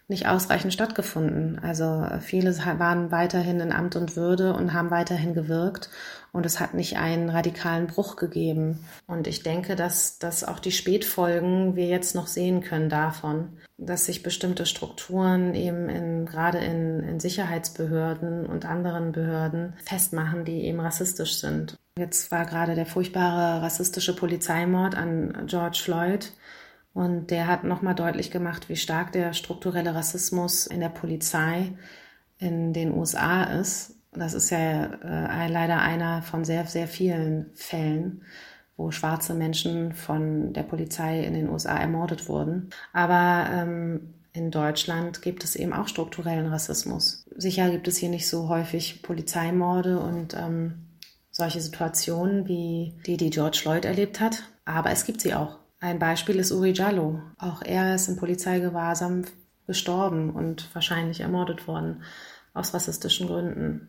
nicht 0.09 0.27
ausreichend 0.27 0.73
stattgefunden. 0.73 1.59
Also 1.59 2.07
viele 2.21 2.57
waren 2.79 3.11
weiterhin 3.11 3.61
in 3.61 3.73
Amt 3.73 3.97
und 3.97 4.17
Würde 4.17 4.55
und 4.55 4.73
haben 4.73 4.91
weiterhin 4.91 5.35
gewirkt 5.35 5.91
und 6.33 6.47
es 6.47 6.61
hat 6.61 6.73
nicht 6.73 6.97
einen 6.97 7.29
radikalen 7.29 7.87
Bruch 7.87 8.17
gegeben. 8.17 8.87
Und 9.07 9.27
ich 9.27 9.43
denke, 9.43 9.77
dass, 9.77 10.19
dass 10.19 10.45
auch 10.45 10.59
die 10.59 10.73
Spätfolgen 10.73 11.77
wir 11.77 11.87
jetzt 11.87 12.15
noch 12.15 12.27
sehen 12.27 12.63
können 12.63 12.89
davon, 12.89 13.59
dass 13.77 14.07
sich 14.07 14.23
bestimmte 14.23 14.65
Strukturen 14.65 15.55
eben 15.55 15.91
in, 15.91 16.25
gerade 16.25 16.59
in, 16.59 17.01
in 17.01 17.21
Sicherheitsbehörden 17.21 18.47
und 18.47 18.65
anderen 18.65 19.13
Behörden 19.13 19.75
festmachen, 19.85 20.47
die 20.47 20.65
eben 20.65 20.81
rassistisch 20.81 21.35
sind. 21.35 21.77
Jetzt 21.99 22.31
war 22.31 22.47
gerade 22.47 22.75
der 22.75 22.87
furchtbare 22.87 23.61
rassistische 23.61 24.17
Polizeimord 24.17 24.95
an 24.95 25.45
George 25.47 25.81
Floyd. 25.83 26.33
Und 26.95 27.31
der 27.31 27.47
hat 27.47 27.65
nochmal 27.65 27.95
deutlich 27.95 28.31
gemacht, 28.31 28.71
wie 28.71 28.77
stark 28.77 29.13
der 29.13 29.35
strukturelle 29.35 29.95
Rassismus 29.95 30.67
in 30.67 30.81
der 30.81 30.89
Polizei 30.89 31.73
in 32.39 32.73
den 32.73 32.93
USA 32.93 33.45
ist. 33.45 33.97
Das 34.15 34.35
ist 34.35 34.51
ja 34.51 34.85
äh, 34.85 35.49
leider 35.49 35.81
einer 35.81 36.23
von 36.23 36.45
sehr, 36.45 36.67
sehr 36.67 36.87
vielen 36.87 37.51
Fällen, 37.55 38.23
wo 38.77 38.91
schwarze 38.91 39.35
Menschen 39.35 39.95
von 39.95 40.53
der 40.53 40.65
Polizei 40.65 41.25
in 41.25 41.35
den 41.35 41.49
USA 41.49 41.77
ermordet 41.79 42.29
wurden. 42.29 42.71
Aber 42.93 43.49
ähm, 43.51 44.15
in 44.35 44.51
Deutschland 44.51 45.23
gibt 45.23 45.45
es 45.45 45.57
eben 45.57 45.73
auch 45.73 45.89
strukturellen 45.89 46.47
Rassismus. 46.47 47.27
Sicher 47.37 47.71
gibt 47.71 47.89
es 47.89 47.97
hier 47.97 48.11
nicht 48.11 48.29
so 48.29 48.49
häufig 48.49 49.03
Polizeimorde 49.03 49.99
und 49.99 50.35
ähm, 50.35 50.89
solche 51.31 51.61
Situationen 51.61 52.47
wie 52.49 52.95
die, 53.07 53.17
die 53.17 53.31
George 53.31 53.59
Floyd 53.63 53.85
erlebt 53.87 54.21
hat. 54.21 54.43
Aber 54.65 54.91
es 54.91 55.05
gibt 55.05 55.23
sie 55.23 55.35
auch. 55.35 55.59
Ein 55.81 55.99
Beispiel 55.99 56.37
ist 56.37 56.53
Uri 56.53 56.73
Jallo. 56.73 57.21
Auch 57.39 57.63
er 57.63 57.95
ist 57.95 58.09
im 58.09 58.17
Polizeigewahrsam 58.17 59.25
gestorben 59.67 60.31
und 60.31 60.73
wahrscheinlich 60.75 61.21
ermordet 61.21 61.67
worden 61.67 62.03
aus 62.55 62.75
rassistischen 62.75 63.27
Gründen. 63.27 63.89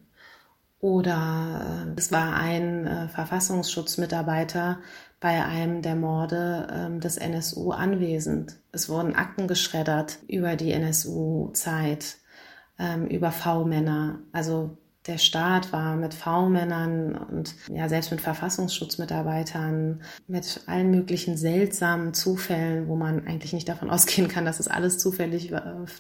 Oder 0.84 1.86
äh, 1.88 1.94
es 1.98 2.12
war 2.12 2.36
ein 2.36 2.86
äh, 2.86 3.08
Verfassungsschutzmitarbeiter 3.08 4.80
bei 5.22 5.42
einem 5.46 5.82
der 5.82 5.96
Morde 5.96 6.68
äh, 6.70 7.00
des 7.00 7.16
NSU 7.16 7.72
anwesend. 7.72 8.60
Es 8.74 8.90
wurden 8.90 9.16
Akten 9.16 9.48
geschreddert 9.48 10.20
über 10.28 10.58
die 10.58 10.74
NSU-Zeit, 10.74 12.18
ähm, 12.78 13.08
über 13.08 13.32
V-Männer. 13.32 14.20
Also 14.34 14.78
der 15.08 15.20
Staat 15.20 15.72
war 15.72 15.96
mit 15.96 16.14
V-Männern 16.14 17.16
und 17.16 17.56
ja 17.70 17.88
selbst 17.88 18.12
mit 18.12 18.20
Verfassungsschutzmitarbeitern, 18.20 20.02
mit 20.28 20.64
allen 20.66 20.92
möglichen 20.92 21.38
seltsamen 21.38 22.14
Zufällen, 22.14 22.90
wo 22.90 22.98
man 22.98 23.26
eigentlich 23.26 23.54
nicht 23.54 23.70
davon 23.70 23.90
ausgehen 23.90 24.28
kann, 24.28 24.44
dass 24.44 24.60
es 24.60 24.68
alles 24.68 24.98
zufällig 24.98 25.54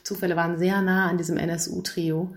Zufälle 0.03 0.35
waren, 0.35 0.57
sehr 0.57 0.81
nah 0.81 1.07
an 1.09 1.17
diesem 1.17 1.37
NSU-Trio 1.37 2.35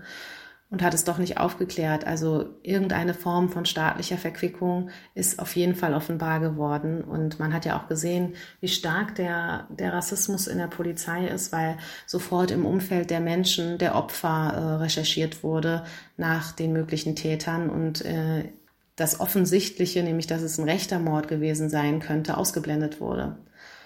und 0.69 0.81
hat 0.81 0.93
es 0.93 1.05
doch 1.05 1.17
nicht 1.17 1.37
aufgeklärt. 1.37 2.05
Also 2.05 2.55
irgendeine 2.61 3.13
Form 3.13 3.49
von 3.49 3.65
staatlicher 3.65 4.17
Verquickung 4.17 4.89
ist 5.15 5.39
auf 5.39 5.55
jeden 5.55 5.75
Fall 5.75 5.93
offenbar 5.93 6.41
geworden. 6.41 7.03
Und 7.03 7.39
man 7.39 7.53
hat 7.53 7.65
ja 7.65 7.79
auch 7.79 7.87
gesehen, 7.87 8.35
wie 8.59 8.67
stark 8.67 9.15
der, 9.15 9.67
der 9.69 9.93
Rassismus 9.93 10.47
in 10.47 10.57
der 10.57 10.67
Polizei 10.67 11.27
ist, 11.27 11.53
weil 11.53 11.77
sofort 12.05 12.51
im 12.51 12.65
Umfeld 12.65 13.09
der 13.09 13.21
Menschen, 13.21 13.77
der 13.77 13.95
Opfer 13.95 14.53
äh, 14.53 14.83
recherchiert 14.83 15.41
wurde 15.41 15.85
nach 16.17 16.51
den 16.51 16.73
möglichen 16.73 17.15
Tätern 17.15 17.69
und 17.69 18.03
äh, 18.03 18.49
das 18.97 19.19
Offensichtliche, 19.21 20.03
nämlich 20.03 20.27
dass 20.27 20.41
es 20.41 20.57
ein 20.57 20.67
rechter 20.67 20.99
Mord 20.99 21.29
gewesen 21.29 21.69
sein 21.69 21.99
könnte, 21.99 22.35
ausgeblendet 22.35 22.99
wurde. 22.99 23.37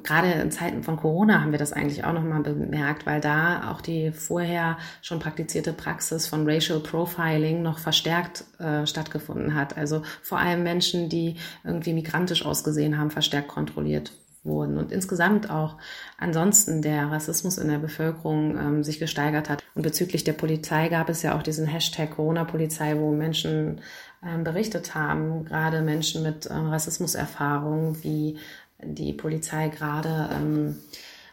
Gerade 0.04 0.32
in 0.32 0.52
Zeiten 0.52 0.84
von 0.84 0.97
Corona 0.97 1.41
haben 1.41 1.52
wir 1.52 1.60
das 1.60 1.74
eigentlich 1.74 2.04
auch 2.04 2.14
nochmal 2.14 2.41
bemerkt, 2.41 3.06
weil 3.06 3.22
da 3.22 3.72
auch 3.72 3.82
die 3.82 4.12
vorher 4.12 4.78
schon 5.02 5.20
praktizierte 5.20 5.74
Praxis 5.74 6.28
von 6.28 6.47
Racial 6.49 6.80
Profiling 6.80 7.62
noch 7.62 7.80
verstärkt 7.80 8.45
äh, 8.60 8.86
stattgefunden 8.86 9.56
hat. 9.56 9.78
Also 9.78 10.02
vor 10.22 10.39
allem 10.39 10.64
Menschen, 10.64 11.10
die 11.10 11.36
irgendwie 11.64 11.93
migrantisch 11.93 12.45
ausgesehen 12.45 12.97
haben, 12.97 13.12
verstärkt 13.12 13.47
kontrolliert 13.47 14.12
wurden 14.43 14.78
und 14.78 14.91
insgesamt 14.91 15.49
auch 15.49 15.78
ansonsten 16.18 16.82
der 16.82 17.12
Rassismus 17.12 17.58
in 17.58 17.68
der 17.68 17.78
Bevölkerung 17.78 18.58
ähm, 18.58 18.84
sich 18.84 18.99
gesteigert 18.99 19.49
hat. 19.49 19.64
Und 19.76 19.84
bezüglich 19.84 20.24
der 20.24 20.34
Polizei 20.34 20.89
gab 20.89 21.10
es 21.10 21.22
ja 21.22 21.38
auch 21.38 21.43
diesen 21.43 21.68
Hashtag 21.68 22.12
Corona-Polizei, 22.12 22.97
wo 22.97 23.12
Menschen 23.12 23.82
ähm, 24.26 24.43
berichtet 24.43 24.95
haben, 24.95 25.45
gerade 25.45 25.82
Menschen 25.82 26.24
mit 26.24 26.49
ähm, 26.49 26.70
Rassismuserfahrungen, 26.70 28.04
wie 28.04 28.38
die 28.84 29.13
Polizei 29.13 29.69
gerade 29.69 30.29
ähm, 30.34 30.75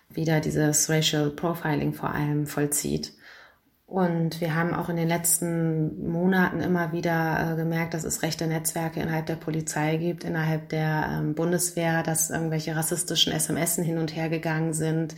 wieder 0.09 0.41
dieses 0.41 0.89
Racial 0.89 1.31
Profiling 1.31 1.93
vor 1.93 2.11
allem 2.11 2.47
vollzieht. 2.47 3.13
Und 3.89 4.43
wir 4.43 4.55
haben 4.55 4.75
auch 4.75 4.91
in 4.91 4.97
den 4.97 5.09
letzten 5.09 6.11
Monaten 6.11 6.61
immer 6.61 6.93
wieder 6.93 7.53
äh, 7.53 7.57
gemerkt, 7.57 7.95
dass 7.95 8.05
es 8.05 8.23
rechte 8.23 8.47
Netzwerke 8.47 9.01
innerhalb 9.01 9.25
der 9.25 9.37
Polizei 9.37 9.97
gibt, 9.97 10.25
innerhalb 10.25 10.69
der 10.69 11.09
ähm, 11.11 11.35
Bundeswehr, 11.35 12.03
dass 12.03 12.29
irgendwelche 12.29 12.77
rassistischen 12.77 13.33
SMS 13.33 13.77
hin 13.77 13.97
und 13.97 14.15
her 14.15 14.29
gegangen 14.29 14.75
sind, 14.75 15.15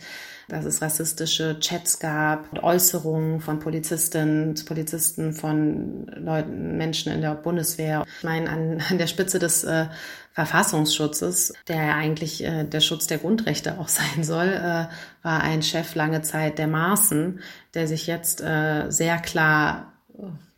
dass 0.51 0.65
es 0.65 0.81
rassistische 0.81 1.61
Chats 1.61 1.99
gab, 1.99 2.61
Äußerungen 2.61 3.39
von 3.39 3.59
Polizistinnen, 3.59 4.53
Polizisten, 4.65 5.31
von 5.31 6.07
Leuten, 6.07 6.75
Menschen 6.75 7.13
in 7.13 7.21
der 7.21 7.35
Bundeswehr. 7.35 8.03
Ich 8.17 8.23
meine, 8.25 8.49
an, 8.49 8.83
an 8.89 8.97
der 8.97 9.07
Spitze 9.07 9.39
des 9.39 9.63
äh, 9.63 9.85
Verfassungsschutzes, 10.33 11.53
der 11.69 11.77
ja 11.77 11.95
eigentlich 11.95 12.43
äh, 12.43 12.65
der 12.65 12.81
Schutz 12.81 13.07
der 13.07 13.19
Grundrechte 13.19 13.79
auch 13.79 13.87
sein 13.87 14.25
soll, 14.25 14.47
äh, 14.49 14.87
war 15.23 15.41
ein 15.41 15.63
Chef 15.63 15.95
lange 15.95 16.21
Zeit 16.21 16.57
der 16.57 16.67
Maßen, 16.67 17.39
der 17.73 17.87
sich 17.87 18.05
jetzt 18.05 18.41
äh, 18.41 18.89
sehr 18.89 19.19
klar 19.19 19.93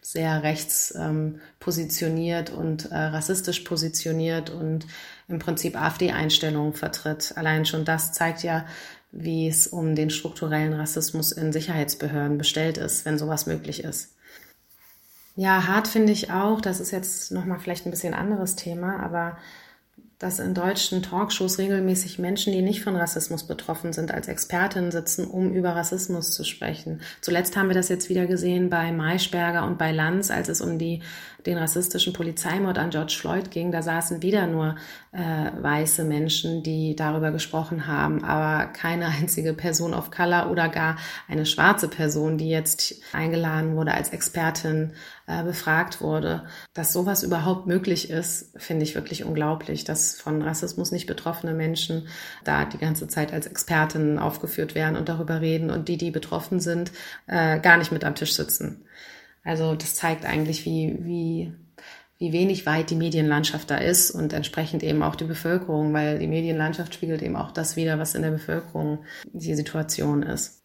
sehr 0.04 0.44
rechts 0.44 0.94
ähm, 1.00 1.40
positioniert 1.60 2.50
und 2.50 2.92
äh, 2.92 2.96
rassistisch 2.96 3.62
positioniert 3.62 4.50
und 4.50 4.86
im 5.30 5.40
Prinzip 5.40 5.80
AfD-Einstellungen 5.82 6.74
vertritt. 6.74 7.34
Allein 7.38 7.66
schon 7.66 7.86
das 7.86 8.12
zeigt 8.12 8.44
ja, 8.44 8.66
wie 9.14 9.48
es 9.48 9.68
um 9.68 9.96
den 9.96 10.10
strukturellen 10.10 10.74
Rassismus 10.74 11.32
in 11.32 11.54
Sicherheitsbehörden 11.54 12.38
bestellt 12.38 12.78
ist, 12.78 13.06
wenn 13.06 13.20
sowas 13.20 13.46
möglich 13.46 13.84
ist. 13.84 14.16
Ja, 15.36 15.68
hart 15.68 15.88
finde 15.88 16.12
ich 16.12 16.32
auch, 16.32 16.62
das 16.62 16.80
ist 16.80 16.92
jetzt 16.92 17.32
nochmal 17.32 17.60
vielleicht 17.60 17.86
ein 17.86 17.92
bisschen 17.92 18.14
anderes 18.14 18.56
Thema, 18.56 19.00
aber 19.00 19.38
dass 20.24 20.40
in 20.40 20.54
deutschen 20.54 21.04
Talkshows 21.04 21.58
regelmäßig 21.58 22.18
Menschen, 22.18 22.54
die 22.54 22.62
nicht 22.62 22.82
von 22.82 22.96
Rassismus 22.96 23.46
betroffen 23.46 23.92
sind, 23.92 24.12
als 24.14 24.30
Expertinnen 24.30 24.90
sitzen, 24.90 25.26
um 25.26 25.52
über 25.52 25.76
Rassismus 25.76 26.32
zu 26.32 26.46
sprechen. 26.46 27.02
Zuletzt 27.20 27.58
haben 27.58 27.68
wir 27.68 27.76
das 27.76 27.90
jetzt 27.90 28.08
wieder 28.08 28.26
gesehen 28.26 28.70
bei 28.70 28.94
Maischberger 28.94 29.66
und 29.66 29.78
bei 29.78 29.92
Lanz, 29.92 30.32
als 30.32 30.48
es 30.48 30.62
um 30.62 30.80
die, 30.80 31.02
den 31.46 31.58
rassistischen 31.58 32.14
Polizeimord 32.14 32.78
an 32.78 32.92
George 32.92 33.16
Floyd 33.20 33.52
ging. 33.52 33.74
Da 33.74 33.82
saßen 33.82 34.22
wieder 34.22 34.48
nur 34.48 34.78
weiße 35.14 36.04
Menschen, 36.04 36.64
die 36.64 36.96
darüber 36.96 37.32
gesprochen 37.32 37.86
haben, 37.86 38.24
aber 38.24 38.72
keine 38.72 39.08
einzige 39.08 39.54
Person 39.54 39.94
of 39.94 40.10
Color 40.10 40.50
oder 40.50 40.70
gar 40.70 40.98
eine 41.28 41.46
schwarze 41.46 41.88
Person, 41.88 42.38
die 42.38 42.50
jetzt 42.50 42.96
eingeladen 43.14 43.76
wurde 43.76 43.94
als 43.94 44.10
Expertin 44.10 44.94
äh, 45.28 45.44
befragt 45.44 46.02
wurde. 46.02 46.44
Dass 46.74 46.94
sowas 46.94 47.24
überhaupt 47.24 47.68
möglich 47.68 48.10
ist, 48.10 48.60
finde 48.60 48.84
ich 48.84 48.96
wirklich 48.96 49.24
unglaublich, 49.24 49.84
dass 49.84 50.20
von 50.20 50.42
Rassismus 50.42 50.92
nicht 50.92 51.06
betroffene 51.06 51.54
Menschen 51.54 52.08
da 52.44 52.66
die 52.66 52.80
ganze 52.80 53.08
Zeit 53.08 53.34
als 53.34 53.46
Expertinnen 53.46 54.18
aufgeführt 54.18 54.74
werden 54.74 54.98
und 54.98 55.10
darüber 55.10 55.42
reden 55.42 55.70
und 55.70 55.88
die, 55.90 55.98
die 55.98 56.12
betroffen 56.12 56.60
sind, 56.60 56.92
äh, 57.28 57.60
gar 57.60 57.78
nicht 57.78 57.92
mit 57.92 58.04
am 58.04 58.16
Tisch 58.16 58.34
sitzen. 58.34 58.86
Also 59.44 59.76
das 59.76 59.96
zeigt 59.96 60.26
eigentlich, 60.26 60.66
wie, 60.66 60.98
wie, 61.02 61.54
wie 62.24 62.32
wenig 62.32 62.66
weit 62.66 62.90
die 62.90 62.96
Medienlandschaft 62.96 63.70
da 63.70 63.76
ist 63.76 64.10
und 64.10 64.32
entsprechend 64.32 64.82
eben 64.82 65.04
auch 65.04 65.16
die 65.16 65.26
Bevölkerung, 65.26 65.92
weil 65.94 66.20
die 66.20 66.28
Medienlandschaft 66.28 66.94
spiegelt 66.94 67.22
eben 67.22 67.36
auch 67.36 67.52
das 67.52 67.76
wider, 67.76 68.00
was 68.00 68.16
in 68.16 68.22
der 68.22 68.32
Bevölkerung 68.32 69.00
die 69.34 69.54
Situation 69.56 70.24
ist. 70.24 70.64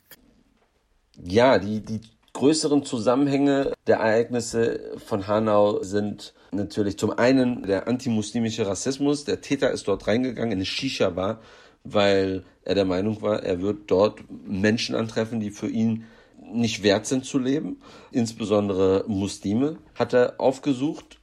Ja, 1.21 1.59
die, 1.59 1.81
die 1.81 2.01
größeren 2.33 2.85
Zusammenhänge 2.85 3.73
der 3.89 3.97
Ereignisse 3.97 4.93
von 5.05 5.27
Hanau 5.27 5.83
sind 5.83 6.33
natürlich 6.53 6.97
zum 6.97 7.11
einen 7.11 7.65
der 7.65 7.89
antimuslimische 7.89 8.65
Rassismus. 8.65 9.25
Der 9.25 9.41
Täter 9.41 9.73
ist 9.73 9.89
dort 9.89 10.07
reingegangen 10.07 10.53
in 10.53 10.59
eine 10.59 10.65
Shisha-Bar, 10.65 11.41
weil 11.83 12.45
er 12.63 12.77
der 12.77 12.85
Meinung 12.85 13.21
war, 13.21 13.43
er 13.43 13.61
wird 13.61 13.91
dort 13.91 14.21
Menschen 14.47 14.95
antreffen, 14.95 15.41
die 15.41 15.51
für 15.51 15.69
ihn 15.69 16.05
nicht 16.41 16.85
wert 16.85 17.07
sind 17.07 17.25
zu 17.25 17.41
leben. 17.41 17.81
Insbesondere 18.13 19.05
Muslime 19.09 19.79
hat 19.97 20.13
er 20.13 20.35
aufgesucht. 20.39 21.18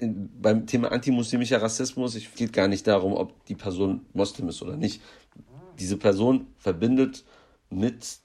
Beim 0.00 0.66
Thema 0.66 0.92
antimuslimischer 0.92 1.60
Rassismus, 1.60 2.14
es 2.14 2.22
geht 2.34 2.52
gar 2.52 2.68
nicht 2.68 2.86
darum, 2.86 3.14
ob 3.14 3.44
die 3.46 3.54
Person 3.54 4.06
Moslem 4.12 4.48
ist 4.48 4.62
oder 4.62 4.76
nicht. 4.76 5.00
Diese 5.78 5.96
Person 5.96 6.46
verbindet 6.58 7.24
mit 7.70 8.18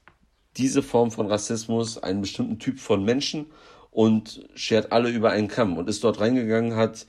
diese 0.57 0.83
Form 0.83 1.11
von 1.11 1.27
Rassismus 1.27 1.97
einen 1.97 2.21
bestimmten 2.21 2.59
Typ 2.59 2.79
von 2.79 3.03
Menschen 3.03 3.47
und 3.91 4.47
schert 4.55 4.91
alle 4.91 5.09
über 5.09 5.31
einen 5.31 5.47
Kamm 5.47 5.77
und 5.77 5.89
ist 5.89 6.03
dort 6.03 6.19
reingegangen, 6.19 6.75
hat 6.75 7.05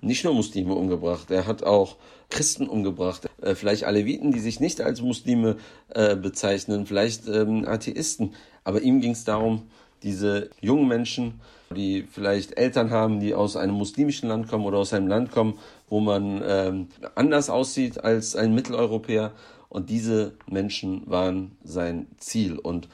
nicht 0.00 0.24
nur 0.24 0.34
Muslime 0.34 0.74
umgebracht, 0.74 1.30
er 1.30 1.46
hat 1.46 1.62
auch 1.62 1.96
Christen 2.30 2.68
umgebracht, 2.68 3.28
äh, 3.42 3.54
vielleicht 3.54 3.84
Aleviten, 3.84 4.32
die 4.32 4.40
sich 4.40 4.60
nicht 4.60 4.80
als 4.80 5.00
Muslime 5.00 5.56
äh, 5.88 6.14
bezeichnen, 6.14 6.86
vielleicht 6.86 7.26
ähm, 7.26 7.66
Atheisten, 7.66 8.34
aber 8.64 8.82
ihm 8.82 9.00
ging 9.00 9.12
es 9.12 9.24
darum, 9.24 9.70
diese 10.02 10.50
jungen 10.60 10.86
Menschen, 10.86 11.40
die 11.74 12.06
vielleicht 12.10 12.56
Eltern 12.56 12.90
haben, 12.90 13.20
die 13.20 13.34
aus 13.34 13.56
einem 13.56 13.74
muslimischen 13.74 14.28
Land 14.28 14.48
kommen 14.48 14.64
oder 14.64 14.78
aus 14.78 14.92
einem 14.92 15.08
Land 15.08 15.30
kommen, 15.30 15.58
wo 15.88 16.00
man 16.00 16.42
ähm, 16.46 16.88
anders 17.14 17.50
aussieht 17.50 18.02
als 18.02 18.36
ein 18.36 18.54
Mitteleuropäer, 18.54 19.32
und 19.68 19.90
diese 19.90 20.32
Menschen 20.46 21.02
waren 21.06 21.52
sein 21.62 22.06
Ziel. 22.18 22.58
Und, 22.58 22.88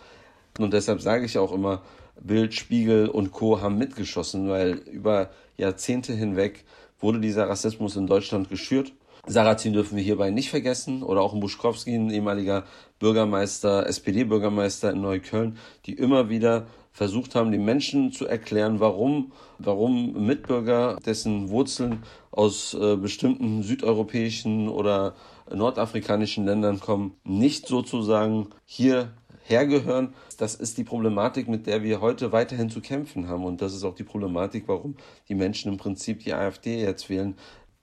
und 0.59 0.73
deshalb 0.73 1.01
sage 1.01 1.25
ich 1.25 1.39
auch 1.39 1.53
immer, 1.53 1.83
Bild, 2.21 2.55
Spiegel 2.55 3.09
und 3.09 3.33
Co. 3.33 3.61
haben 3.61 3.79
mitgeschossen, 3.79 4.49
weil 4.49 4.73
über 4.73 5.31
Jahrzehnte 5.57 6.13
hinweg 6.13 6.65
wurde 7.01 7.21
dieser 7.21 7.49
Rassismus 7.49 7.97
in 7.97 8.07
Deutschland 8.07 8.49
geschürt. 8.49 8.93
Sarrazin 9.27 9.73
dürfen 9.73 9.97
wir 9.97 10.05
hierbei 10.05 10.31
nicht 10.31 10.51
vergessen 10.51 11.03
oder 11.03 11.23
auch 11.23 11.35
Buschkowski, 11.39 11.95
ein 11.95 12.11
ehemaliger 12.11 12.65
Bürgermeister, 12.99 13.87
SPD-Bürgermeister 13.87 14.91
in 14.91 15.01
Neukölln, 15.01 15.59
die 15.87 15.95
immer 15.95 16.29
wieder 16.29 16.67
versucht 16.95 17.35
haben, 17.35 17.51
den 17.51 17.65
Menschen 17.65 18.13
zu 18.13 18.27
erklären, 18.27 18.79
warum, 18.79 19.33
warum 19.59 20.27
Mitbürger, 20.27 20.97
dessen 21.05 21.51
Wurzeln 21.51 22.05
aus 22.31 22.73
äh, 22.73 22.97
bestimmten 22.97 23.65
südeuropäischen 23.65 24.69
oder 24.69 25.15
nordafrikanischen 25.53 26.47
Ländern 26.47 26.79
kommen, 26.79 27.17
nicht 27.25 27.67
sozusagen 27.67 28.49
hier 28.65 29.13
hergehören. 29.43 30.15
Das 30.39 30.55
ist 30.55 30.79
die 30.79 30.85
Problematik, 30.85 31.49
mit 31.49 31.67
der 31.67 31.83
wir 31.83 32.01
heute 32.01 32.31
weiterhin 32.31 32.71
zu 32.71 32.81
kämpfen 32.81 33.29
haben. 33.29 33.45
Und 33.45 33.61
das 33.61 33.75
ist 33.75 33.83
auch 33.83 33.97
die 33.97 34.05
Problematik, 34.05 34.69
warum 34.69 34.97
die 35.29 35.35
Menschen 35.35 35.73
im 35.73 35.79
Prinzip 35.79 36.21
die 36.21 36.33
AfD 36.33 36.81
jetzt 36.81 37.11
wählen, 37.11 37.35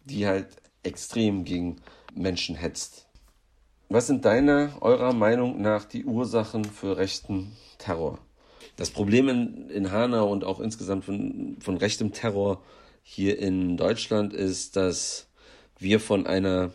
die 0.05 0.25
halt 0.25 0.47
extrem 0.83 1.43
gegen 1.43 1.75
Menschen 2.15 2.55
hetzt. 2.55 3.07
Was 3.89 4.07
sind 4.07 4.23
deiner, 4.23 4.71
eurer 4.79 5.11
Meinung 5.11 5.61
nach 5.61 5.83
die 5.83 6.05
Ursachen 6.05 6.63
für 6.63 6.95
rechten 6.95 7.57
Terror? 7.77 8.19
Das 8.75 8.89
Problem 8.89 9.29
in, 9.29 9.69
in 9.69 9.91
Hanau 9.91 10.31
und 10.31 10.43
auch 10.43 10.59
insgesamt 10.59 11.05
von, 11.05 11.57
von 11.59 11.77
rechtem 11.77 12.13
Terror 12.13 12.63
hier 13.03 13.39
in 13.39 13.77
Deutschland 13.77 14.33
ist, 14.33 14.75
dass 14.75 15.27
wir 15.77 15.99
von 15.99 16.27
einer 16.27 16.71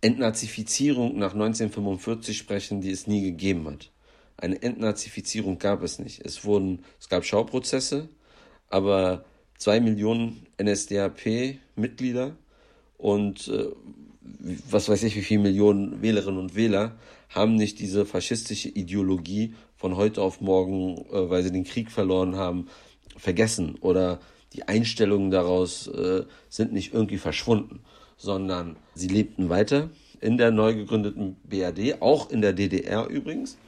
Entnazifizierung 0.00 1.18
nach 1.18 1.32
1945 1.32 2.36
sprechen, 2.36 2.80
die 2.80 2.90
es 2.90 3.06
nie 3.06 3.22
gegeben 3.22 3.66
hat. 3.66 3.90
Eine 4.36 4.62
Entnazifizierung 4.62 5.58
gab 5.58 5.82
es 5.82 5.98
nicht. 5.98 6.24
Es 6.24 6.44
wurden, 6.44 6.84
es 7.00 7.08
gab 7.08 7.24
Schauprozesse, 7.24 8.08
aber 8.68 9.24
zwei 9.58 9.80
Millionen 9.80 10.46
NSDAP-Mitglieder 10.60 12.36
und 12.98 13.48
äh, 13.48 13.68
was 14.70 14.88
weiß 14.88 15.02
ich, 15.04 15.16
wie 15.16 15.22
viele 15.22 15.42
Millionen 15.42 16.02
Wählerinnen 16.02 16.40
und 16.40 16.54
Wähler 16.54 16.96
haben 17.28 17.56
nicht 17.56 17.78
diese 17.78 18.06
faschistische 18.06 18.68
Ideologie 18.68 19.54
von 19.84 19.96
heute 19.96 20.22
auf 20.22 20.40
morgen, 20.40 20.96
äh, 21.12 21.28
weil 21.28 21.42
sie 21.42 21.52
den 21.52 21.64
Krieg 21.64 21.90
verloren 21.90 22.36
haben, 22.36 22.68
vergessen 23.16 23.76
oder 23.80 24.18
die 24.54 24.66
Einstellungen 24.66 25.30
daraus 25.30 25.88
äh, 25.88 26.24
sind 26.48 26.72
nicht 26.72 26.94
irgendwie 26.94 27.18
verschwunden 27.18 27.80
sondern 28.16 28.76
sie 28.94 29.08
lebten 29.08 29.48
weiter 29.48 29.90
in 30.20 30.38
der 30.38 30.50
neu 30.50 30.74
gegründeten 30.74 31.36
BRD, 31.44 32.00
auch 32.00 32.30
in 32.30 32.40
der 32.40 32.52
DDR 32.52 33.06
übrigens, 33.08 33.58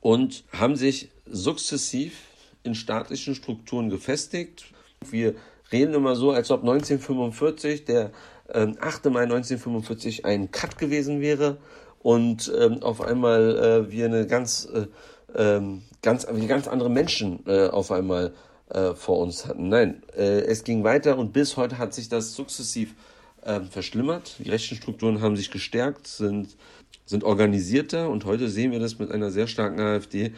und 0.00 0.44
haben 0.52 0.76
sich 0.76 1.10
sukzessiv 1.26 2.14
in 2.62 2.74
staatlichen 2.74 3.34
Strukturen 3.34 3.90
gefestigt. 3.90 4.72
Wir 5.10 5.34
reden 5.70 5.94
immer 5.94 6.16
so, 6.16 6.30
als 6.30 6.50
ob 6.50 6.60
1945, 6.60 7.84
der 7.84 8.12
äh, 8.48 8.68
8. 8.80 9.06
Mai 9.06 9.24
1945, 9.24 10.24
ein 10.24 10.50
Cut 10.50 10.78
gewesen 10.78 11.20
wäre 11.20 11.58
und 12.00 12.50
ähm, 12.58 12.82
auf 12.82 13.02
einmal 13.02 13.86
äh, 13.88 13.92
wir 13.92 14.06
eine 14.06 14.26
ganz, 14.26 14.66
äh, 14.72 14.86
ähm, 15.34 15.82
ganz, 16.02 16.26
ganz 16.26 16.68
andere 16.68 16.90
Menschen 16.90 17.40
äh, 17.46 17.68
auf 17.68 17.90
einmal 17.90 18.32
äh, 18.70 18.94
vor 18.94 19.18
uns 19.18 19.46
hatten. 19.46 19.68
Nein, 19.68 20.02
äh, 20.16 20.40
es 20.40 20.64
ging 20.64 20.84
weiter 20.84 21.18
und 21.18 21.32
bis 21.32 21.56
heute 21.56 21.78
hat 21.78 21.94
sich 21.94 22.08
das 22.08 22.34
sukzessiv 22.34 22.94
äh, 23.42 23.60
verschlimmert. 23.60 24.36
Die 24.38 24.50
rechten 24.50 24.76
Strukturen 24.76 25.20
haben 25.20 25.36
sich 25.36 25.50
gestärkt, 25.50 26.06
sind, 26.06 26.56
sind 27.06 27.24
organisierter 27.24 28.10
und 28.10 28.24
heute 28.24 28.48
sehen 28.48 28.72
wir 28.72 28.80
das 28.80 28.98
mit 28.98 29.10
einer 29.10 29.30
sehr 29.30 29.46
starken 29.46 29.80
AfD. 29.80 30.34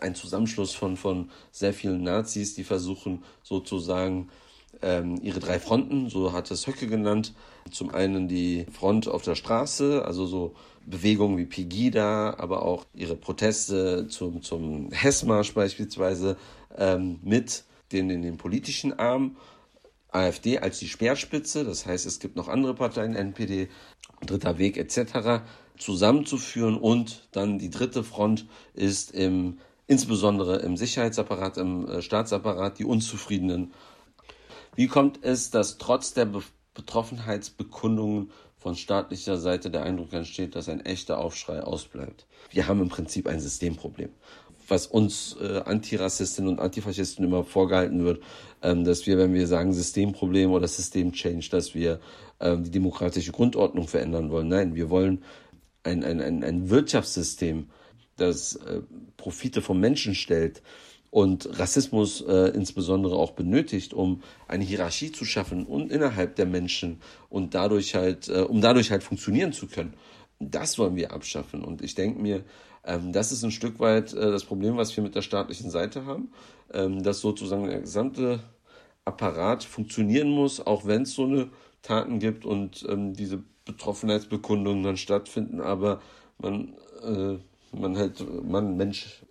Ein 0.00 0.14
Zusammenschluss 0.14 0.74
von, 0.74 0.96
von 0.96 1.30
sehr 1.50 1.72
vielen 1.72 2.02
Nazis, 2.02 2.54
die 2.54 2.64
versuchen 2.64 3.22
sozusagen 3.42 4.28
ähm, 4.84 5.18
ihre 5.22 5.40
drei 5.40 5.58
Fronten, 5.58 6.10
so 6.10 6.32
hat 6.32 6.50
es 6.50 6.66
Höcke 6.66 6.86
genannt. 6.86 7.32
Zum 7.70 7.90
einen 7.90 8.28
die 8.28 8.66
Front 8.70 9.08
auf 9.08 9.22
der 9.22 9.34
Straße, 9.34 10.04
also 10.04 10.26
so 10.26 10.54
Bewegungen 10.86 11.38
wie 11.38 11.46
Pegida, 11.46 12.34
aber 12.38 12.62
auch 12.62 12.84
ihre 12.94 13.16
Proteste 13.16 14.06
zum, 14.08 14.42
zum 14.42 14.90
Hessmarsch 14.92 15.54
beispielsweise 15.54 16.36
ähm, 16.76 17.18
mit 17.22 17.64
den, 17.92 18.10
in 18.10 18.22
den 18.22 18.36
politischen 18.36 18.98
Arm 18.98 19.36
AfD 20.10 20.58
als 20.58 20.78
die 20.78 20.88
Speerspitze, 20.88 21.64
das 21.64 21.86
heißt 21.86 22.06
es 22.06 22.20
gibt 22.20 22.36
noch 22.36 22.48
andere 22.48 22.74
Parteien, 22.74 23.16
NPD, 23.16 23.68
Dritter 24.24 24.58
Weg 24.58 24.76
etc., 24.76 25.42
zusammenzuführen 25.76 26.76
und 26.76 27.28
dann 27.32 27.58
die 27.58 27.70
dritte 27.70 28.04
Front 28.04 28.46
ist 28.74 29.10
im, 29.10 29.58
insbesondere 29.88 30.58
im 30.60 30.76
Sicherheitsapparat, 30.76 31.56
im 31.56 31.88
äh, 31.88 32.02
Staatsapparat 32.02 32.78
die 32.78 32.84
Unzufriedenen. 32.84 33.72
Wie 34.76 34.86
kommt 34.86 35.20
es, 35.22 35.50
dass 35.50 35.78
trotz 35.78 36.14
der 36.14 36.26
Be 36.26 36.42
Betroffenheitsbekundungen 36.74 38.32
von 38.58 38.74
staatlicher 38.74 39.38
Seite 39.38 39.70
der 39.70 39.84
Eindruck 39.84 40.12
entsteht, 40.12 40.56
dass 40.56 40.68
ein 40.68 40.84
echter 40.84 41.18
Aufschrei 41.18 41.62
ausbleibt? 41.62 42.26
Wir 42.50 42.66
haben 42.66 42.80
im 42.80 42.88
Prinzip 42.88 43.28
ein 43.28 43.38
Systemproblem 43.38 44.10
was 44.68 44.86
uns 44.86 45.36
äh, 45.40 45.60
Antirassistinnen 45.64 46.50
und 46.50 46.60
Antifaschisten 46.60 47.24
immer 47.24 47.44
vorgehalten 47.44 48.04
wird, 48.04 48.22
ähm, 48.62 48.84
dass 48.84 49.06
wir, 49.06 49.18
wenn 49.18 49.34
wir 49.34 49.46
sagen 49.46 49.72
Systemproblem 49.72 50.50
oder 50.50 50.68
Systemchange, 50.68 51.48
dass 51.50 51.74
wir 51.74 52.00
ähm, 52.40 52.64
die 52.64 52.70
demokratische 52.70 53.32
Grundordnung 53.32 53.88
verändern 53.88 54.30
wollen. 54.30 54.48
Nein, 54.48 54.74
wir 54.74 54.90
wollen 54.90 55.22
ein, 55.82 56.02
ein, 56.02 56.20
ein, 56.20 56.70
Wirtschaftssystem, 56.70 57.68
das 58.16 58.56
äh, 58.56 58.80
Profite 59.16 59.60
vom 59.60 59.80
Menschen 59.80 60.14
stellt 60.14 60.62
und 61.14 61.60
Rassismus 61.60 62.22
äh, 62.22 62.48
insbesondere 62.56 63.14
auch 63.14 63.30
benötigt, 63.30 63.94
um 63.94 64.20
eine 64.48 64.64
Hierarchie 64.64 65.12
zu 65.12 65.24
schaffen 65.24 65.64
und 65.64 65.92
innerhalb 65.92 66.34
der 66.34 66.44
Menschen 66.44 67.00
und 67.28 67.54
dadurch 67.54 67.94
halt, 67.94 68.28
äh, 68.28 68.40
um 68.40 68.60
dadurch 68.60 68.90
halt 68.90 69.04
funktionieren 69.04 69.52
zu 69.52 69.68
können. 69.68 69.94
Das 70.40 70.76
wollen 70.76 70.96
wir 70.96 71.12
abschaffen. 71.12 71.62
Und 71.62 71.82
ich 71.82 71.94
denke 71.94 72.20
mir, 72.20 72.42
ähm, 72.84 73.12
das 73.12 73.30
ist 73.30 73.44
ein 73.44 73.52
Stück 73.52 73.78
weit 73.78 74.12
äh, 74.12 74.32
das 74.32 74.44
Problem, 74.44 74.76
was 74.76 74.96
wir 74.96 75.04
mit 75.04 75.14
der 75.14 75.22
staatlichen 75.22 75.70
Seite 75.70 76.04
haben, 76.04 76.32
ähm, 76.72 77.04
dass 77.04 77.20
sozusagen 77.20 77.68
der 77.68 77.82
gesamte 77.82 78.40
Apparat 79.04 79.62
funktionieren 79.62 80.30
muss, 80.30 80.66
auch 80.66 80.84
wenn 80.84 81.02
es 81.02 81.14
so 81.14 81.26
eine 81.26 81.48
Taten 81.82 82.18
gibt 82.18 82.44
und 82.44 82.84
ähm, 82.88 83.14
diese 83.14 83.40
Betroffenheitsbekundungen 83.66 84.82
dann 84.82 84.96
stattfinden, 84.96 85.60
aber 85.60 86.00
man, 86.38 86.74
äh, 87.04 87.38
man 87.70 87.96
halt, 87.96 88.24
man 88.44 88.76
Mensch 88.76 89.24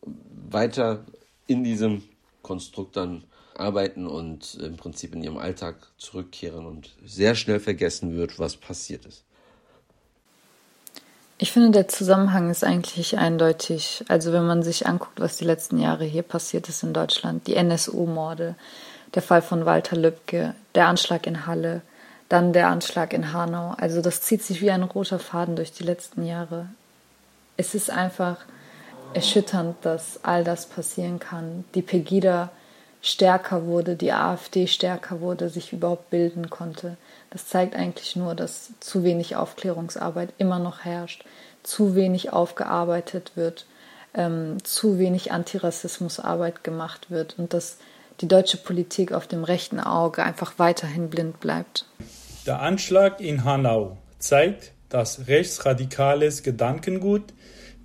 weiter 0.50 1.04
in 1.48 1.64
diesem 1.64 2.04
Konstrukt 2.41 2.98
dann 2.98 3.24
arbeiten 3.56 4.08
und 4.08 4.56
im 4.56 4.78
Prinzip 4.78 5.14
in 5.14 5.24
ihrem 5.24 5.38
Alltag 5.38 5.76
zurückkehren 5.98 6.66
und 6.66 6.91
sehr 7.06 7.36
schnell 7.36 7.60
vergessen 7.60 8.16
wird, 8.16 8.39
was 8.39 8.58
passiert 8.58 9.06
ist. 9.06 9.24
Ich 11.38 11.52
finde, 11.52 11.72
der 11.72 11.88
Zusammenhang 11.88 12.50
ist 12.50 12.64
eigentlich 12.64 13.18
eindeutig. 13.18 14.06
Also 14.08 14.32
wenn 14.32 14.46
man 14.46 14.64
sich 14.64 14.88
anguckt, 14.88 15.20
was 15.20 15.38
die 15.38 15.46
letzten 15.46 15.80
Jahre 15.80 16.06
hier 16.06 16.24
passiert 16.24 16.70
ist 16.70 16.84
in 16.84 16.94
Deutschland, 16.94 17.48
die 17.48 17.56
NSU-Morde, 17.56 18.56
der 19.14 19.22
Fall 19.22 19.41
von 19.41 19.66
Walter 19.66 19.98
Lübcke, 19.98 20.56
der 20.74 20.88
Anschlag 20.88 21.28
in 21.28 21.46
Halle, 21.46 21.82
dann 22.30 22.54
der 22.54 22.70
Anschlag 22.70 23.14
in 23.14 23.34
Hanau. 23.34 23.76
Also 23.78 24.02
das 24.02 24.22
zieht 24.22 24.41
sich 24.41 24.62
wie 24.62 24.72
ein 24.72 24.84
roter 24.84 25.20
Faden 25.20 25.56
durch 25.56 25.72
die 25.72 25.84
letzten 25.84 26.26
Jahre. 26.26 26.68
Es 27.58 27.76
ist 27.76 27.89
einfach 27.89 28.38
erschütternd, 29.16 29.76
dass 29.82 30.20
all 30.24 30.43
das 30.43 30.66
passieren 30.66 31.20
kann. 31.20 31.64
Die 31.76 31.82
Pegida 31.82 32.51
stärker 33.01 33.66
wurde, 33.66 33.95
die 33.95 34.14
AfD 34.14 34.66
stärker 34.68 35.20
wurde, 35.20 35.49
sich 35.49 35.74
überhaupt 35.74 36.09
bilden 36.09 36.49
konnte. 36.49 36.97
Das 37.30 37.47
zeigt 37.47 37.76
eigentlich 37.76 38.16
nur, 38.16 38.34
dass 38.34 38.72
zu 38.80 39.03
wenig 39.03 39.36
Aufklärungsarbeit 39.36 40.34
immer 40.38 40.59
noch 40.59 40.86
herrscht, 40.86 41.26
zu 41.64 41.95
wenig 41.95 42.32
aufgearbeitet 42.32 43.34
wird, 43.36 43.66
ähm, 44.14 44.57
zu 44.64 44.99
wenig 44.99 45.32
Antirassismusarbeit 45.32 46.64
gemacht 46.64 47.11
wird 47.11 47.38
und 47.38 47.53
dass 47.53 47.78
die 48.22 48.28
deutsche 48.28 48.57
Politik 48.57 49.11
auf 49.11 49.28
dem 49.28 49.43
rechten 49.43 49.80
Auge 49.80 50.24
einfach 50.24 50.53
weiterhin 50.57 51.09
blind 51.09 51.39
bleibt. 51.39 51.86
Der 52.45 52.61
Anschlag 52.61 53.20
in 53.20 53.43
Hanau 53.43 53.97
zeigt, 54.20 54.72
dass 54.89 55.28
rechtsradikales 55.28 56.43
Gedankengut 56.43 57.34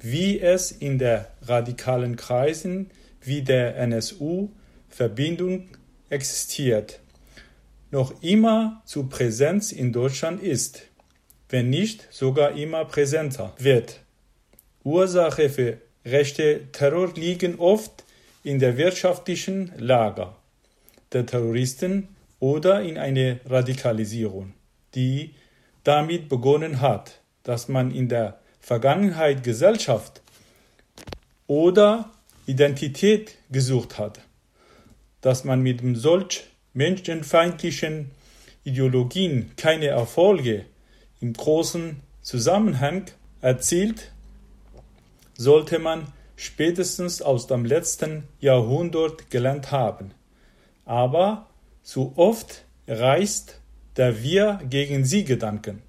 wie 0.01 0.41
es 0.41 0.71
in 0.73 0.99
der 0.99 1.31
radikalen 1.43 2.17
Kreisen 2.17 2.91
wie 3.21 3.43
der 3.43 3.77
NSU 3.77 4.49
Verbindung 4.89 5.69
existiert, 6.09 7.01
noch 7.91 8.23
immer 8.23 8.83
zu 8.85 9.09
Präsenz 9.09 9.73
in 9.73 9.93
Deutschland 9.93 10.43
ist, 10.43 10.83
wenn 11.49 11.71
nicht 11.71 12.07
sogar 12.11 12.53
immer 12.53 12.85
präsenter 12.85 13.55
wird. 13.59 14.01
Ursache 14.85 15.51
für 15.51 15.79
rechte 16.05 16.71
Terror 16.73 17.13
liegen 17.15 17.59
oft 17.59 18.05
in 18.43 18.59
der 18.59 18.77
wirtschaftlichen 18.77 19.73
Lage 19.77 20.29
der 21.13 21.27
Terroristen 21.27 22.09
oder 22.41 22.83
in 22.83 22.99
eine 22.99 23.41
Radikalisierung, 23.47 24.55
die 24.95 25.35
damit 25.85 26.29
begonnen 26.29 26.81
hat, 26.81 27.21
dass 27.43 27.69
man 27.69 27.91
in 27.91 28.09
der 28.09 28.38
Vergangenheit, 28.69 29.45
Gesellschaft 29.45 30.21
oder 31.47 32.11
Identität 32.45 33.37
gesucht 33.51 33.99
hat, 33.99 34.21
dass 35.23 35.45
man 35.45 35.63
mit 35.63 35.81
solch 35.97 36.45
menschenfeindlichen 36.75 38.11
Ideologien 38.65 39.53
keine 39.57 39.87
Erfolge 39.87 40.67
im 41.19 41.33
großen 41.33 42.01
Zusammenhang 42.21 43.07
erzielt, 43.41 44.13
sollte 45.39 45.79
man 45.79 46.13
spätestens 46.37 47.23
aus 47.23 47.47
dem 47.47 47.65
letzten 47.65 48.25
Jahrhundert 48.39 49.31
gelernt 49.31 49.71
haben. 49.71 50.11
Aber 50.85 51.47
zu 51.83 52.13
oft 52.17 52.67
reißt 52.87 53.63
der 53.97 54.23
Wir 54.23 54.61
gegen 54.69 55.07
sie 55.07 55.25
Gedanken. 55.25 55.88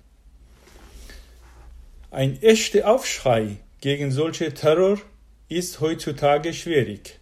Ein 2.11 2.41
echter 2.41 2.89
Aufschrei 2.89 3.57
gegen 3.81 4.11
solche 4.11 4.51
Terror 4.53 4.99
ist 5.47 5.79
heutzutage 5.79 6.53
schwierig. 6.53 7.19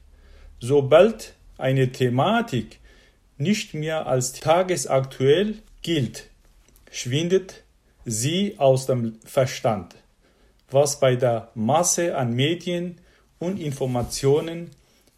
Sobald 0.59 1.33
eine 1.57 1.91
Thematik 1.91 2.79
nicht 3.37 3.73
mehr 3.73 4.07
als 4.07 4.31
tagesaktuell 4.33 5.55
gilt, 5.81 6.29
schwindet 6.89 7.63
sie 8.05 8.55
aus 8.57 8.85
dem 8.85 9.19
Verstand, 9.25 9.95
was 10.71 11.01
bei 11.01 11.17
der 11.17 11.51
Masse 11.53 12.15
an 12.15 12.33
Medien 12.33 12.99
und 13.39 13.59
Informationen 13.59 14.71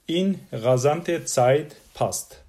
in 0.08 0.40
rasanter 0.52 1.28
Zeit 1.28 1.76
passt. 1.94 2.44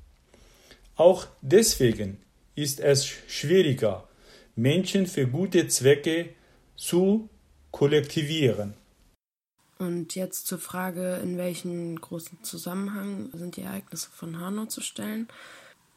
Auch 0.97 1.27
deswegen 1.43 2.17
ist 2.55 2.81
es 2.81 3.05
schwieriger, 3.05 4.09
Menschen 4.57 5.07
für 5.07 5.27
gute 5.27 5.69
Zwecke 5.69 6.31
zu 6.81 7.29
kollektivieren. 7.71 8.75
Und 9.79 10.15
jetzt 10.15 10.47
zur 10.47 10.59
Frage, 10.59 11.17
in 11.23 11.37
welchen 11.37 12.01
großen 12.01 12.43
Zusammenhang 12.43 13.31
sind 13.33 13.57
die 13.57 13.63
Ereignisse 13.63 14.11
von 14.11 14.41
Hanau 14.41 14.67
zu 14.67 14.81
stellen. 14.81 15.29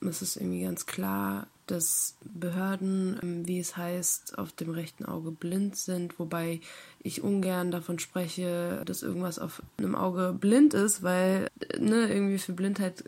Es 0.01 0.21
ist 0.21 0.35
irgendwie 0.35 0.63
ganz 0.63 0.85
klar, 0.85 1.47
dass 1.67 2.15
Behörden, 2.23 3.19
ähm, 3.21 3.47
wie 3.47 3.59
es 3.59 3.77
heißt, 3.77 4.37
auf 4.37 4.51
dem 4.51 4.69
rechten 4.69 5.05
Auge 5.05 5.31
blind 5.31 5.75
sind, 5.75 6.19
wobei 6.19 6.59
ich 7.01 7.23
ungern 7.23 7.71
davon 7.71 7.99
spreche, 7.99 8.81
dass 8.85 9.03
irgendwas 9.03 9.39
auf 9.39 9.61
einem 9.77 9.95
Auge 9.95 10.35
blind 10.39 10.73
ist, 10.73 11.03
weil 11.03 11.49
ne, 11.77 12.07
irgendwie 12.07 12.37
für 12.37 12.53
Blindheit 12.53 13.03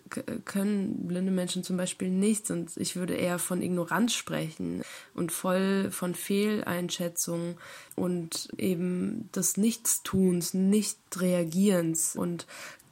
können 0.46 1.08
blinde 1.08 1.32
Menschen 1.32 1.64
zum 1.64 1.78
Beispiel 1.78 2.10
nichts 2.10 2.52
und 2.52 2.76
ich 2.78 2.96
würde 2.96 3.16
eher 3.16 3.40
von 3.40 3.62
Ignoranz 3.62 4.14
sprechen 4.14 4.84
und 5.14 5.32
voll 5.32 5.92
von 5.92 6.14
Fehleinschätzung 6.14 7.58
und 7.96 8.50
eben 8.58 9.30
des 9.34 9.58
Nichtstuns, 9.58 10.54
Nicht-Reagierens 10.54 12.16
und 12.16 12.46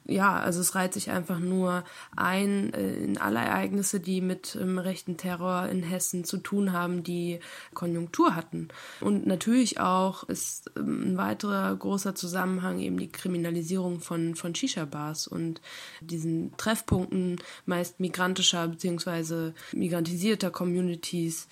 ja, 0.06 0.38
also 0.38 0.60
es 0.60 0.76
reiht 0.76 0.94
sich 0.94 1.12
einfach 1.12 1.40
nur 1.40 1.84
ein 2.16 2.74
äh, 2.74 2.96
in 2.96 3.18
alle 3.18 3.40
Ereignisse, 3.40 4.00
die 4.00 4.22
mit 4.22 4.58
ähm, 4.60 4.78
rechten 4.78 5.16
Terror 5.16 5.68
in 5.70 5.82
Hessen 5.82 6.26
zu 6.26 6.38
tun 6.38 6.74
haben, 6.74 7.04
die 7.04 7.40
Konjunktur 7.74 8.36
hatten. 8.36 8.68
Und 9.00 9.26
natürlich 9.26 9.80
auch 9.80 10.24
ist 10.24 10.72
ähm, 10.78 11.14
ein 11.14 11.18
weiterer 11.18 11.74
großer 11.76 12.16
Zusammenhang 12.16 12.80
eben 12.80 12.98
die 12.98 13.12
Kriminalisierung 13.12 14.02
von, 14.02 14.36
von 14.36 14.54
Shisha-Bars 14.54 15.28
und 15.28 15.62
diesen 16.02 16.56
Treffpunkten 16.58 17.38
meist 17.66 18.00
migrantischer 18.00 18.68
beziehungsweise 18.68 19.54
migrantisierter 19.72 20.52
Communities, 20.52 21.48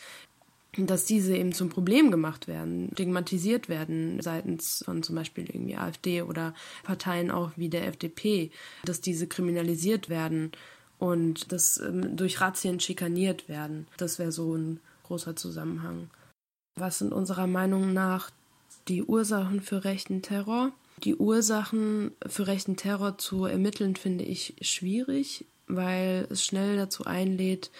dass 0.77 1.05
diese 1.05 1.35
eben 1.35 1.53
zum 1.53 1.69
Problem 1.69 2.11
gemacht 2.11 2.47
werden, 2.47 2.89
stigmatisiert 2.93 3.67
werden 3.67 4.21
seitens 4.21 4.83
von 4.85 5.03
zum 5.03 5.15
Beispiel 5.15 5.49
irgendwie 5.49 5.75
AfD 5.75 6.21
oder 6.21 6.53
Parteien 6.83 7.29
auch 7.29 7.51
wie 7.57 7.69
der 7.69 7.87
FDP, 7.87 8.51
dass 8.85 9.01
diese 9.01 9.27
kriminalisiert 9.27 10.09
werden 10.09 10.51
und 10.97 11.51
dass 11.51 11.77
ähm, 11.77 12.15
durch 12.15 12.39
Razzien 12.39 12.79
schikaniert 12.79 13.49
werden. 13.49 13.87
Das 13.97 14.17
wäre 14.17 14.31
so 14.31 14.55
ein 14.55 14.79
großer 15.03 15.35
Zusammenhang. 15.35 16.09
Was 16.75 16.99
sind 16.99 17.11
unserer 17.11 17.47
Meinung 17.47 17.91
nach 17.91 18.31
die 18.87 19.03
Ursachen 19.03 19.61
für 19.61 19.83
rechten 19.83 20.21
Terror? 20.21 20.71
Die 21.03 21.15
Ursachen 21.15 22.11
für 22.27 22.47
rechten 22.47 22.77
Terror 22.77 23.17
zu 23.17 23.45
ermitteln 23.45 23.95
finde 23.95 24.23
ich 24.23 24.55
schwierig, 24.61 25.45
weil 25.67 26.27
es 26.29 26.45
schnell 26.45 26.77
dazu 26.77 27.05
einlädt, 27.05 27.71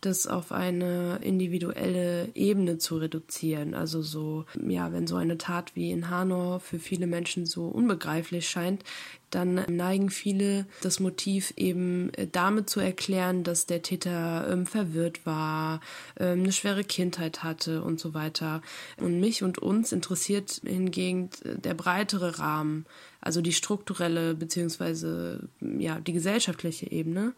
das 0.00 0.26
auf 0.26 0.52
eine 0.52 1.18
individuelle 1.22 2.28
Ebene 2.34 2.78
zu 2.78 2.98
reduzieren. 2.98 3.74
Also 3.74 4.02
so, 4.02 4.44
ja, 4.66 4.92
wenn 4.92 5.06
so 5.06 5.16
eine 5.16 5.38
Tat 5.38 5.74
wie 5.74 5.90
in 5.90 6.10
Hanau 6.10 6.58
für 6.58 6.78
viele 6.78 7.06
Menschen 7.06 7.46
so 7.46 7.66
unbegreiflich 7.66 8.48
scheint, 8.48 8.84
dann 9.30 9.54
neigen 9.68 10.10
viele 10.10 10.66
das 10.82 11.00
Motiv 11.00 11.52
eben 11.56 12.12
äh, 12.14 12.28
damit 12.30 12.70
zu 12.70 12.80
erklären, 12.80 13.42
dass 13.42 13.66
der 13.66 13.82
Täter 13.82 14.48
ähm, 14.50 14.66
verwirrt 14.66 15.26
war, 15.26 15.80
ähm, 16.18 16.40
eine 16.40 16.52
schwere 16.52 16.84
Kindheit 16.84 17.42
hatte 17.42 17.82
und 17.82 17.98
so 17.98 18.14
weiter. 18.14 18.62
Und 18.98 19.18
mich 19.18 19.42
und 19.42 19.58
uns 19.58 19.92
interessiert 19.92 20.60
hingegen 20.64 21.30
äh, 21.44 21.58
der 21.58 21.74
breitere 21.74 22.38
Rahmen, 22.38 22.86
also 23.20 23.40
die 23.40 23.52
strukturelle 23.52 24.34
beziehungsweise 24.34 25.48
ja 25.60 25.98
die 25.98 26.12
gesellschaftliche 26.12 26.90
Ebene. 26.90 27.34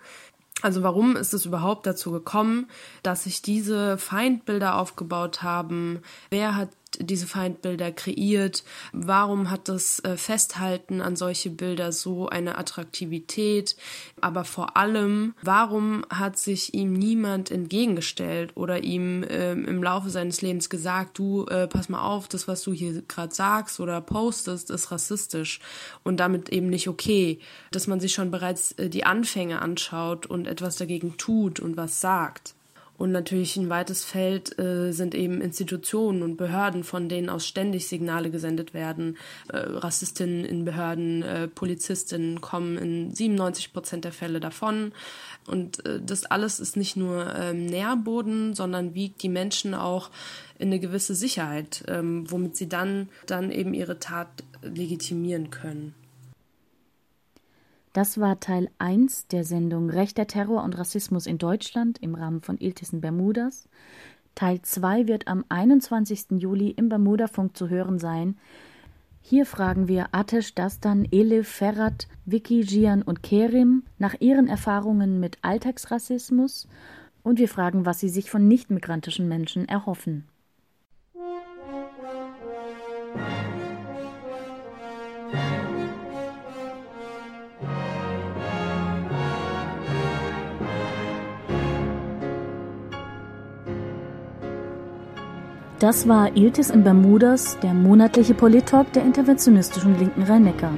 Also 0.63 0.83
warum 0.83 1.17
ist 1.17 1.35
es 1.35 1.47
überhaupt 1.47 1.87
dazu 1.87 2.11
gekommen, 2.11 2.69
dass 3.03 3.25
sich 3.25 3.43
diese 3.43 3.97
Feindbilder 3.97 4.77
aufgebaut 4.77 5.43
haben? 5.43 6.03
Wer 6.31 6.57
hat 6.57 6.71
diese 6.99 7.26
Feindbilder 7.26 7.92
kreiert? 7.92 8.64
Warum 8.92 9.51
hat 9.51 9.68
das 9.68 10.01
äh, 10.01 10.16
Festhalten 10.16 11.01
an 11.01 11.16
solche 11.16 11.51
Bilder 11.51 11.92
so 11.92 12.28
eine 12.28 12.59
Attraktivität? 12.59 13.76
Aber 14.20 14.44
vor 14.44 14.76
allem, 14.76 15.34
warum 15.42 16.05
hat 16.11 16.38
sich 16.38 16.74
ihm 16.74 16.92
niemand 16.92 17.51
entgegengestellt 17.51 18.53
oder 18.55 18.82
ihm 18.82 19.22
äh, 19.22 19.53
im 19.53 19.82
Laufe 19.82 20.11
seines 20.11 20.42
Lebens 20.42 20.70
gesagt, 20.70 21.18
du, 21.18 21.46
äh, 21.46 21.66
pass 21.68 21.88
mal 21.88 22.03
auf, 22.03 22.28
das, 22.28 22.49
was 22.49 22.62
du 22.62 22.72
hier 22.72 23.03
gerade 23.03 23.34
sagst 23.34 23.80
oder 23.80 24.01
postest, 24.01 24.70
ist 24.70 24.90
rassistisch 24.90 25.61
und 26.03 26.18
damit 26.18 26.49
eben 26.51 26.68
nicht 26.68 26.88
okay, 26.88 27.38
dass 27.70 27.86
man 27.86 28.01
sich 28.01 28.12
schon 28.12 28.30
bereits 28.30 28.72
äh, 28.72 28.88
die 28.88 29.05
Anfänge 29.05 29.62
anschaut 29.62 30.26
und 30.26 30.46
etwas 30.46 30.76
dagegen 30.76 31.16
tut 31.16 31.61
und 31.61 31.76
was 31.76 32.01
sagt. 32.01 32.55
Und 32.99 33.12
natürlich 33.12 33.57
ein 33.57 33.70
weites 33.70 34.05
Feld 34.05 34.59
äh, 34.59 34.90
sind 34.90 35.14
eben 35.14 35.40
Institutionen 35.40 36.22
und 36.22 36.36
Behörden, 36.36 36.82
von 36.82 37.09
denen 37.09 37.30
aus 37.30 37.46
ständig 37.46 37.86
Signale 37.86 38.30
gesendet 38.30 38.74
werden. 38.74 39.16
Äh, 39.49 39.59
Rassistinnen 39.59 40.44
in 40.44 40.64
Behörden, 40.64 41.22
äh, 41.22 41.46
Polizistinnen 41.46 42.40
kommen 42.40 42.76
in 42.76 43.14
97 43.14 43.72
Prozent 43.72 44.05
der 44.05 44.12
Fälle 44.12 44.40
davon. 44.40 44.92
Und 45.46 45.86
äh, 45.86 46.01
das 46.05 46.24
alles 46.24 46.59
ist 46.59 46.76
nicht 46.76 46.96
nur 46.96 47.32
ähm, 47.36 47.66
Nährboden, 47.66 48.55
sondern 48.55 48.94
wiegt 48.94 49.22
die 49.22 49.28
Menschen 49.28 49.74
auch 49.74 50.11
in 50.59 50.68
eine 50.68 50.80
gewisse 50.80 51.14
Sicherheit, 51.14 51.84
ähm, 51.86 52.28
womit 52.28 52.57
sie 52.57 52.68
dann, 52.68 53.09
dann 53.26 53.53
eben 53.53 53.74
ihre 53.74 54.01
Tat 54.01 54.28
legitimieren 54.62 55.51
können. 55.51 55.94
Das 57.99 58.20
war 58.20 58.38
Teil 58.38 58.70
1 58.78 59.26
der 59.26 59.42
Sendung 59.42 59.90
Rechter 59.90 60.28
Terror 60.28 60.62
und 60.62 60.78
Rassismus 60.78 61.26
in 61.26 61.36
Deutschland 61.36 61.99
im 61.99 62.14
Rahmen 62.14 62.42
von 62.42 62.57
Iltis 62.57 62.92
in 62.92 63.01
Bermudas. 63.01 63.68
Teil 64.36 64.62
2 64.62 65.09
wird 65.09 65.26
am 65.26 65.44
21. 65.49 66.26
Juli 66.38 66.70
im 66.70 66.88
Bermudafunk 66.88 67.57
zu 67.57 67.68
hören 67.68 67.99
sein. 67.99 68.36
Hier 69.20 69.44
fragen 69.44 69.88
wir 69.88 70.11
Atesh 70.12 70.55
Dastan, 70.55 71.09
Elif, 71.11 71.49
Ferrat, 71.49 72.07
Vicky, 72.24 72.61
Gian 72.61 73.03
und 73.03 73.24
Kerim 73.24 73.82
nach 73.99 74.14
ihren 74.20 74.46
Erfahrungen 74.46 75.18
mit 75.18 75.38
Alltagsrassismus 75.42 76.68
und 77.24 77.40
wir 77.40 77.49
fragen, 77.49 77.84
was 77.84 77.99
sie 77.99 78.11
sich 78.11 78.30
von 78.30 78.46
nichtmigrantischen 78.46 79.26
Menschen 79.26 79.68
erhoffen. 79.68 80.28
Das 95.79 96.09
war 96.09 96.37
Iltis 96.37 96.70
in 96.70 96.83
Bermudas, 96.83 97.57
der 97.62 97.72
monatliche 97.72 98.35
Polit-Talk 98.35 98.93
der 98.95 99.05
interventionistischen 99.05 99.97
Linken 99.97 100.24
Rhein-Neckar. 100.24 100.72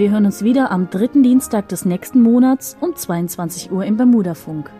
Wir 0.00 0.12
hören 0.12 0.24
uns 0.24 0.42
wieder 0.42 0.70
am 0.70 0.88
dritten 0.88 1.22
Dienstag 1.22 1.68
des 1.68 1.84
nächsten 1.84 2.22
Monats 2.22 2.74
um 2.80 2.96
22 2.96 3.70
Uhr 3.70 3.84
im 3.84 3.98
Bermudafunk. 3.98 4.70